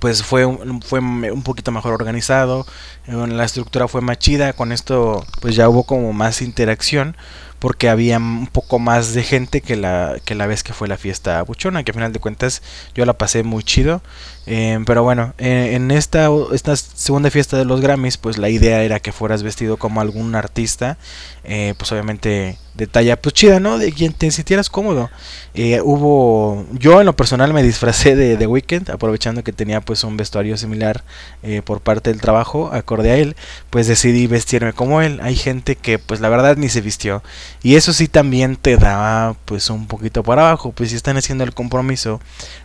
pues 0.00 0.22
fue, 0.22 0.46
fue 0.84 1.00
un 1.00 1.42
poquito 1.42 1.72
mejor 1.72 1.92
organizado. 1.92 2.66
La 3.06 3.44
estructura 3.44 3.88
fue 3.88 4.00
más 4.00 4.18
chida. 4.18 4.52
Con 4.52 4.70
esto 4.72 5.24
pues 5.40 5.56
ya 5.56 5.68
hubo 5.68 5.84
como 5.84 6.12
más 6.12 6.40
interacción 6.42 7.16
porque 7.58 7.88
había 7.88 8.18
un 8.18 8.46
poco 8.46 8.78
más 8.78 9.14
de 9.14 9.22
gente 9.22 9.60
que 9.60 9.76
la, 9.76 10.16
que 10.24 10.34
la 10.34 10.46
vez 10.46 10.62
que 10.62 10.72
fue 10.72 10.88
la 10.88 10.96
fiesta 10.96 11.42
buchona, 11.42 11.82
que 11.82 11.90
a 11.90 11.94
final 11.94 12.12
de 12.12 12.20
cuentas 12.20 12.62
yo 12.94 13.04
la 13.04 13.14
pasé 13.14 13.42
muy 13.42 13.62
chido. 13.64 14.00
Eh, 14.50 14.78
pero 14.86 15.02
bueno, 15.02 15.34
eh, 15.36 15.72
en 15.74 15.90
esta, 15.90 16.30
esta 16.54 16.74
segunda 16.74 17.30
fiesta 17.30 17.58
de 17.58 17.66
los 17.66 17.82
Grammys, 17.82 18.16
pues 18.16 18.38
la 18.38 18.48
idea 18.48 18.82
era 18.82 18.98
que 18.98 19.12
fueras 19.12 19.42
vestido 19.42 19.76
como 19.76 20.00
algún 20.00 20.34
artista, 20.34 20.96
eh, 21.44 21.74
pues 21.76 21.92
obviamente 21.92 22.56
de 22.72 22.86
talla 22.86 23.20
pues 23.20 23.34
chida, 23.34 23.60
¿no? 23.60 23.76
De 23.76 23.92
quien 23.92 24.14
te 24.14 24.30
sintieras 24.30 24.70
cómodo. 24.70 25.10
hubo, 25.82 26.64
yo 26.72 27.00
en 27.00 27.06
lo 27.06 27.16
personal 27.16 27.52
me 27.52 27.62
disfracé 27.62 28.14
de 28.16 28.36
The 28.36 28.46
Weeknd, 28.46 28.90
aprovechando 28.90 29.42
que 29.44 29.52
tenía 29.52 29.80
pues 29.82 30.04
un 30.04 30.16
vestuario 30.16 30.56
similar 30.56 31.02
por 31.64 31.80
parte 31.80 32.10
del 32.10 32.20
trabajo, 32.20 32.70
acorde 32.72 33.10
a 33.10 33.16
él, 33.16 33.34
pues 33.70 33.88
decidí 33.88 34.28
vestirme 34.28 34.72
como 34.74 35.02
él. 35.02 35.18
Hay 35.22 35.34
gente 35.34 35.74
que 35.74 35.98
pues 35.98 36.20
la 36.20 36.28
verdad 36.28 36.56
ni 36.56 36.68
se 36.68 36.80
vistió. 36.80 37.24
Y 37.64 37.74
eso 37.74 37.92
sí 37.92 38.06
también 38.06 38.54
te 38.54 38.76
da 38.76 39.34
pues 39.44 39.70
un 39.70 39.88
poquito 39.88 40.22
para 40.22 40.42
abajo, 40.42 40.70
pues 40.70 40.90
si 40.90 40.96
están 40.96 41.16
haciendo 41.16 41.42
el 41.42 41.54
compromiso 41.54 42.20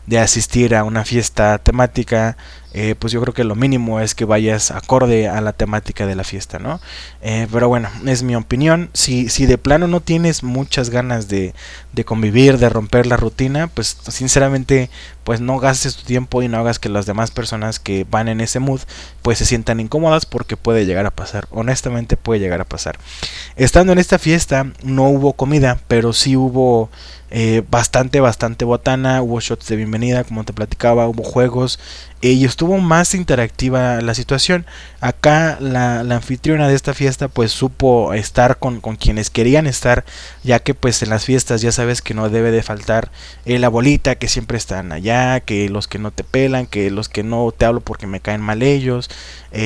de 0.05 0.19
asistir 0.19 0.75
a 0.75 0.83
una 0.83 1.05
fiesta 1.05 1.57
temática 1.73 2.37
eh, 2.73 2.95
pues 2.97 3.13
yo 3.13 3.21
creo 3.21 3.33
que 3.33 3.43
lo 3.43 3.55
mínimo 3.55 3.99
es 3.99 4.15
que 4.15 4.25
vayas 4.25 4.71
acorde 4.71 5.27
a 5.27 5.41
la 5.41 5.53
temática 5.53 6.07
de 6.07 6.15
la 6.15 6.23
fiesta, 6.23 6.57
¿no? 6.57 6.79
Eh, 7.21 7.47
pero 7.51 7.69
bueno, 7.69 7.89
es 8.05 8.23
mi 8.23 8.35
opinión. 8.35 8.89
Si, 8.93 9.29
si 9.29 9.45
de 9.45 9.59
plano 9.59 9.87
no 9.87 9.99
tienes 10.01 10.43
muchas 10.43 10.89
ganas 10.89 11.27
de, 11.27 11.53
de 11.91 12.03
convivir, 12.05 12.57
de 12.57 12.69
romper 12.69 13.05
la 13.05 13.17
rutina, 13.17 13.67
pues 13.67 13.97
sinceramente 14.09 14.89
pues 15.23 15.39
no 15.39 15.59
gastes 15.59 15.95
tu 15.95 16.03
tiempo 16.03 16.41
y 16.41 16.47
no 16.47 16.57
hagas 16.57 16.79
que 16.79 16.89
las 16.89 17.05
demás 17.05 17.31
personas 17.31 17.79
que 17.79 18.05
van 18.09 18.27
en 18.27 18.41
ese 18.41 18.59
mood 18.59 18.81
pues 19.21 19.37
se 19.37 19.45
sientan 19.45 19.79
incómodas 19.79 20.25
porque 20.25 20.57
puede 20.57 20.85
llegar 20.85 21.05
a 21.05 21.11
pasar, 21.11 21.47
honestamente 21.51 22.17
puede 22.17 22.39
llegar 22.39 22.59
a 22.59 22.65
pasar. 22.65 22.97
Estando 23.55 23.93
en 23.93 23.99
esta 23.99 24.19
fiesta 24.19 24.67
no 24.83 25.07
hubo 25.09 25.33
comida, 25.33 25.79
pero 25.87 26.11
sí 26.11 26.35
hubo 26.35 26.89
eh, 27.35 27.63
bastante, 27.69 28.19
bastante 28.19 28.63
botana, 28.63 29.21
hubo 29.21 29.39
shots 29.39 29.67
de 29.67 29.75
bienvenida, 29.75 30.23
como 30.23 30.43
te 30.43 30.53
platicaba, 30.53 31.07
hubo 31.07 31.23
juegos 31.23 31.79
y 32.31 32.45
estuvo 32.45 32.77
más 32.77 33.13
interactiva 33.15 33.99
la 34.01 34.13
situación. 34.13 34.65
Acá 35.01 35.57
la, 35.59 35.99
anfitriona 35.99 36.67
de 36.67 36.75
esta 36.75 36.93
fiesta 36.93 37.27
pues 37.27 37.51
supo 37.51 38.13
estar 38.13 38.57
con, 38.59 38.79
quienes 38.95 39.29
querían 39.29 39.67
estar, 39.67 40.05
ya 40.43 40.59
que 40.59 40.73
pues 40.73 41.01
en 41.03 41.09
las 41.09 41.25
fiestas 41.25 41.61
ya 41.61 41.71
sabes 41.71 42.01
que 42.01 42.13
no 42.13 42.29
debe 42.29 42.51
de 42.51 42.63
faltar 42.63 43.11
eh, 43.45 43.59
la 43.59 43.69
bolita, 43.69 44.15
que 44.15 44.27
siempre 44.27 44.57
están 44.57 44.91
allá, 44.91 45.41
que 45.41 45.69
los 45.69 45.87
que 45.87 45.99
no 45.99 46.11
te 46.11 46.23
pelan, 46.23 46.65
que 46.65 46.89
los 46.91 47.09
que 47.09 47.23
no 47.23 47.51
te 47.51 47.65
hablo 47.65 47.81
porque 47.81 48.07
me 48.07 48.21
caen 48.21 48.41
mal 48.41 48.63
ellos, 48.63 49.09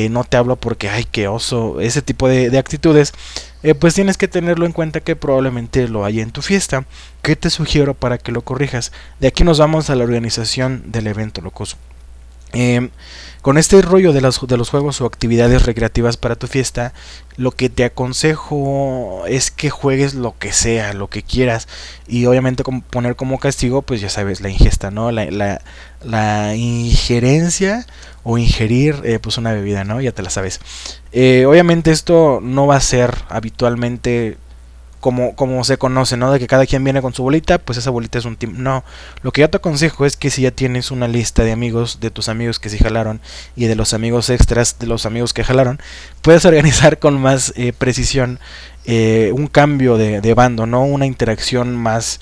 no 0.09 0.23
te 0.25 0.35
hablo 0.35 0.57
porque, 0.57 0.89
ay, 0.89 1.05
qué 1.09 1.27
oso, 1.27 1.79
ese 1.79 2.01
tipo 2.01 2.27
de, 2.27 2.49
de 2.49 2.57
actitudes 2.57 3.13
eh, 3.63 3.75
pues 3.75 3.95
tienes 3.95 4.17
que 4.17 4.27
tenerlo 4.27 4.65
en 4.65 4.71
cuenta 4.71 4.99
que 5.01 5.15
probablemente 5.15 5.87
lo 5.87 6.05
haya 6.05 6.23
en 6.23 6.31
tu 6.31 6.41
fiesta. 6.41 6.85
¿Qué 7.21 7.35
te 7.35 7.49
sugiero 7.49 7.93
para 7.95 8.17
que 8.17 8.31
lo 8.31 8.41
corrijas? 8.41 8.91
De 9.19 9.27
aquí 9.27 9.43
nos 9.43 9.59
vamos 9.59 9.89
a 9.89 9.95
la 9.95 10.03
organización 10.03 10.83
del 10.85 11.07
evento 11.07 11.41
locoso. 11.41 11.77
Em, 12.53 12.89
con 13.41 13.57
este 13.57 13.81
rollo 13.81 14.11
de 14.11 14.19
los, 14.19 14.39
juegos 14.39 14.99
o 14.99 15.05
actividades 15.05 15.65
recreativas 15.65 16.17
para 16.17 16.35
tu 16.35 16.47
fiesta, 16.47 16.93
lo 17.37 17.51
que 17.51 17.69
te 17.69 17.85
aconsejo 17.85 19.23
es 19.27 19.51
que 19.51 19.69
juegues 19.69 20.15
lo 20.15 20.37
que 20.37 20.51
sea, 20.51 20.93
lo 20.93 21.07
que 21.09 21.23
quieras. 21.23 21.67
Y 22.07 22.25
obviamente 22.25 22.63
poner 22.89 23.15
como 23.15 23.39
castigo, 23.39 23.83
pues 23.83 24.01
ya 24.01 24.09
sabes, 24.09 24.41
la 24.41 24.49
ingesta, 24.49 24.91
¿no? 24.91 25.11
La, 25.11 25.61
la, 26.03 26.55
injerencia 26.55 27.85
o 28.23 28.37
ingerir 28.37 29.01
eh, 29.05 29.19
pues 29.19 29.37
una 29.37 29.53
bebida, 29.53 29.85
¿no? 29.85 30.01
Ya 30.01 30.11
te 30.11 30.23
la 30.23 30.29
sabes. 30.29 30.59
Eh, 31.13 31.45
obviamente 31.47 31.91
esto 31.91 32.39
no 32.41 32.67
va 32.67 32.75
a 32.75 32.81
ser 32.81 33.15
habitualmente 33.29 34.37
como, 34.99 35.35
como 35.35 35.63
se 35.63 35.77
conoce, 35.77 36.17
¿no? 36.17 36.31
De 36.31 36.39
que 36.39 36.47
cada 36.47 36.65
quien 36.65 36.83
viene 36.83 37.01
con 37.01 37.13
su 37.13 37.23
bolita, 37.23 37.57
pues 37.57 37.77
esa 37.77 37.89
bolita 37.89 38.17
es 38.17 38.25
un 38.25 38.35
team. 38.35 38.55
No, 38.57 38.83
lo 39.21 39.31
que 39.31 39.41
yo 39.41 39.49
te 39.49 39.57
aconsejo 39.57 40.05
es 40.05 40.17
que 40.17 40.29
si 40.29 40.43
ya 40.43 40.51
tienes 40.51 40.91
una 40.91 41.07
lista 41.07 41.43
de 41.43 41.51
amigos, 41.51 41.99
de 41.99 42.11
tus 42.11 42.29
amigos 42.29 42.59
que 42.59 42.69
sí 42.69 42.77
jalaron 42.77 43.21
y 43.55 43.65
de 43.65 43.75
los 43.75 43.93
amigos 43.93 44.29
extras 44.29 44.79
de 44.79 44.87
los 44.87 45.05
amigos 45.05 45.33
que 45.33 45.43
jalaron, 45.43 45.79
puedes 46.21 46.45
organizar 46.45 46.99
con 46.99 47.19
más 47.21 47.53
eh, 47.55 47.73
precisión 47.73 48.39
eh, 48.85 49.31
un 49.33 49.47
cambio 49.47 49.97
de, 49.97 50.21
de 50.21 50.33
bando, 50.33 50.65
¿no? 50.65 50.83
Una 50.83 51.05
interacción 51.05 51.75
más 51.75 52.19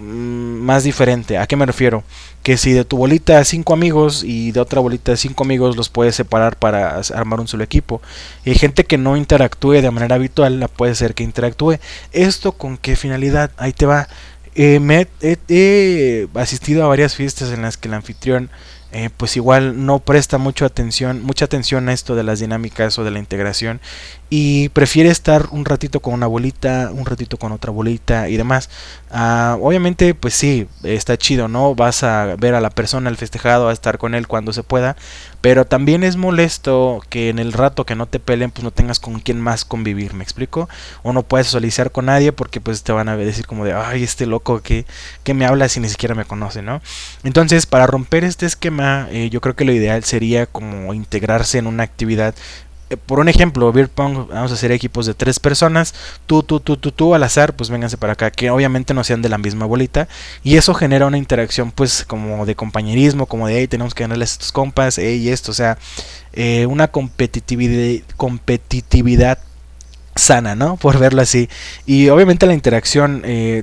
más 0.00 0.84
diferente. 0.84 1.38
¿A 1.38 1.46
qué 1.46 1.56
me 1.56 1.66
refiero? 1.66 2.04
Que 2.42 2.56
si 2.56 2.72
de 2.72 2.84
tu 2.84 2.96
bolita 2.96 3.42
cinco 3.44 3.72
amigos 3.72 4.24
y 4.24 4.52
de 4.52 4.60
otra 4.60 4.80
bolita 4.80 5.16
cinco 5.16 5.44
amigos 5.44 5.76
los 5.76 5.88
puedes 5.88 6.14
separar 6.14 6.56
para 6.56 7.00
armar 7.14 7.40
un 7.40 7.48
solo 7.48 7.64
equipo. 7.64 8.00
Y 8.44 8.54
gente 8.54 8.84
que 8.84 8.98
no 8.98 9.16
interactúe 9.16 9.82
de 9.82 9.90
manera 9.90 10.16
habitual, 10.16 10.60
la 10.60 10.68
puede 10.68 10.94
ser 10.94 11.14
que 11.14 11.24
interactúe. 11.24 11.78
¿Esto 12.12 12.52
con 12.52 12.76
qué 12.78 12.96
finalidad? 12.96 13.50
Ahí 13.56 13.72
te 13.72 13.86
va. 13.86 14.08
Eh, 14.54 14.80
me, 14.80 15.06
he 15.20 16.28
asistido 16.34 16.84
a 16.84 16.88
varias 16.88 17.14
fiestas 17.14 17.52
en 17.52 17.62
las 17.62 17.76
que 17.76 17.88
el 17.88 17.94
anfitrión 17.94 18.50
eh, 18.90 19.10
pues 19.14 19.36
igual 19.36 19.84
no 19.84 19.98
presta 19.98 20.38
mucha 20.38 20.64
atención, 20.64 21.22
mucha 21.22 21.44
atención 21.44 21.88
a 21.88 21.92
esto 21.92 22.14
de 22.14 22.22
las 22.22 22.40
dinámicas 22.40 22.98
o 22.98 23.04
de 23.04 23.10
la 23.10 23.18
integración 23.18 23.82
y 24.30 24.68
prefiere 24.70 25.08
estar 25.08 25.48
un 25.50 25.64
ratito 25.64 26.00
con 26.00 26.14
una 26.14 26.26
bolita, 26.26 26.90
un 26.92 27.06
ratito 27.06 27.38
con 27.38 27.52
otra 27.52 27.70
bolita 27.70 28.28
y 28.28 28.36
demás. 28.36 28.68
Ah, 29.10 29.56
obviamente, 29.60 30.14
pues 30.14 30.34
sí, 30.34 30.68
está 30.82 31.16
chido, 31.16 31.48
¿no? 31.48 31.74
Vas 31.74 32.02
a 32.02 32.36
ver 32.36 32.54
a 32.54 32.60
la 32.60 32.70
persona, 32.70 33.08
el 33.08 33.16
festejado, 33.16 33.68
a 33.68 33.72
estar 33.72 33.96
con 33.96 34.14
él 34.14 34.26
cuando 34.26 34.52
se 34.52 34.62
pueda, 34.62 34.96
pero 35.40 35.66
también 35.66 36.04
es 36.04 36.16
molesto 36.16 37.00
que 37.08 37.30
en 37.30 37.38
el 37.38 37.54
rato 37.54 37.86
que 37.86 37.94
no 37.94 38.06
te 38.06 38.20
peleen, 38.20 38.50
pues 38.50 38.64
no 38.64 38.70
tengas 38.70 38.98
con 38.98 39.20
quién 39.20 39.40
más 39.40 39.64
convivir, 39.64 40.12
¿me 40.12 40.24
explico? 40.24 40.68
O 41.02 41.14
no 41.14 41.22
puedes 41.22 41.46
socializar 41.46 41.90
con 41.90 42.06
nadie 42.06 42.32
porque 42.32 42.60
pues 42.60 42.82
te 42.82 42.92
van 42.92 43.08
a 43.08 43.16
decir 43.16 43.46
como 43.46 43.64
de, 43.64 43.72
ay, 43.72 44.02
este 44.02 44.26
loco 44.26 44.60
que, 44.60 44.84
que 45.24 45.32
me 45.32 45.46
habla 45.46 45.68
si 45.70 45.80
ni 45.80 45.88
siquiera 45.88 46.14
me 46.14 46.26
conoce, 46.26 46.60
¿no? 46.60 46.82
Entonces, 47.24 47.64
para 47.64 47.86
romper 47.86 48.24
este 48.24 48.44
esquema, 48.44 49.08
eh, 49.10 49.30
yo 49.30 49.40
creo 49.40 49.56
que 49.56 49.64
lo 49.64 49.72
ideal 49.72 50.04
sería 50.04 50.44
como 50.46 50.92
integrarse 50.92 51.58
en 51.58 51.66
una 51.66 51.84
actividad 51.84 52.34
por 52.96 53.20
un 53.20 53.28
ejemplo, 53.28 53.72
beer 53.72 53.88
pong, 53.88 54.28
vamos 54.28 54.50
a 54.50 54.54
hacer 54.54 54.72
equipos 54.72 55.06
de 55.06 55.14
tres 55.14 55.38
personas, 55.38 55.94
tú, 56.26 56.42
tú, 56.42 56.60
tú, 56.60 56.76
tú, 56.76 56.92
tú, 56.92 57.14
al 57.14 57.22
azar, 57.22 57.54
pues 57.54 57.70
vénganse 57.70 57.96
para 57.96 58.14
acá, 58.14 58.30
que 58.30 58.50
obviamente 58.50 58.94
no 58.94 59.04
sean 59.04 59.22
de 59.22 59.28
la 59.28 59.38
misma 59.38 59.66
bolita, 59.66 60.08
y 60.42 60.56
eso 60.56 60.74
genera 60.74 61.06
una 61.06 61.18
interacción, 61.18 61.70
pues, 61.70 62.04
como 62.06 62.46
de 62.46 62.54
compañerismo, 62.54 63.26
como 63.26 63.46
de, 63.46 63.58
hey, 63.58 63.68
tenemos 63.68 63.94
que 63.94 64.04
ganarle 64.04 64.24
a 64.24 64.26
estos 64.26 64.52
compas, 64.52 64.98
hey, 64.98 65.28
esto, 65.28 65.50
o 65.50 65.54
sea, 65.54 65.78
eh, 66.32 66.66
una 66.66 66.88
competitividad, 66.88 68.04
competitividad 68.16 69.38
sana, 70.14 70.54
¿no? 70.54 70.76
Por 70.76 70.98
verlo 70.98 71.22
así. 71.22 71.48
Y 71.86 72.08
obviamente 72.08 72.46
la 72.46 72.54
interacción 72.54 73.22
eh, 73.24 73.62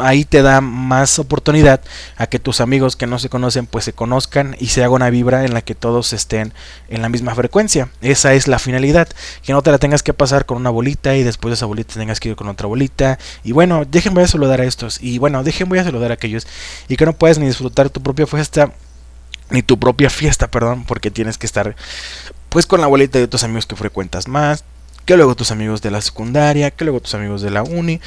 ahí 0.00 0.24
te 0.24 0.42
da 0.42 0.60
más 0.60 1.18
oportunidad 1.18 1.80
a 2.16 2.26
que 2.26 2.38
tus 2.38 2.60
amigos 2.60 2.96
que 2.96 3.06
no 3.06 3.18
se 3.18 3.28
conocen 3.28 3.66
pues 3.66 3.84
se 3.84 3.92
conozcan 3.92 4.56
y 4.58 4.66
se 4.66 4.84
haga 4.84 4.94
una 4.94 5.10
vibra 5.10 5.44
en 5.44 5.54
la 5.54 5.62
que 5.62 5.74
todos 5.74 6.12
estén 6.12 6.52
en 6.88 7.02
la 7.02 7.08
misma 7.08 7.34
frecuencia. 7.34 7.88
Esa 8.02 8.34
es 8.34 8.48
la 8.48 8.58
finalidad, 8.58 9.08
que 9.42 9.52
no 9.52 9.62
te 9.62 9.70
la 9.70 9.78
tengas 9.78 10.02
que 10.02 10.14
pasar 10.14 10.46
con 10.46 10.58
una 10.58 10.70
bolita 10.70 11.16
y 11.16 11.22
después 11.22 11.50
de 11.50 11.54
esa 11.54 11.66
bolita 11.66 11.94
tengas 11.94 12.20
que 12.20 12.30
ir 12.30 12.36
con 12.36 12.48
otra 12.48 12.66
bolita. 12.66 13.18
Y 13.44 13.52
bueno, 13.52 13.84
a 13.84 14.26
saludar 14.26 14.60
a 14.60 14.64
estos. 14.64 14.98
Y 15.02 15.18
bueno, 15.18 15.38
a 15.38 15.44
saludar 15.84 16.10
a 16.10 16.14
aquellos. 16.14 16.46
Y 16.88 16.96
que 16.96 17.06
no 17.06 17.12
puedes 17.12 17.38
ni 17.38 17.46
disfrutar 17.46 17.90
tu 17.90 18.02
propia 18.02 18.26
fiesta 18.26 18.72
ni 19.50 19.62
tu 19.62 19.78
propia 19.78 20.10
fiesta, 20.10 20.48
perdón, 20.48 20.84
porque 20.84 21.10
tienes 21.10 21.36
que 21.36 21.46
estar 21.46 21.74
pues 22.48 22.66
con 22.66 22.80
la 22.80 22.86
bolita 22.86 23.18
de 23.18 23.28
tus 23.28 23.44
amigos 23.44 23.66
que 23.66 23.76
frecuentas 23.76 24.28
más, 24.28 24.64
que 25.10 25.16
luego 25.16 25.34
tus 25.34 25.50
amigos 25.50 25.82
de 25.82 25.90
la 25.90 26.00
secundaria, 26.00 26.70
que 26.70 26.84
luego 26.84 27.00
tus 27.00 27.14
amigos 27.14 27.42
de 27.42 27.50
la 27.50 27.64
uni 27.64 28.00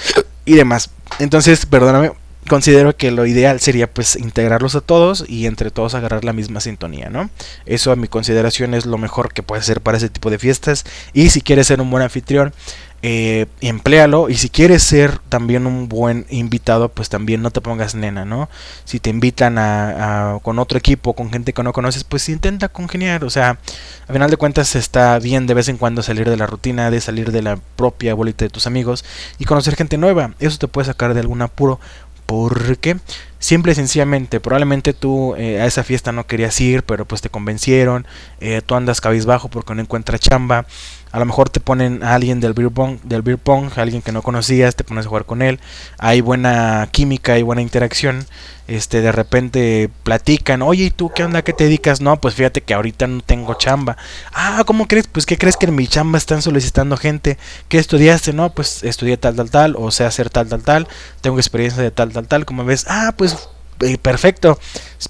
y 0.46 0.54
demás. 0.54 0.90
Entonces, 1.20 1.66
perdóname, 1.66 2.14
considero 2.48 2.96
que 2.96 3.12
lo 3.12 3.26
ideal 3.26 3.60
sería 3.60 3.92
pues 3.92 4.16
integrarlos 4.16 4.76
a 4.76 4.82
todos 4.82 5.26
y 5.28 5.46
entre 5.46 5.72
todos 5.72 5.94
agarrar 5.96 6.24
la 6.24 6.34
misma 6.34 6.60
sintonía, 6.60 7.10
¿no? 7.10 7.30
Eso 7.66 7.92
a 7.92 7.96
mi 7.96 8.08
consideración 8.08 8.74
es 8.74 8.86
lo 8.86 8.98
mejor 8.98 9.34
que 9.34 9.44
puede 9.44 9.62
hacer 9.62 9.82
para 9.82 9.98
ese 9.98 10.10
tipo 10.10 10.30
de 10.30 10.40
fiestas. 10.40 10.86
Y 11.14 11.30
si 11.30 11.42
quieres 11.42 11.68
ser 11.68 11.82
un 11.82 11.92
buen 11.92 12.04
anfitrión, 12.04 12.54
eh, 13.06 13.48
empléalo. 13.60 14.30
Y 14.30 14.36
si 14.36 14.50
quieres 14.50 14.82
ser 14.82 15.20
también 15.28 15.68
un 15.68 15.90
buen 15.90 16.26
invitado 16.30 16.88
pues 16.88 17.10
también 17.10 17.42
no 17.42 17.52
te 17.52 17.60
pongas 17.60 17.96
nena 17.96 18.24
no 18.24 18.50
si 18.86 19.02
te 19.02 19.10
invitan 19.10 19.58
a, 19.58 20.40
con 20.42 20.58
otro 20.58 20.78
equipo 20.78 21.14
con 21.14 21.30
gente 21.30 21.52
que 21.52 21.64
no 21.64 21.74
conoces 21.74 22.06
pues 22.06 22.30
intenta 22.30 22.70
congeniar. 22.70 23.26
O 23.26 23.30
sea 23.30 23.60
al 24.08 24.14
final 24.14 24.32
de 24.32 24.38
cuentas 24.38 24.76
está 24.78 25.20
bien 25.20 25.48
de 25.48 25.54
vez 25.54 25.68
en 25.68 25.78
cuando 25.78 26.02
salir 26.02 26.30
de 26.30 26.38
la 26.38 26.48
rutina 26.48 26.90
de 26.90 27.02
salir 27.02 27.34
de 27.34 27.42
la 27.42 27.58
propia 27.76 28.14
bolita 28.14 28.46
de 28.46 28.50
tus 28.50 28.68
amigos 28.68 29.04
y 29.38 29.44
conocer 29.44 29.76
gente 29.76 29.98
nueva. 29.98 30.32
Eso 30.40 30.58
te 30.58 30.70
puede 30.70 30.86
sacar 30.86 31.14
de 31.14 31.20
algún 31.20 31.42
apuro 31.42 31.82
porque 32.34 32.98
simple 33.44 33.74
y 33.74 33.76
sencillamente 33.76 34.40
probablemente 34.40 34.94
tú 34.94 35.36
eh, 35.36 35.60
a 35.60 35.66
esa 35.66 35.84
fiesta 35.84 36.14
no 36.14 36.26
querías 36.26 36.60
ir 36.62 36.84
pero 36.84 37.06
pues 37.06 37.22
te 37.22 37.30
convencieron 37.30 38.08
eh, 38.40 38.62
tú 38.66 38.76
andas 38.76 39.02
cabizbajo 39.02 39.50
porque 39.50 39.76
no 39.76 39.82
encuentras 39.82 40.22
chamba 40.22 40.66
a 41.14 41.20
lo 41.20 41.26
mejor 41.26 41.50
te 41.50 41.60
ponen 41.60 42.04
a 42.04 42.16
alguien 42.16 42.40
del 42.40 42.54
beer 42.54 42.72
pong, 42.72 42.98
del 43.04 43.22
beer 43.22 43.40
alguien 43.76 44.02
que 44.02 44.12
no 44.12 44.24
conocías, 44.24 44.76
te 44.76 44.84
pones 44.84 45.06
a 45.06 45.10
jugar 45.10 45.26
con 45.26 45.44
él, 45.44 45.60
hay 46.00 46.22
buena 46.22 46.90
química, 46.92 47.34
hay 47.34 47.44
buena 47.44 47.62
interacción, 47.62 48.26
este 48.68 49.02
de 49.02 49.12
repente 49.12 49.92
platican, 50.04 50.64
"Oye, 50.64 50.86
¿y 50.86 50.90
tú 50.90 51.12
qué 51.14 51.24
onda? 51.24 51.44
¿Qué 51.44 51.54
te 51.54 51.66
dedicas?" 51.66 52.02
No, 52.02 52.20
pues 52.20 52.34
fíjate 52.34 52.62
que 52.62 52.74
ahorita 52.74 53.06
no 53.06 53.22
tengo 53.22 53.54
chamba. 53.56 53.96
"Ah, 54.34 54.64
¿cómo 54.66 54.88
crees? 54.88 55.06
Pues 55.08 55.28
¿qué 55.28 55.38
crees 55.38 55.56
que 55.58 55.68
en 55.68 55.76
mi 55.76 55.86
chamba 55.88 56.18
están 56.18 56.42
solicitando 56.42 56.98
gente? 56.98 57.38
¿Qué 57.68 57.78
estudiaste?" 57.78 58.34
"No, 58.34 58.52
pues 58.52 58.84
estudié 58.84 59.18
tal 59.18 59.36
tal 59.36 59.52
tal 59.52 59.76
o 59.78 59.92
sé 59.92 60.06
hacer 60.06 60.32
tal 60.32 60.48
tal 60.50 60.64
tal, 60.64 60.88
tengo 61.22 61.38
experiencia 61.38 61.84
de 61.84 61.92
tal 61.92 62.12
tal 62.12 62.28
tal." 62.28 62.46
Como 62.46 62.66
ves, 62.66 62.86
"Ah, 62.90 63.14
pues 63.16 63.33
eh, 63.82 63.98
perfecto, 63.98 64.60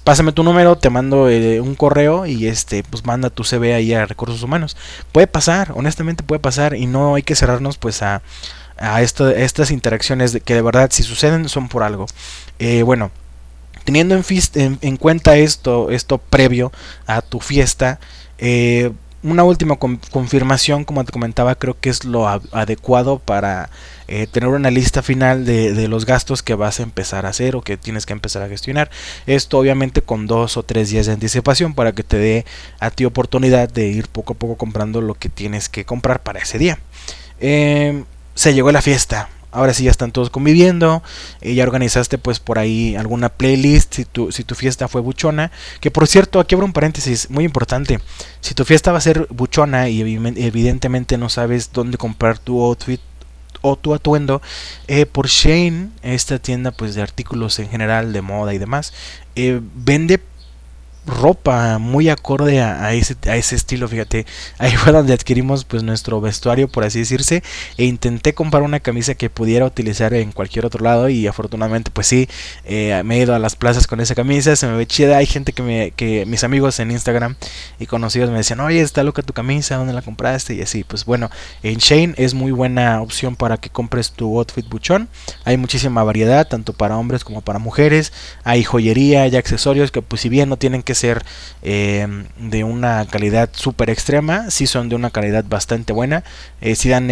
pásame 0.02 0.32
tu 0.32 0.42
número, 0.42 0.76
te 0.76 0.90
mando 0.90 1.28
eh, 1.28 1.60
un 1.60 1.74
correo 1.74 2.26
y 2.26 2.46
este, 2.46 2.82
pues 2.82 3.04
manda 3.04 3.30
tu 3.30 3.44
CV 3.44 3.74
ahí 3.74 3.94
a 3.94 4.06
recursos 4.06 4.42
humanos. 4.42 4.76
Puede 5.12 5.26
pasar, 5.26 5.72
honestamente 5.74 6.22
puede 6.22 6.40
pasar 6.40 6.74
y 6.74 6.86
no 6.86 7.14
hay 7.14 7.22
que 7.22 7.36
cerrarnos 7.36 7.78
pues 7.78 8.02
a, 8.02 8.22
a 8.76 9.02
estas 9.02 9.70
interacciones 9.70 10.38
que 10.44 10.54
de 10.54 10.62
verdad 10.62 10.90
si 10.92 11.02
suceden 11.02 11.48
son 11.48 11.68
por 11.68 11.82
algo. 11.82 12.06
Eh, 12.58 12.82
bueno, 12.82 13.10
teniendo 13.84 14.14
en, 14.14 14.78
en, 14.80 14.96
cuenta 14.96 15.36
esto, 15.36 15.90
esto 15.90 16.18
previo 16.18 16.72
a 17.06 17.22
tu 17.22 17.40
fiesta, 17.40 18.00
una 19.24 19.42
última 19.42 19.76
confirmación, 19.76 20.84
como 20.84 21.02
te 21.02 21.10
comentaba, 21.10 21.54
creo 21.54 21.74
que 21.80 21.88
es 21.88 22.04
lo 22.04 22.28
adecuado 22.28 23.18
para 23.18 23.70
eh, 24.06 24.26
tener 24.26 24.50
una 24.50 24.70
lista 24.70 25.02
final 25.02 25.46
de, 25.46 25.88
los 25.88 26.04
gastos 26.04 26.42
que 26.42 26.54
vas 26.54 26.78
a 26.78 26.82
empezar 26.82 27.24
a 27.24 27.30
hacer 27.30 27.56
o 27.56 27.62
que 27.62 27.78
tienes 27.78 28.04
que 28.04 28.12
empezar 28.12 28.42
a 28.42 28.48
gestionar. 28.48 28.90
Esto 29.26 29.58
obviamente 29.58 30.02
con 30.02 30.26
dos 30.26 30.58
o 30.58 30.62
tres 30.62 30.90
días 30.90 31.06
de 31.06 31.12
anticipación 31.12 31.72
para 31.72 31.92
que 31.92 32.02
te 32.02 32.18
dé 32.18 32.44
a 32.80 32.90
ti 32.90 33.06
oportunidad 33.06 33.70
de 33.70 33.86
ir 33.86 34.08
poco 34.08 34.34
a 34.34 34.36
poco 34.36 34.56
comprando 34.56 35.00
lo 35.00 35.14
que 35.14 35.30
tienes 35.30 35.70
que 35.70 35.86
comprar 35.86 36.22
para 36.22 36.40
ese 36.40 36.58
día. 36.58 36.78
Em, 37.40 38.04
se 38.34 38.52
llegó 38.52 38.72
la 38.72 38.82
fiesta, 38.82 39.30
ahora 39.54 39.72
sí 39.72 39.84
ya 39.84 39.90
están 39.90 40.12
todos 40.12 40.30
conviviendo, 40.30 41.02
eh, 41.40 41.54
ya 41.54 41.62
organizaste 41.62 42.18
pues 42.18 42.40
por 42.40 42.58
ahí 42.58 42.96
alguna 42.96 43.28
playlist 43.30 43.94
si 43.94 44.04
tu, 44.04 44.32
si 44.32 44.44
tu 44.44 44.54
fiesta 44.54 44.88
fue 44.88 45.00
buchona, 45.00 45.50
que 45.80 45.90
por 45.90 46.06
cierto, 46.06 46.40
aquí 46.40 46.54
abro 46.54 46.66
un 46.66 46.72
paréntesis 46.72 47.30
muy 47.30 47.44
importante, 47.44 48.00
si 48.40 48.54
tu 48.54 48.64
fiesta 48.64 48.92
va 48.92 48.98
a 48.98 49.00
ser 49.00 49.26
buchona 49.30 49.88
y 49.88 50.00
evidentemente 50.00 51.16
no 51.16 51.28
sabes 51.28 51.70
dónde 51.72 51.96
comprar 51.96 52.38
tu 52.38 52.62
outfit 52.62 53.00
o 53.62 53.76
tu 53.76 53.94
atuendo, 53.94 54.42
eh, 54.88 55.06
por 55.06 55.28
Shane, 55.28 55.88
esta 56.02 56.38
tienda 56.38 56.70
pues 56.70 56.94
de 56.94 57.00
artículos 57.00 57.58
en 57.58 57.70
general 57.70 58.12
de 58.12 58.20
moda 58.20 58.52
y 58.52 58.58
demás, 58.58 58.92
eh, 59.36 59.60
vende 59.74 60.20
ropa 61.06 61.78
muy 61.78 62.08
acorde 62.08 62.60
a, 62.60 62.92
ese, 62.94 63.16
a 63.26 63.36
ese 63.36 63.56
estilo, 63.56 63.88
fíjate, 63.88 64.26
ahí 64.58 64.72
fue 64.76 64.92
donde 64.92 65.12
adquirimos 65.12 65.64
pues 65.64 65.82
nuestro 65.82 66.20
vestuario, 66.20 66.68
por 66.68 66.84
así 66.84 67.00
decirse, 67.00 67.42
e 67.76 67.84
intenté 67.84 68.34
comprar 68.34 68.62
una 68.62 68.80
camisa 68.80 69.14
que 69.14 69.30
pudiera 69.30 69.66
utilizar 69.66 70.14
en 70.14 70.32
cualquier 70.32 70.66
otro 70.66 70.82
lado 70.82 71.08
y 71.08 71.26
afortunadamente 71.26 71.90
pues 71.90 72.06
sí, 72.06 72.28
eh, 72.64 73.02
me 73.04 73.16
he 73.16 73.22
ido 73.22 73.34
a 73.34 73.38
las 73.38 73.56
plazas 73.56 73.86
con 73.86 74.00
esa 74.00 74.14
camisa, 74.14 74.56
se 74.56 74.66
me 74.66 74.76
ve 74.76 74.86
chida, 74.86 75.18
hay 75.18 75.26
gente 75.26 75.52
que 75.52 75.62
me, 75.62 75.90
que 75.90 76.24
mis 76.26 76.44
amigos 76.44 76.80
en 76.80 76.90
Instagram 76.90 77.36
y 77.78 77.86
conocidos 77.86 78.30
me 78.30 78.38
decían, 78.38 78.60
oye, 78.60 78.80
está 78.80 79.02
loca 79.02 79.22
tu 79.22 79.32
camisa, 79.32 79.76
¿dónde 79.76 79.92
la 79.92 80.02
compraste? 80.02 80.54
Y 80.54 80.62
así, 80.62 80.84
pues 80.84 81.04
bueno, 81.04 81.30
en 81.62 81.76
Shane 81.76 82.14
es 82.16 82.34
muy 82.34 82.52
buena 82.52 83.02
opción 83.02 83.36
para 83.36 83.58
que 83.58 83.70
compres 83.70 84.12
tu 84.12 84.38
outfit 84.38 84.68
buchón, 84.68 85.08
hay 85.44 85.56
muchísima 85.56 86.02
variedad, 86.02 86.48
tanto 86.48 86.72
para 86.72 86.96
hombres 86.96 87.24
como 87.24 87.42
para 87.42 87.58
mujeres, 87.58 88.12
hay 88.42 88.64
joyería 88.64 89.26
y 89.26 89.36
accesorios 89.36 89.90
que 89.90 90.02
pues 90.02 90.22
si 90.22 90.28
bien 90.28 90.48
no 90.48 90.56
tienen 90.56 90.82
que 90.82 90.93
ser 90.94 91.24
eh, 91.62 92.06
de 92.38 92.64
una 92.64 93.06
calidad 93.06 93.48
súper 93.52 93.90
extrema, 93.90 94.50
si 94.50 94.66
son 94.66 94.88
de 94.88 94.96
una 94.96 95.10
calidad 95.10 95.44
bastante 95.48 95.92
buena, 95.92 96.24
eh, 96.60 96.74
si 96.74 96.88
dan 96.88 97.08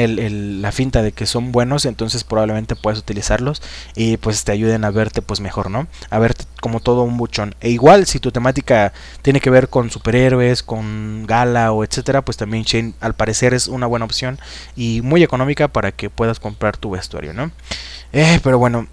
la 0.62 0.72
finta 0.72 1.02
de 1.02 1.12
que 1.12 1.26
son 1.26 1.52
buenos, 1.52 1.84
entonces 1.84 2.24
probablemente 2.24 2.76
puedes 2.76 2.98
utilizarlos 2.98 3.62
y 3.94 4.16
pues 4.16 4.44
te 4.44 4.52
ayuden 4.52 4.84
a 4.84 4.90
verte 4.90 5.22
pues 5.22 5.40
mejor, 5.40 5.70
¿no? 5.70 5.86
A 6.10 6.18
verte 6.18 6.44
como 6.60 6.80
todo 6.80 7.02
un 7.02 7.16
buchón. 7.16 7.54
E 7.60 7.70
igual 7.70 8.06
si 8.06 8.20
tu 8.20 8.30
temática 8.30 8.92
tiene 9.22 9.40
que 9.40 9.50
ver 9.50 9.68
con 9.68 9.90
superhéroes, 9.90 10.62
con 10.62 11.26
gala 11.26 11.72
o 11.72 11.84
etcétera, 11.84 12.22
pues 12.22 12.36
también 12.36 12.64
Shane 12.64 12.94
al 13.00 13.14
parecer 13.14 13.54
es 13.54 13.68
una 13.68 13.86
buena 13.86 14.04
opción 14.04 14.38
y 14.76 15.00
muy 15.02 15.22
económica 15.22 15.68
para 15.68 15.92
que 15.92 16.10
puedas 16.10 16.40
comprar 16.40 16.76
tu 16.76 16.90
vestuario, 16.90 17.32
¿no? 17.32 17.50
Eh, 18.12 18.40
pero 18.42 18.58
bueno, 18.58 18.86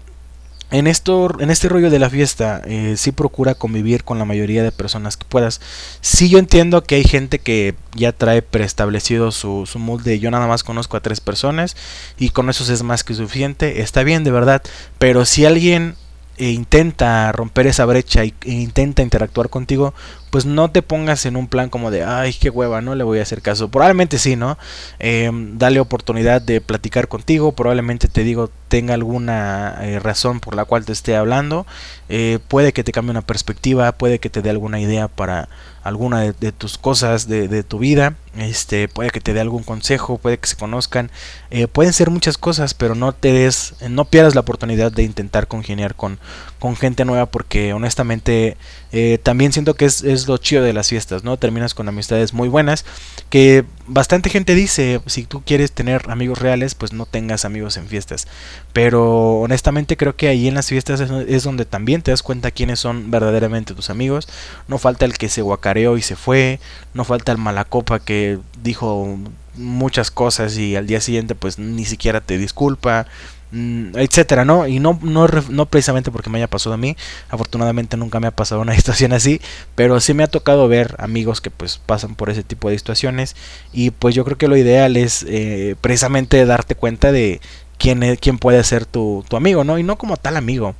en, 0.70 0.86
esto, 0.86 1.30
en 1.40 1.50
este 1.50 1.68
rollo 1.68 1.90
de 1.90 1.98
la 1.98 2.10
fiesta, 2.10 2.62
eh, 2.64 2.94
sí 2.96 3.12
procura 3.12 3.54
convivir 3.54 4.04
con 4.04 4.18
la 4.18 4.24
mayoría 4.24 4.62
de 4.62 4.72
personas 4.72 5.16
que 5.16 5.24
puedas. 5.24 5.60
Sí 6.00 6.28
yo 6.28 6.38
entiendo 6.38 6.84
que 6.84 6.96
hay 6.96 7.04
gente 7.04 7.38
que 7.38 7.74
ya 7.94 8.12
trae 8.12 8.42
preestablecido 8.42 9.32
su, 9.32 9.66
su 9.66 9.80
yo 10.02 10.30
nada 10.30 10.46
más 10.46 10.62
conozco 10.62 10.96
a 10.96 11.00
tres 11.00 11.20
personas 11.20 11.76
y 12.18 12.30
con 12.30 12.48
eso 12.50 12.70
es 12.72 12.82
más 12.82 13.04
que 13.04 13.14
suficiente. 13.14 13.80
Está 13.82 14.02
bien, 14.02 14.24
de 14.24 14.30
verdad. 14.30 14.62
Pero 14.98 15.24
si 15.24 15.44
alguien 15.44 15.96
e 16.40 16.52
intenta 16.52 17.30
romper 17.32 17.66
esa 17.66 17.84
brecha 17.84 18.24
e 18.24 18.32
intenta 18.44 19.02
interactuar 19.02 19.50
contigo, 19.50 19.92
pues 20.30 20.46
no 20.46 20.70
te 20.70 20.82
pongas 20.82 21.26
en 21.26 21.36
un 21.36 21.48
plan 21.48 21.68
como 21.68 21.90
de, 21.90 22.04
ay, 22.04 22.32
qué 22.32 22.50
hueva, 22.50 22.80
no 22.80 22.94
le 22.94 23.04
voy 23.04 23.18
a 23.18 23.22
hacer 23.22 23.42
caso. 23.42 23.68
Probablemente 23.68 24.18
sí, 24.18 24.36
¿no? 24.36 24.58
Em, 24.98 25.58
dale 25.58 25.80
oportunidad 25.80 26.40
de 26.40 26.60
platicar 26.60 27.08
contigo, 27.08 27.52
probablemente 27.52 28.08
te 28.08 28.22
digo, 28.22 28.50
tenga 28.68 28.94
alguna 28.94 29.78
eh, 29.82 29.98
razón 29.98 30.38
por 30.38 30.54
la 30.54 30.64
cual 30.64 30.84
te 30.84 30.92
esté 30.92 31.16
hablando, 31.16 31.66
eh, 32.08 32.38
puede 32.46 32.72
que 32.72 32.84
te 32.84 32.92
cambie 32.92 33.10
una 33.10 33.22
perspectiva, 33.22 33.90
puede 33.92 34.20
que 34.20 34.30
te 34.30 34.42
dé 34.42 34.50
alguna 34.50 34.80
idea 34.80 35.08
para 35.08 35.48
alguna 35.82 36.20
de, 36.20 36.52
tus 36.52 36.78
cosas 36.78 37.26
de, 37.26 37.62
tu 37.64 37.78
vida, 37.78 38.14
este, 38.36 38.86
puede 38.86 39.10
que 39.10 39.20
te 39.20 39.32
dé 39.32 39.40
algún 39.40 39.62
consejo, 39.62 40.18
puede 40.18 40.38
que 40.38 40.46
se 40.46 40.56
conozcan, 40.56 41.10
eh, 41.50 41.66
pueden 41.66 41.92
ser 41.92 42.10
muchas 42.10 42.38
cosas, 42.38 42.74
pero 42.74 42.94
no 42.94 43.12
te 43.12 43.32
des, 43.32 43.74
no 43.88 44.04
pierdas 44.04 44.34
la 44.34 44.42
oportunidad 44.42 44.92
de 44.92 45.02
intentar 45.02 45.48
congeniar 45.48 45.94
con, 45.94 46.18
con 46.60 46.76
gente 46.76 47.04
nueva 47.04 47.26
porque 47.26 47.72
honestamente 47.72 48.56
eh, 48.92 49.18
también 49.20 49.52
siento 49.52 49.74
que 49.74 49.86
es, 49.86 50.02
es, 50.02 50.28
lo 50.28 50.36
chido 50.36 50.62
de 50.62 50.72
las 50.72 50.88
fiestas, 50.88 51.24
¿no? 51.24 51.36
Terminas 51.38 51.74
con 51.74 51.88
amistades 51.88 52.34
muy 52.34 52.48
buenas 52.48 52.84
que 53.30 53.64
bastante 53.86 54.30
gente 54.30 54.54
dice, 54.54 55.00
si 55.06 55.24
tú 55.24 55.42
quieres 55.44 55.72
tener 55.72 56.10
amigos 56.10 56.38
reales, 56.38 56.74
pues 56.74 56.92
no 56.92 57.06
tengas 57.06 57.44
amigos 57.44 57.76
en 57.76 57.86
fiestas. 57.86 58.28
Pero 58.72 59.40
honestamente 59.40 59.96
creo 59.96 60.16
que 60.16 60.28
ahí 60.28 60.48
en 60.48 60.54
las 60.54 60.68
fiestas 60.68 61.00
es, 61.00 61.42
donde 61.42 61.64
también 61.64 62.02
te 62.02 62.10
das 62.10 62.22
cuenta 62.22 62.50
quiénes 62.50 62.78
son 62.78 63.10
verdaderamente 63.10 63.74
tus 63.74 63.88
amigos. 63.88 64.28
No 64.68 64.78
falta 64.78 65.06
el 65.06 65.16
que 65.16 65.28
se 65.28 65.42
guacareó 65.42 65.96
y 65.96 66.02
se 66.02 66.14
fue, 66.14 66.60
no 66.92 67.04
falta 67.04 67.32
el 67.32 67.38
malacopa 67.38 68.00
que 68.00 68.38
dijo 68.62 69.18
muchas 69.54 70.10
cosas 70.10 70.56
y 70.58 70.76
al 70.76 70.86
día 70.86 71.00
siguiente 71.00 71.34
pues 71.34 71.58
ni 71.58 71.84
siquiera 71.84 72.20
te 72.20 72.38
disculpa 72.38 73.06
etcétera, 73.52 74.44
¿no? 74.44 74.66
Y 74.66 74.78
no, 74.78 74.98
no, 75.02 75.66
precisamente 75.66 76.10
porque 76.10 76.30
me 76.30 76.38
haya 76.38 76.48
pasado 76.48 76.74
a 76.74 76.78
mí, 76.78 76.96
afortunadamente 77.28 77.96
nunca 77.96 78.20
me 78.20 78.28
ha 78.28 78.30
pasado 78.30 78.60
una 78.60 78.74
situación 78.76 79.12
así, 79.12 79.40
pero 79.74 80.00
sí 80.00 80.14
me 80.14 80.22
ha 80.22 80.28
tocado 80.28 80.68
ver 80.68 80.94
amigos 80.98 81.40
que 81.40 81.50
pues 81.50 81.80
pasan 81.84 82.14
por 82.14 82.30
ese 82.30 82.42
tipo 82.42 82.70
de 82.70 82.78
situaciones 82.78 83.34
y 83.72 83.90
pues 83.90 84.14
yo 84.14 84.24
creo 84.24 84.38
que 84.38 84.48
lo 84.48 84.56
ideal 84.56 84.96
es 84.96 85.24
eh, 85.28 85.74
precisamente 85.80 86.44
darte 86.46 86.74
cuenta 86.74 87.12
de 87.12 87.40
quién, 87.78 88.02
es, 88.02 88.18
quién 88.20 88.38
puede 88.38 88.62
ser 88.62 88.86
tu, 88.86 89.24
tu 89.28 89.36
amigo, 89.36 89.64
¿no? 89.64 89.78
Y 89.78 89.82
no 89.82 89.96
como 89.96 90.16
tal 90.16 90.36
amigo, 90.36 90.74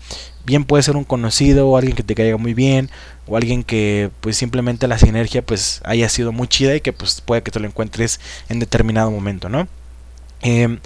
bien 0.45 0.65
puede 0.65 0.83
ser 0.83 0.97
un 0.97 1.05
conocido 1.05 1.69
o 1.69 1.77
alguien 1.77 1.97
que 1.97 2.03
te 2.03 2.15
caiga 2.15 2.37
muy 2.37 2.55
bien 2.55 2.91
o 3.27 3.37
alguien 3.37 3.65
que 3.65 4.11
pues 4.21 4.37
simplemente 4.37 4.87
la 4.87 4.99
sinergia 4.99 5.43
pues 5.43 5.81
haya 5.85 6.09
sido 6.09 6.33
muy 6.33 6.47
chida 6.49 6.77
y 6.77 6.81
que 6.81 6.93
pues 6.93 7.21
puede 7.21 7.43
que 7.43 7.51
te 7.51 7.61
lo 7.61 7.67
encuentres 7.67 8.21
en 8.49 8.61
determinado 8.61 9.11
momento, 9.11 9.49
¿no? 9.49 9.67
Eh, 10.43 10.79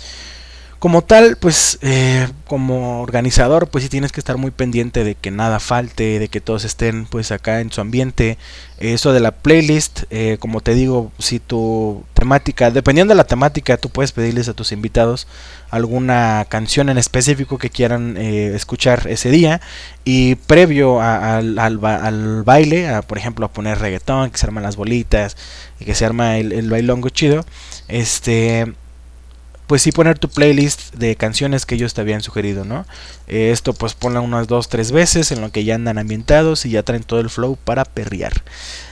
como 0.78 1.02
tal, 1.02 1.36
pues 1.36 1.78
eh, 1.82 2.28
como 2.46 3.02
organizador, 3.02 3.68
pues 3.68 3.84
sí 3.84 3.90
tienes 3.90 4.12
que 4.12 4.20
estar 4.20 4.36
muy 4.36 4.50
pendiente 4.50 5.02
de 5.02 5.14
que 5.14 5.30
nada 5.30 5.58
falte, 5.58 6.18
de 6.18 6.28
que 6.28 6.40
todos 6.40 6.64
estén 6.64 7.06
pues 7.06 7.32
acá 7.32 7.60
en 7.60 7.72
su 7.72 7.80
ambiente. 7.80 8.38
Eso 8.78 9.12
de 9.12 9.20
la 9.20 9.30
playlist, 9.30 10.02
eh, 10.10 10.36
como 10.40 10.60
te 10.60 10.74
digo, 10.74 11.10
si 11.18 11.38
tu 11.38 12.04
temática, 12.12 12.70
dependiendo 12.70 13.12
de 13.12 13.16
la 13.16 13.24
temática, 13.24 13.76
tú 13.76 13.88
puedes 13.88 14.12
pedirles 14.12 14.48
a 14.48 14.54
tus 14.54 14.72
invitados 14.72 15.26
alguna 15.70 16.46
canción 16.48 16.88
en 16.88 16.98
específico 16.98 17.58
que 17.58 17.70
quieran 17.70 18.16
eh, 18.16 18.52
escuchar 18.54 19.06
ese 19.08 19.30
día 19.30 19.60
y 20.04 20.34
previo 20.34 21.00
al, 21.00 21.58
al, 21.58 22.42
baile, 22.44 22.88
a, 22.88 23.02
por 23.02 23.18
ejemplo 23.18 23.46
a 23.46 23.52
poner 23.52 23.78
reggaetón, 23.78 24.30
que 24.30 24.38
se 24.38 24.46
arman 24.46 24.62
las 24.62 24.76
bolitas 24.76 25.36
y 25.80 25.84
que 25.84 25.94
se 25.94 26.04
arma 26.04 26.38
el, 26.38 26.52
el 26.52 26.68
bailongo 26.68 27.08
chido, 27.08 27.44
este 27.88 28.74
pues 29.66 29.82
sí 29.82 29.92
poner 29.92 30.18
tu 30.18 30.28
playlist 30.28 30.94
de 30.94 31.16
canciones 31.16 31.64
que 31.64 31.74
ellos 31.76 31.94
te 31.94 32.00
habían 32.00 32.22
sugerido, 32.22 32.64
¿no? 32.64 32.84
Eh, 33.26 33.50
esto 33.50 33.72
pues 33.72 33.94
ponla 33.94 34.20
unas 34.20 34.46
dos, 34.46 34.68
tres 34.68 34.92
veces 34.92 35.32
en 35.32 35.40
lo 35.40 35.50
que 35.50 35.64
ya 35.64 35.74
andan 35.74 35.98
ambientados 35.98 36.66
y 36.66 36.70
ya 36.70 36.82
traen 36.82 37.02
todo 37.02 37.20
el 37.20 37.30
flow 37.30 37.56
para 37.56 37.84
perrear. 37.84 38.42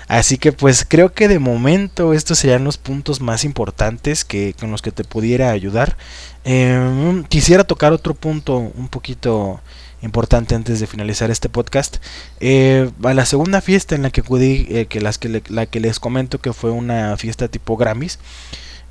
Así 0.09 0.39
que 0.39 0.53
pues 0.53 0.85
creo 0.87 1.13
que 1.13 1.29
de 1.29 1.39
momento 1.39 2.13
estos 2.13 2.39
serían 2.39 2.65
los 2.65 2.79
puntos 2.79 3.21
más 3.21 3.45
importantes 3.45 4.25
que 4.25 4.55
con 4.59 4.71
los 4.71 4.83
que 4.83 4.93
te 4.93 5.05
pudiera 5.05 5.51
ayudar. 5.51 5.97
Em, 6.45 7.25
quisiera 7.25 7.65
tocar 7.65 7.93
otro 7.93 8.15
punto 8.15 8.57
un 8.59 8.89
poquito 8.89 9.61
importante 10.03 10.55
antes 10.55 10.81
de 10.81 10.87
finalizar 10.87 11.31
este 11.31 11.49
podcast. 11.49 11.99
Eh, 12.41 12.91
a 13.05 13.15
la 13.15 13.25
segunda 13.25 13.61
fiesta 13.61 13.95
en 13.95 14.03
la 14.03 14.11
que 14.11 14.21
acudí, 14.21 14.67
eh, 14.69 14.87
que, 14.87 15.01
las 15.01 15.19
que 15.19 15.43
la 15.49 15.67
que 15.67 15.81
les 15.81 16.01
comento 16.01 16.41
que 16.41 16.53
fue 16.53 16.71
una 16.71 17.17
fiesta 17.17 17.49
tipo 17.49 17.77
Grammys. 17.77 18.19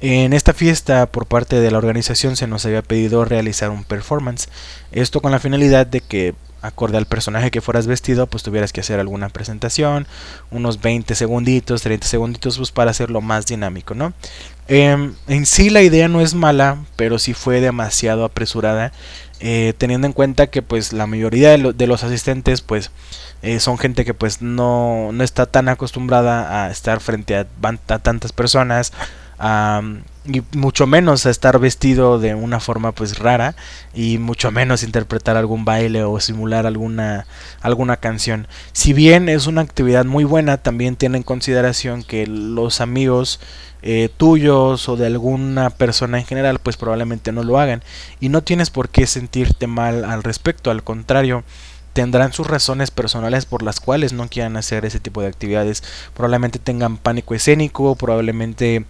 En 0.02 0.34
esta 0.34 0.54
fiesta 0.54 1.06
por 1.06 1.28
parte 1.28 1.60
de 1.60 1.70
la 1.70 1.78
organización 1.78 2.36
se 2.36 2.48
nos 2.48 2.66
había 2.66 2.82
pedido 2.82 3.24
realizar 3.24 3.70
un 3.70 3.84
performance. 3.84 4.50
Esto 4.92 5.22
con 5.22 5.32
la 5.32 5.40
finalidad 5.40 5.86
de 5.86 6.02
que 6.02 6.34
acorde 6.64 6.98
al 6.98 7.06
personaje 7.06 7.52
que 7.52 7.62
fueras 7.62 7.86
vestido, 7.86 8.26
pues 8.26 8.42
tuvieras 8.42 8.74
que 8.74 8.82
hacer 8.82 9.00
alguna 9.00 9.30
presentación, 9.30 10.08
unos 10.50 10.82
20 10.82 11.14
segunditos, 11.14 11.84
30 11.84 12.08
segunditos, 12.08 12.58
pues 12.58 12.72
para 12.72 12.92
hacerlo 12.92 13.22
más 13.22 13.46
dinámico, 13.46 13.94
¿no? 13.94 14.14
Em, 14.68 15.14
en 15.28 15.46
sí 15.46 15.70
la 15.70 15.84
idea 15.84 16.08
no 16.08 16.22
es 16.22 16.34
mala, 16.34 16.78
pero 16.96 17.20
sí 17.20 17.34
fue 17.34 17.62
demasiado 17.62 18.26
apresurada, 18.26 18.92
eh, 19.40 19.74
teniendo 19.78 20.08
en 20.08 20.14
cuenta 20.14 20.48
que 20.48 20.62
pues 20.62 20.94
la 20.94 21.08
mayoría 21.08 21.52
de, 21.58 21.88
los 21.88 22.04
asistentes 22.04 22.62
pues 22.62 22.92
eh, 23.42 23.60
son 23.60 23.78
gente 23.78 24.06
que 24.06 24.14
pues 24.14 24.42
no, 24.42 25.12
no, 25.12 25.24
está 25.24 25.48
tan 25.48 25.68
acostumbrada 25.68 26.66
a 26.66 26.72
estar 26.72 27.00
frente 27.02 27.36
a, 27.36 27.48
a 27.88 28.00
tantas 28.00 28.34
personas, 28.34 28.94
y 30.24 30.44
mucho 30.56 30.86
menos 30.86 31.26
estar 31.26 31.58
vestido 31.58 32.20
de 32.20 32.36
una 32.36 32.60
forma 32.60 32.92
pues 32.92 33.18
rara 33.18 33.56
y 33.94 34.20
mucho 34.20 34.52
menos 34.52 34.84
interpretar 34.84 35.36
algún 35.36 35.66
baile 35.66 36.04
o 36.04 36.20
simular 36.20 36.68
alguna 36.68 37.26
alguna 37.62 37.98
canción. 37.98 38.48
Si 38.72 38.94
bien 38.94 39.30
es 39.30 39.48
una 39.48 39.62
actividad 39.62 40.06
muy 40.06 40.24
buena, 40.24 40.58
también 40.58 40.96
tiene 40.96 41.18
en 41.18 41.24
consideración 41.24 42.04
que 42.04 42.28
los 42.28 42.82
amigos 42.82 43.40
eh, 43.82 44.10
tuyos 44.16 44.88
o 44.90 44.96
de 44.96 45.08
alguna 45.08 45.72
persona 45.72 46.20
en 46.20 46.26
general 46.26 46.60
pues 46.60 46.78
probablemente 46.78 47.32
no 47.32 47.44
lo 47.44 47.60
hagan 47.60 47.82
y 48.20 48.30
no 48.30 48.44
tienes 48.44 48.70
por 48.70 48.90
qué 48.90 49.08
sentirte 49.08 49.66
mal 49.66 50.06
al 50.06 50.22
respecto, 50.22 50.70
al 50.70 50.84
contrario 50.84 51.44
tendrán 51.94 52.32
sus 52.32 52.48
razones 52.48 52.92
personales 52.92 53.46
por 53.46 53.64
las 53.64 53.80
cuales 53.80 54.14
no 54.14 54.28
quieran 54.30 54.56
hacer 54.56 54.86
ese 54.86 55.00
tipo 55.00 55.22
de 55.22 55.28
actividades. 55.28 55.84
Probablemente 56.14 56.60
tengan 56.60 56.98
pánico 56.98 57.36
escénico, 57.36 57.96
probablemente 57.96 58.86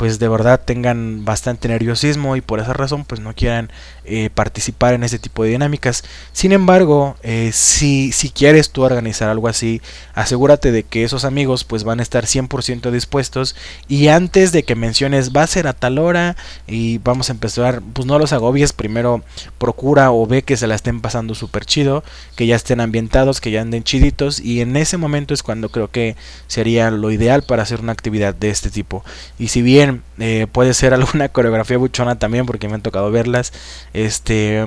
pues 0.00 0.18
de 0.18 0.28
verdad 0.28 0.62
tengan 0.64 1.26
bastante 1.26 1.68
nerviosismo 1.68 2.34
y 2.34 2.40
por 2.40 2.58
esa 2.58 2.72
razón 2.72 3.04
pues 3.04 3.20
no 3.20 3.34
quieran 3.34 3.70
eh, 4.06 4.30
participar 4.32 4.94
en 4.94 5.04
ese 5.04 5.18
tipo 5.18 5.44
de 5.44 5.50
dinámicas. 5.50 6.04
Sin 6.32 6.52
embargo, 6.52 7.16
eh, 7.22 7.50
si, 7.52 8.10
si 8.10 8.30
quieres 8.30 8.70
tú 8.70 8.82
organizar 8.82 9.28
algo 9.28 9.46
así, 9.46 9.82
asegúrate 10.14 10.72
de 10.72 10.84
que 10.84 11.04
esos 11.04 11.26
amigos 11.26 11.64
pues 11.64 11.84
van 11.84 12.00
a 12.00 12.02
estar 12.02 12.24
100% 12.24 12.90
dispuestos 12.90 13.54
y 13.88 14.08
antes 14.08 14.52
de 14.52 14.62
que 14.62 14.74
menciones 14.74 15.32
va 15.32 15.42
a 15.42 15.46
ser 15.46 15.66
a 15.66 15.74
tal 15.74 15.98
hora 15.98 16.34
y 16.66 16.96
vamos 16.96 17.28
a 17.28 17.34
empezar, 17.34 17.82
pues 17.92 18.06
no 18.06 18.18
los 18.18 18.32
agobies, 18.32 18.72
primero 18.72 19.22
procura 19.58 20.12
o 20.12 20.26
ve 20.26 20.40
que 20.40 20.56
se 20.56 20.66
la 20.66 20.76
estén 20.76 21.02
pasando 21.02 21.34
súper 21.34 21.66
chido, 21.66 22.04
que 22.36 22.46
ya 22.46 22.56
estén 22.56 22.80
ambientados, 22.80 23.42
que 23.42 23.50
ya 23.50 23.60
anden 23.60 23.84
chiditos 23.84 24.40
y 24.40 24.62
en 24.62 24.78
ese 24.78 24.96
momento 24.96 25.34
es 25.34 25.42
cuando 25.42 25.68
creo 25.68 25.90
que 25.90 26.16
sería 26.46 26.90
lo 26.90 27.10
ideal 27.10 27.42
para 27.42 27.64
hacer 27.64 27.80
una 27.80 27.92
actividad 27.92 28.34
de 28.34 28.48
este 28.48 28.70
tipo. 28.70 29.04
Y 29.38 29.48
si 29.48 29.60
bien 29.60 29.89
eh, 30.18 30.46
puede 30.50 30.74
ser 30.74 30.94
alguna 30.94 31.28
coreografía 31.32 31.78
buchona 31.78 32.18
también 32.18 32.46
porque 32.46 32.68
me 32.68 32.74
han 32.74 32.82
tocado 32.82 33.10
verlas. 33.10 33.52
Este 33.92 34.66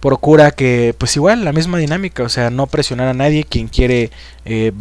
procura 0.00 0.50
que 0.50 0.94
pues 0.96 1.14
igual 1.16 1.44
la 1.44 1.52
misma 1.52 1.78
dinámica, 1.78 2.22
o 2.22 2.28
sea, 2.28 2.50
no 2.50 2.66
presionar 2.66 3.08
a 3.08 3.14
nadie, 3.14 3.44
quien 3.44 3.68
quiere 3.68 4.10
eh, 4.46 4.72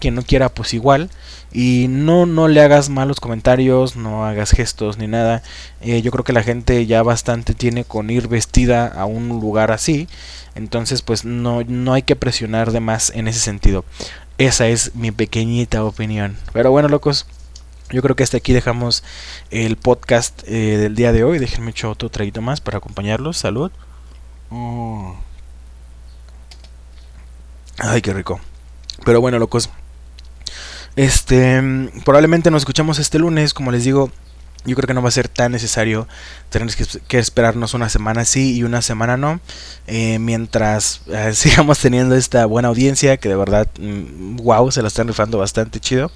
quien 0.00 0.14
no 0.16 0.22
quiera 0.22 0.48
pues 0.48 0.74
igual 0.74 1.08
y 1.52 1.86
no 1.88 2.26
no 2.26 2.48
le 2.48 2.60
hagas 2.60 2.90
malos 2.90 3.20
comentarios, 3.20 3.96
no 3.96 4.26
hagas 4.26 4.50
gestos 4.50 4.98
ni 4.98 5.06
nada. 5.06 5.42
Eh, 5.80 6.02
yo 6.02 6.10
creo 6.10 6.24
que 6.24 6.32
la 6.32 6.42
gente 6.42 6.84
ya 6.86 7.02
bastante 7.02 7.54
tiene 7.54 7.84
con 7.84 8.10
ir 8.10 8.28
vestida 8.28 8.86
a 8.88 9.06
un 9.06 9.28
lugar 9.28 9.70
así, 9.70 10.08
entonces 10.54 11.02
pues 11.02 11.24
no 11.24 11.62
no 11.64 11.92
hay 11.94 12.02
que 12.02 12.16
presionar 12.16 12.72
de 12.72 12.80
más 12.80 13.10
en 13.14 13.28
ese 13.28 13.40
sentido. 13.40 13.84
Esa 14.38 14.68
es 14.68 14.94
mi 14.94 15.12
pequeñita 15.12 15.82
opinión. 15.82 16.36
Pero 16.52 16.70
bueno, 16.70 16.88
locos, 16.88 17.26
yo 17.90 18.02
creo 18.02 18.16
que 18.16 18.24
hasta 18.24 18.36
aquí 18.36 18.52
dejamos 18.52 19.04
el 19.50 19.76
podcast 19.76 20.42
eh, 20.46 20.76
del 20.78 20.94
día 20.94 21.12
de 21.12 21.24
hoy. 21.24 21.38
Déjenme 21.38 21.70
echar 21.70 21.90
otro 21.90 22.10
traguito 22.10 22.42
más 22.42 22.60
para 22.60 22.78
acompañarlos. 22.78 23.36
Salud. 23.36 23.70
Mm. 24.50 25.12
Ay, 27.78 28.02
qué 28.02 28.12
rico. 28.12 28.40
Pero 29.04 29.20
bueno, 29.20 29.38
locos. 29.38 29.70
Este, 30.96 31.62
probablemente 32.04 32.50
nos 32.50 32.62
escuchamos 32.62 32.98
este 32.98 33.18
lunes, 33.18 33.52
como 33.52 33.70
les 33.70 33.84
digo, 33.84 34.10
yo 34.66 34.76
creo 34.76 34.86
que 34.86 34.94
no 34.94 35.02
va 35.02 35.08
a 35.08 35.12
ser 35.12 35.28
tan 35.28 35.52
necesario 35.52 36.06
tener 36.50 36.68
que, 37.08 37.18
esperarnos 37.18 37.74
una 37.74 37.88
semana 37.88 38.24
sí 38.24 38.56
y 38.56 38.64
una 38.64 38.82
semana 38.82 39.16
no. 39.16 39.40
Eh, 39.86 40.18
mientras 40.18 41.02
eh, 41.06 41.30
sigamos 41.34 41.78
teniendo 41.78 42.16
esta 42.16 42.44
buena 42.46 42.68
audiencia, 42.68 43.16
que 43.16 43.28
de 43.28 43.36
verdad, 43.36 43.68
wow, 43.78 44.66
mm, 44.66 44.72
se 44.72 44.82
la 44.82 44.88
están 44.88 45.08
rifando 45.08 45.38
bastante 45.38 45.80
chido. 45.80 46.10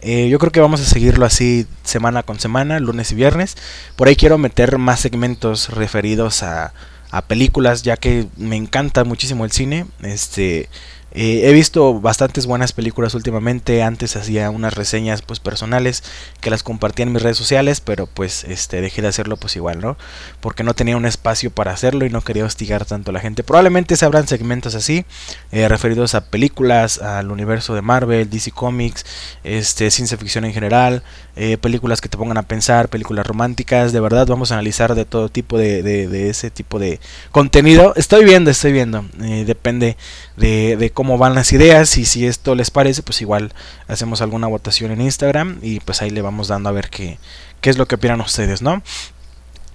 Eh, 0.00 0.28
yo 0.28 0.38
creo 0.38 0.52
que 0.52 0.60
vamos 0.60 0.80
a 0.80 0.84
seguirlo 0.84 1.24
así 1.24 1.66
semana 1.84 2.22
con 2.22 2.40
semana, 2.40 2.80
lunes 2.80 3.12
y 3.12 3.14
viernes. 3.14 3.56
Por 3.96 4.08
ahí 4.08 4.16
quiero 4.16 4.38
meter 4.38 4.78
más 4.78 5.00
segmentos 5.00 5.68
referidos 5.68 6.42
a, 6.42 6.72
a 7.10 7.22
películas, 7.22 7.82
ya 7.82 7.96
que 7.96 8.26
me 8.36 8.56
encanta 8.56 9.04
muchísimo 9.04 9.44
el 9.44 9.52
cine. 9.52 9.86
Este 10.02 10.68
eh, 11.14 11.42
he 11.44 11.52
visto 11.52 12.00
bastantes 12.00 12.46
buenas 12.46 12.72
películas 12.72 13.14
últimamente. 13.14 13.82
Antes 13.82 14.16
hacía 14.16 14.50
unas 14.50 14.74
reseñas 14.74 15.20
pues 15.22 15.40
personales 15.40 16.02
que 16.40 16.50
las 16.50 16.62
compartía 16.62 17.04
en 17.04 17.12
mis 17.12 17.22
redes 17.22 17.36
sociales, 17.36 17.80
pero 17.80 18.06
pues 18.06 18.44
este 18.44 18.80
dejé 18.80 19.02
de 19.02 19.08
hacerlo 19.08 19.36
pues 19.36 19.56
igual, 19.56 19.80
¿no? 19.80 19.96
Porque 20.40 20.62
no 20.62 20.74
tenía 20.74 20.96
un 20.96 21.04
espacio 21.04 21.50
para 21.50 21.72
hacerlo 21.72 22.06
y 22.06 22.10
no 22.10 22.22
quería 22.22 22.44
hostigar 22.44 22.86
tanto 22.86 23.10
a 23.10 23.14
la 23.14 23.20
gente. 23.20 23.42
Probablemente 23.42 23.96
se 23.96 24.06
abran 24.06 24.26
segmentos 24.26 24.74
así, 24.74 25.04
eh, 25.50 25.68
referidos 25.68 26.14
a 26.14 26.24
películas, 26.24 27.00
al 27.00 27.30
universo 27.30 27.74
de 27.74 27.82
Marvel, 27.82 28.30
DC 28.30 28.52
Comics, 28.52 29.04
este, 29.44 29.90
ciencia 29.90 30.16
ficción 30.16 30.44
en 30.46 30.54
general, 30.54 31.02
eh, 31.36 31.58
películas 31.58 32.00
que 32.00 32.08
te 32.08 32.16
pongan 32.16 32.38
a 32.38 32.42
pensar, 32.42 32.88
películas 32.88 33.26
románticas. 33.26 33.92
De 33.92 34.00
verdad, 34.00 34.26
vamos 34.26 34.50
a 34.50 34.54
analizar 34.54 34.94
de 34.94 35.04
todo 35.04 35.28
tipo 35.28 35.58
de, 35.58 36.30
ese 36.30 36.50
tipo 36.50 36.78
de 36.78 37.00
contenido. 37.32 37.92
Estoy 37.96 38.24
viendo, 38.24 38.50
estoy 38.50 38.72
viendo. 38.72 39.04
depende 39.18 39.96
de, 40.36 40.76
de 40.76 40.90
cómo 40.90 41.01
cómo 41.02 41.18
van 41.18 41.34
las 41.34 41.52
ideas 41.52 41.98
y 41.98 42.04
si 42.04 42.28
esto 42.28 42.54
les 42.54 42.70
parece, 42.70 43.02
pues 43.02 43.20
igual 43.22 43.52
hacemos 43.88 44.22
alguna 44.22 44.46
votación 44.46 44.92
en 44.92 45.00
Instagram 45.00 45.58
y 45.60 45.80
pues 45.80 46.00
ahí 46.00 46.10
le 46.10 46.22
vamos 46.22 46.46
dando 46.46 46.68
a 46.68 46.72
ver 46.72 46.90
qué, 46.90 47.18
qué 47.60 47.70
es 47.70 47.76
lo 47.76 47.88
que 47.88 47.96
opinan 47.96 48.20
ustedes, 48.20 48.62
¿no? 48.62 48.84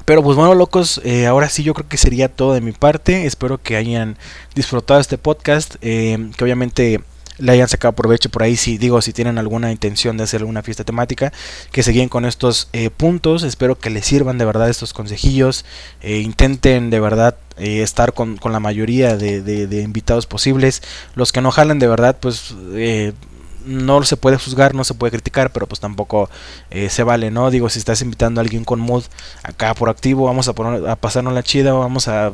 Pero 0.06 0.24
pues 0.24 0.38
bueno, 0.38 0.56
locos, 0.56 1.02
eh, 1.04 1.28
ahora 1.28 1.50
sí 1.50 1.63
yo 1.63 1.74
creo 1.74 1.90
que 1.90 1.98
sería 1.98 2.34
todo 2.34 2.54
de 2.54 2.62
mi 2.62 2.72
parte. 2.72 3.26
Espero 3.26 3.62
que 3.62 3.76
hayan 3.76 4.18
disfrutado 4.56 5.02
este 5.02 5.18
podcast, 5.18 5.76
eh, 5.82 6.30
que 6.38 6.44
obviamente 6.46 7.02
le 7.38 7.52
hayan 7.52 7.67
sacado 7.67 7.93
provecho 7.93 8.30
por 8.30 8.43
ahí. 8.43 8.56
Si 8.56 8.78
digo, 8.78 9.02
si 9.02 9.13
tienen 9.13 9.38
alguna 9.38 9.71
intención 9.71 10.17
de 10.17 10.23
hacer 10.23 10.41
alguna 10.41 10.63
fiesta 10.63 10.84
temática, 10.84 11.32
que 11.71 11.84
se 11.84 11.91
guíen 11.91 12.10
con 12.10 12.26
estos 12.26 12.69
eh, 12.73 12.89
puntos. 12.89 13.43
Espero 13.43 13.78
que 13.78 13.89
les 13.89 14.06
sirvan 14.06 14.38
de 14.38 14.45
verdad 14.45 14.69
estos 14.69 14.93
consejillos. 14.93 15.65
Eh, 16.02 16.19
intenten 16.19 16.89
de 16.89 17.00
verdad 17.00 17.38
eh, 17.58 17.82
estar 17.82 18.13
con, 18.13 18.38
con, 18.38 18.52
la 18.52 18.60
mayoría 18.60 19.17
de, 19.17 19.41
de, 19.41 19.82
invitados 19.82 20.26
posibles. 20.26 20.82
Los 21.15 21.32
que 21.32 21.41
no 21.41 21.52
jalen 21.52 21.80
de 21.80 21.88
verdad, 21.88 22.17
pues 22.19 22.54
no 23.65 24.04
se 24.04 24.17
puede 24.17 24.38
juzgar, 24.38 24.73
no 24.73 24.84
se 24.84 24.93
puede 24.93 25.12
criticar, 25.12 25.52
pero 25.52 25.67
pues 25.67 25.80
tampoco 25.82 26.30
se 26.89 27.04
vale, 27.04 27.32
¿no? 27.32 27.52
Digo, 27.52 27.69
si 27.69 27.80
estás 27.80 28.02
invitando 28.02 28.39
a 28.39 28.43
alguien 28.43 28.63
con 28.63 28.80
mood 28.80 29.04
acá 29.43 29.73
por 29.73 29.89
activo, 29.89 30.26
vamos 30.26 30.47
a, 30.47 30.54
poner, 30.54 30.88
a 30.88 30.95
pasarnos 30.95 31.34
la 31.34 31.43
chida, 31.43 31.73
vamos 31.73 32.08
a 32.08 32.32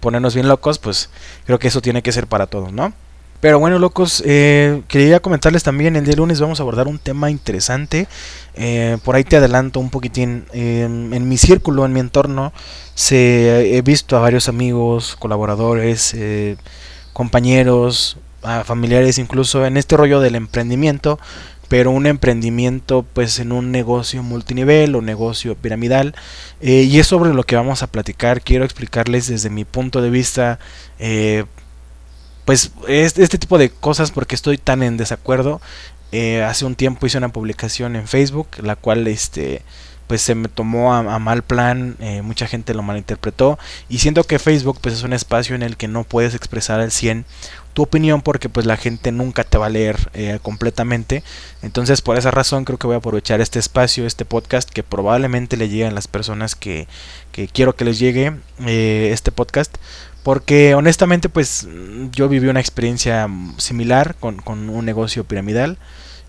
ponernos 0.00 0.34
bien 0.34 0.48
locos, 0.48 0.78
pues 0.78 1.10
creo 1.46 1.58
que 1.58 1.68
eso 1.68 1.80
tiene 1.80 2.02
que 2.02 2.12
ser 2.12 2.28
para 2.28 2.46
todos, 2.46 2.72
¿no? 2.72 2.92
Pero 3.40 3.60
bueno, 3.60 3.78
locos, 3.78 4.20
eh, 4.26 4.82
quería 4.88 5.20
comentarles 5.20 5.62
también, 5.62 5.94
el 5.94 6.04
día 6.04 6.16
lunes 6.16 6.40
vamos 6.40 6.58
a 6.58 6.64
abordar 6.64 6.88
un 6.88 6.98
tema 6.98 7.30
interesante. 7.30 8.08
Eh, 8.56 8.98
por 9.04 9.14
ahí 9.14 9.22
te 9.22 9.36
adelanto 9.36 9.78
un 9.78 9.90
poquitín. 9.90 10.44
en 10.52 11.28
mi 11.28 11.38
círculo, 11.38 11.86
en 11.86 11.92
mi 11.92 12.00
entorno, 12.00 12.52
se, 12.96 13.76
he 13.76 13.82
visto 13.82 14.16
a 14.16 14.20
varios 14.20 14.48
amigos, 14.48 15.14
colaboradores, 15.16 16.14
eh, 16.14 16.56
compañeros, 17.12 18.16
familiares 18.64 19.18
incluso 19.18 19.66
en 19.66 19.76
este 19.76 19.96
rollo 19.96 20.20
del 20.20 20.34
emprendimiento, 20.34 21.18
pero 21.68 21.90
un 21.90 22.06
emprendimiento 22.06 23.04
pues 23.12 23.38
en 23.40 23.52
un 23.52 23.70
negocio 23.72 24.22
multinivel 24.22 24.94
o 24.96 25.02
negocio 25.02 25.54
piramidal. 25.54 26.14
y 26.60 26.98
es 26.98 27.06
sobre 27.06 27.32
lo 27.34 27.44
que 27.44 27.56
vamos 27.56 27.84
a 27.84 27.86
platicar. 27.88 28.40
Quiero 28.42 28.64
explicarles 28.64 29.28
desde 29.28 29.50
mi 29.50 29.64
punto 29.64 30.02
de 30.02 30.10
vista 30.10 30.58
pues 32.48 32.72
este 32.88 33.36
tipo 33.36 33.58
de 33.58 33.68
cosas 33.68 34.10
porque 34.10 34.34
estoy 34.34 34.56
tan 34.56 34.82
en 34.82 34.96
desacuerdo. 34.96 35.60
Eh, 36.12 36.42
hace 36.42 36.64
un 36.64 36.76
tiempo 36.76 37.06
hice 37.06 37.18
una 37.18 37.28
publicación 37.28 37.94
en 37.94 38.08
Facebook, 38.08 38.48
la 38.62 38.74
cual 38.74 39.06
este 39.06 39.60
pues 40.06 40.22
se 40.22 40.34
me 40.34 40.48
tomó 40.48 40.94
a, 40.94 41.18
mal 41.18 41.42
plan, 41.42 41.96
eh, 42.00 42.22
mucha 42.22 42.46
gente 42.46 42.72
lo 42.72 42.82
malinterpretó 42.82 43.58
y 43.90 43.98
siento 43.98 44.24
que 44.24 44.38
Facebook 44.38 44.78
pues 44.80 44.94
es 44.94 45.02
un 45.02 45.12
espacio 45.12 45.54
en 45.56 45.62
el 45.62 45.76
que 45.76 45.88
no 45.88 46.04
puedes 46.04 46.34
expresar 46.34 46.80
al 46.80 46.90
100 46.90 47.26
tu 47.74 47.82
opinión 47.82 48.22
porque 48.22 48.48
pues 48.48 48.64
la 48.64 48.78
gente 48.78 49.12
nunca 49.12 49.44
te 49.44 49.58
va 49.58 49.66
a 49.66 49.68
leer 49.68 50.10
eh, 50.14 50.38
completamente 50.40 51.22
entonces 51.60 52.00
por 52.00 52.16
esa 52.16 52.30
razón 52.30 52.64
creo 52.64 52.78
que 52.78 52.86
voy 52.86 52.94
a 52.94 53.00
aprovechar 53.00 53.42
este 53.42 53.58
espacio 53.58 54.06
este 54.06 54.24
podcast 54.24 54.70
que 54.70 54.82
probablemente 54.82 55.58
le 55.58 55.68
lleguen 55.68 55.94
las 55.94 56.08
personas 56.08 56.54
que, 56.54 56.88
que 57.30 57.46
quiero 57.46 57.76
que 57.76 57.84
les 57.84 57.98
llegue 57.98 58.32
este 58.66 59.30
podcast 59.30 59.76
porque 60.28 60.74
honestamente, 60.74 61.30
pues 61.30 61.66
yo 62.12 62.28
viví 62.28 62.48
una 62.48 62.60
experiencia 62.60 63.30
similar 63.56 64.14
con, 64.20 64.68
un 64.68 64.84
negocio 64.84 65.24
piramidal. 65.24 65.78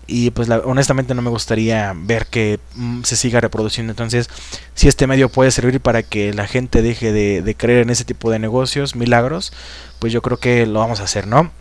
Y 0.06 0.30
pues 0.30 0.48
honestamente 0.48 1.14
no 1.14 1.20
me 1.20 1.28
gustaría 1.28 1.92
ver 1.94 2.24
que 2.24 2.60
mm, 2.76 3.02
se 3.02 3.14
siga 3.14 3.42
reproduciendo. 3.42 3.90
Entonces, 3.90 4.30
si 4.74 4.88
este 4.88 5.06
medio 5.06 5.28
puede 5.28 5.50
servir 5.50 5.82
para 5.82 6.02
que 6.02 6.32
la 6.32 6.46
gente 6.46 6.80
deje 6.80 7.12
de, 7.12 7.42
de 7.42 7.54
creer 7.54 7.82
en 7.82 7.90
ese 7.90 8.06
tipo 8.06 8.30
de 8.30 8.38
negocios, 8.38 8.96
milagros, 8.96 9.52
pues 9.98 10.14
yo 10.14 10.22
creo 10.22 10.38
que 10.38 10.64
lo 10.64 10.80
vamos 10.80 11.00
a 11.00 11.04
hacer, 11.04 11.26
¿no? 11.26 11.52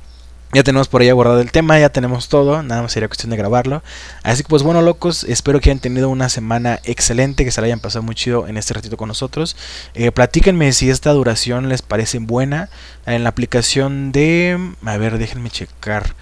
Ya 0.51 0.63
tenemos 0.63 0.87
por 0.87 1.01
ahí 1.01 1.11
guardado 1.11 1.41
el 1.41 1.51
tema, 1.51 1.77
ya 1.77 1.89
tenemos 1.89 2.27
todo, 2.27 2.63
nada 2.63 2.81
más 2.81 2.91
sería 2.91 3.07
cuestión 3.07 3.29
de 3.29 3.37
grabarlo. 3.37 3.83
Así 4.23 4.41
que 4.41 4.49
pues 4.49 4.63
bueno 4.63 4.81
locos, 4.81 5.23
espero 5.23 5.59
que 5.59 5.69
hayan 5.69 5.79
tenido 5.79 6.09
una 6.09 6.27
semana 6.27 6.79
excelente, 6.85 7.45
que 7.45 7.51
se 7.51 7.61
la 7.61 7.65
hayan 7.65 7.79
pasado 7.79 8.01
muy 8.01 8.15
chido 8.15 8.47
en 8.47 8.57
este 8.57 8.73
ratito 8.73 8.97
con 8.97 9.09
nosotros. 9.09 9.55
Eh, 9.93 10.11
platíquenme 10.11 10.73
si 10.73 10.89
esta 10.89 11.11
duración 11.11 11.69
les 11.69 11.83
parece 11.83 12.17
buena 12.17 12.69
en 13.05 13.23
la 13.23 13.29
aplicación 13.29 14.11
de... 14.11 14.73
A 14.85 14.97
ver, 14.97 15.19
déjenme 15.19 15.51
checar 15.51 16.15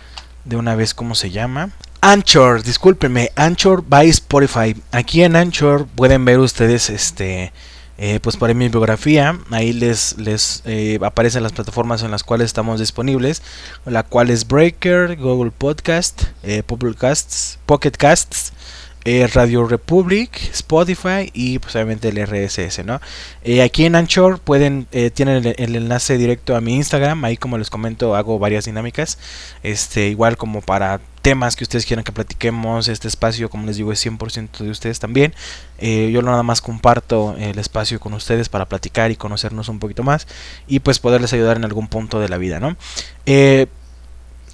de 0.44 0.58
una 0.58 0.76
vez 0.76 0.94
cómo 0.94 1.16
se 1.16 1.32
llama. 1.32 1.70
Anchor, 2.02 2.64
discúlpenme, 2.64 3.32
Anchor 3.36 3.82
by 3.88 4.10
Spotify. 4.10 4.76
Aquí 4.92 5.24
en 5.24 5.38
Anchor 5.38 5.88
pueden 5.88 6.26
ver 6.26 6.40
ustedes 6.40 6.90
este 6.90 7.54
eh, 7.98 8.20
pues 8.22 8.38
por 8.38 8.54
mi 8.54 8.70
biografía, 8.70 9.40
ahí 9.50 9.74
les, 9.74 10.18
les 10.18 10.62
eh, 10.66 11.00
aparecen 11.02 11.42
las 11.42 11.54
plataformas 11.54 12.04
en 12.04 12.12
las 12.12 12.24
cuales 12.24 12.46
estamos 12.46 12.80
disponibles, 12.80 13.42
la 13.86 14.04
cual 14.04 14.30
es 14.30 14.48
Breaker, 14.48 15.16
Google 15.18 15.52
Podcast, 15.52 16.24
eh, 16.44 16.62
Pocket 16.62 16.94
Casts, 17.98 18.54
eh, 19.10 19.26
Radio 19.28 19.66
Republic, 19.66 20.38
Spotify 20.52 21.32
y 21.34 21.60
pues 21.60 21.74
obviamente 21.76 22.10
el 22.10 22.18
RSS, 22.28 22.84
¿no? 22.84 23.00
Eh, 23.42 23.62
aquí 23.62 23.86
en 23.86 23.96
Anchor 23.96 24.38
pueden, 24.38 24.86
eh, 24.92 25.12
tienen 25.12 25.56
el, 25.58 25.76
enlace 25.78 26.18
directo 26.18 26.58
a 26.58 26.60
mi 26.60 26.76
Instagram, 26.76 27.24
ahí 27.24 27.38
como 27.38 27.58
les 27.58 27.70
comento 27.70 28.18
hago 28.18 28.38
varias 28.38 28.66
dinámicas, 28.66 29.18
este, 29.64 30.10
igual 30.10 30.36
como 30.36 30.60
para 30.60 31.00
temas 31.22 31.56
que 31.56 31.64
ustedes 31.64 31.86
quieran 31.86 32.04
que 32.04 32.12
platiquemos, 32.12 32.90
este 32.90 33.08
espacio 33.08 33.50
como 33.50 33.66
les 33.66 33.78
digo 33.78 33.94
es 33.94 34.06
100% 34.06 34.58
de 34.58 34.72
ustedes 34.72 35.00
también, 35.00 35.34
yo 35.80 36.22
nada 36.22 36.44
más 36.44 36.60
comparto 36.60 37.34
el 37.40 37.60
espacio 37.60 38.02
con 38.02 38.14
ustedes 38.14 38.50
para 38.50 38.66
platicar 38.66 39.10
y 39.12 39.16
conocernos 39.16 39.70
un 39.70 39.80
poquito 39.80 40.04
más 40.04 40.28
y 40.68 40.80
pues 40.80 41.00
poderles 41.00 41.32
ayudar 41.32 41.56
en 41.56 41.64
algún 41.64 41.88
punto 41.88 42.20
de 42.20 42.28
la 42.28 42.38
vida, 42.38 42.60
¿no? 42.60 42.76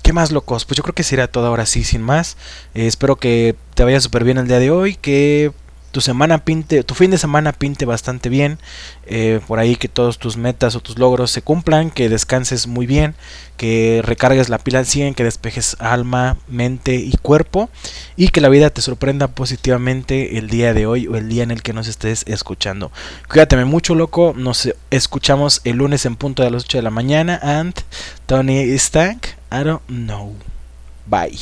¿Qué 0.04 0.12
más 0.12 0.34
locos? 0.34 0.66
Pues 0.66 0.76
yo 0.76 0.84
creo 0.84 0.94
que 0.94 1.04
será 1.04 1.30
todo 1.30 1.48
ahora 1.48 1.66
sí, 1.66 1.86
sin 1.86 2.02
más. 2.02 2.36
Eh, 2.76 2.88
espero 2.88 3.16
que 3.16 3.56
te 3.74 3.86
vaya 3.86 4.02
súper 4.02 4.26
bien 4.26 4.38
el 4.38 4.50
día 4.50 4.60
de 4.60 4.70
hoy, 4.70 4.96
que 4.96 5.54
tu 5.94 6.02
semana 6.02 6.40
pinte, 6.40 6.84
tu 6.84 6.94
fin 6.94 7.10
de 7.10 7.18
semana 7.18 7.54
pinte 7.54 7.86
bastante 7.86 8.28
bien. 8.28 8.58
Eh, 9.06 9.40
por 9.48 9.60
ahí 9.60 9.78
que 9.78 9.88
todos 9.88 10.20
tus 10.20 10.36
metas 10.36 10.76
o 10.76 10.82
tus 10.82 11.00
logros 11.00 11.32
se 11.32 11.42
cumplan, 11.42 11.90
que 11.90 12.10
descanses 12.10 12.68
muy 12.68 12.86
bien, 12.86 13.16
que 13.56 14.02
recargues 14.04 14.50
la 14.50 14.58
pila 14.58 14.80
al 14.80 14.86
100, 14.86 15.14
que 15.14 15.24
despejes 15.24 15.78
alma, 15.80 16.36
mente 16.50 16.96
y 16.96 17.14
cuerpo 17.22 17.70
y 18.18 18.28
que 18.28 18.42
la 18.42 18.50
vida 18.50 18.72
te 18.72 18.82
sorprenda 18.82 19.30
positivamente 19.30 20.38
el 20.38 20.50
día 20.50 20.74
de 20.74 20.86
hoy 20.86 21.08
o 21.08 21.16
el 21.16 21.30
día 21.30 21.44
en 21.44 21.52
el 21.52 21.62
que 21.62 21.72
nos 21.72 21.88
estés 21.88 22.26
escuchando. 22.28 22.92
Cuídateme 23.30 23.64
mucho, 23.64 23.96
loco. 23.96 24.34
Nos 24.36 24.74
escuchamos 24.90 25.62
el 25.64 25.78
lunes 25.78 26.06
en 26.06 26.18
punto 26.18 26.44
de 26.44 26.52
las 26.52 26.64
8 26.64 26.80
de 26.80 26.82
la 26.82 26.90
mañana. 26.90 27.40
And 27.42 27.74
Tony 28.26 28.64
Stank. 28.78 29.28
I 29.54 29.62
don't 29.62 29.88
know. 29.88 30.36
Bye. 31.06 31.38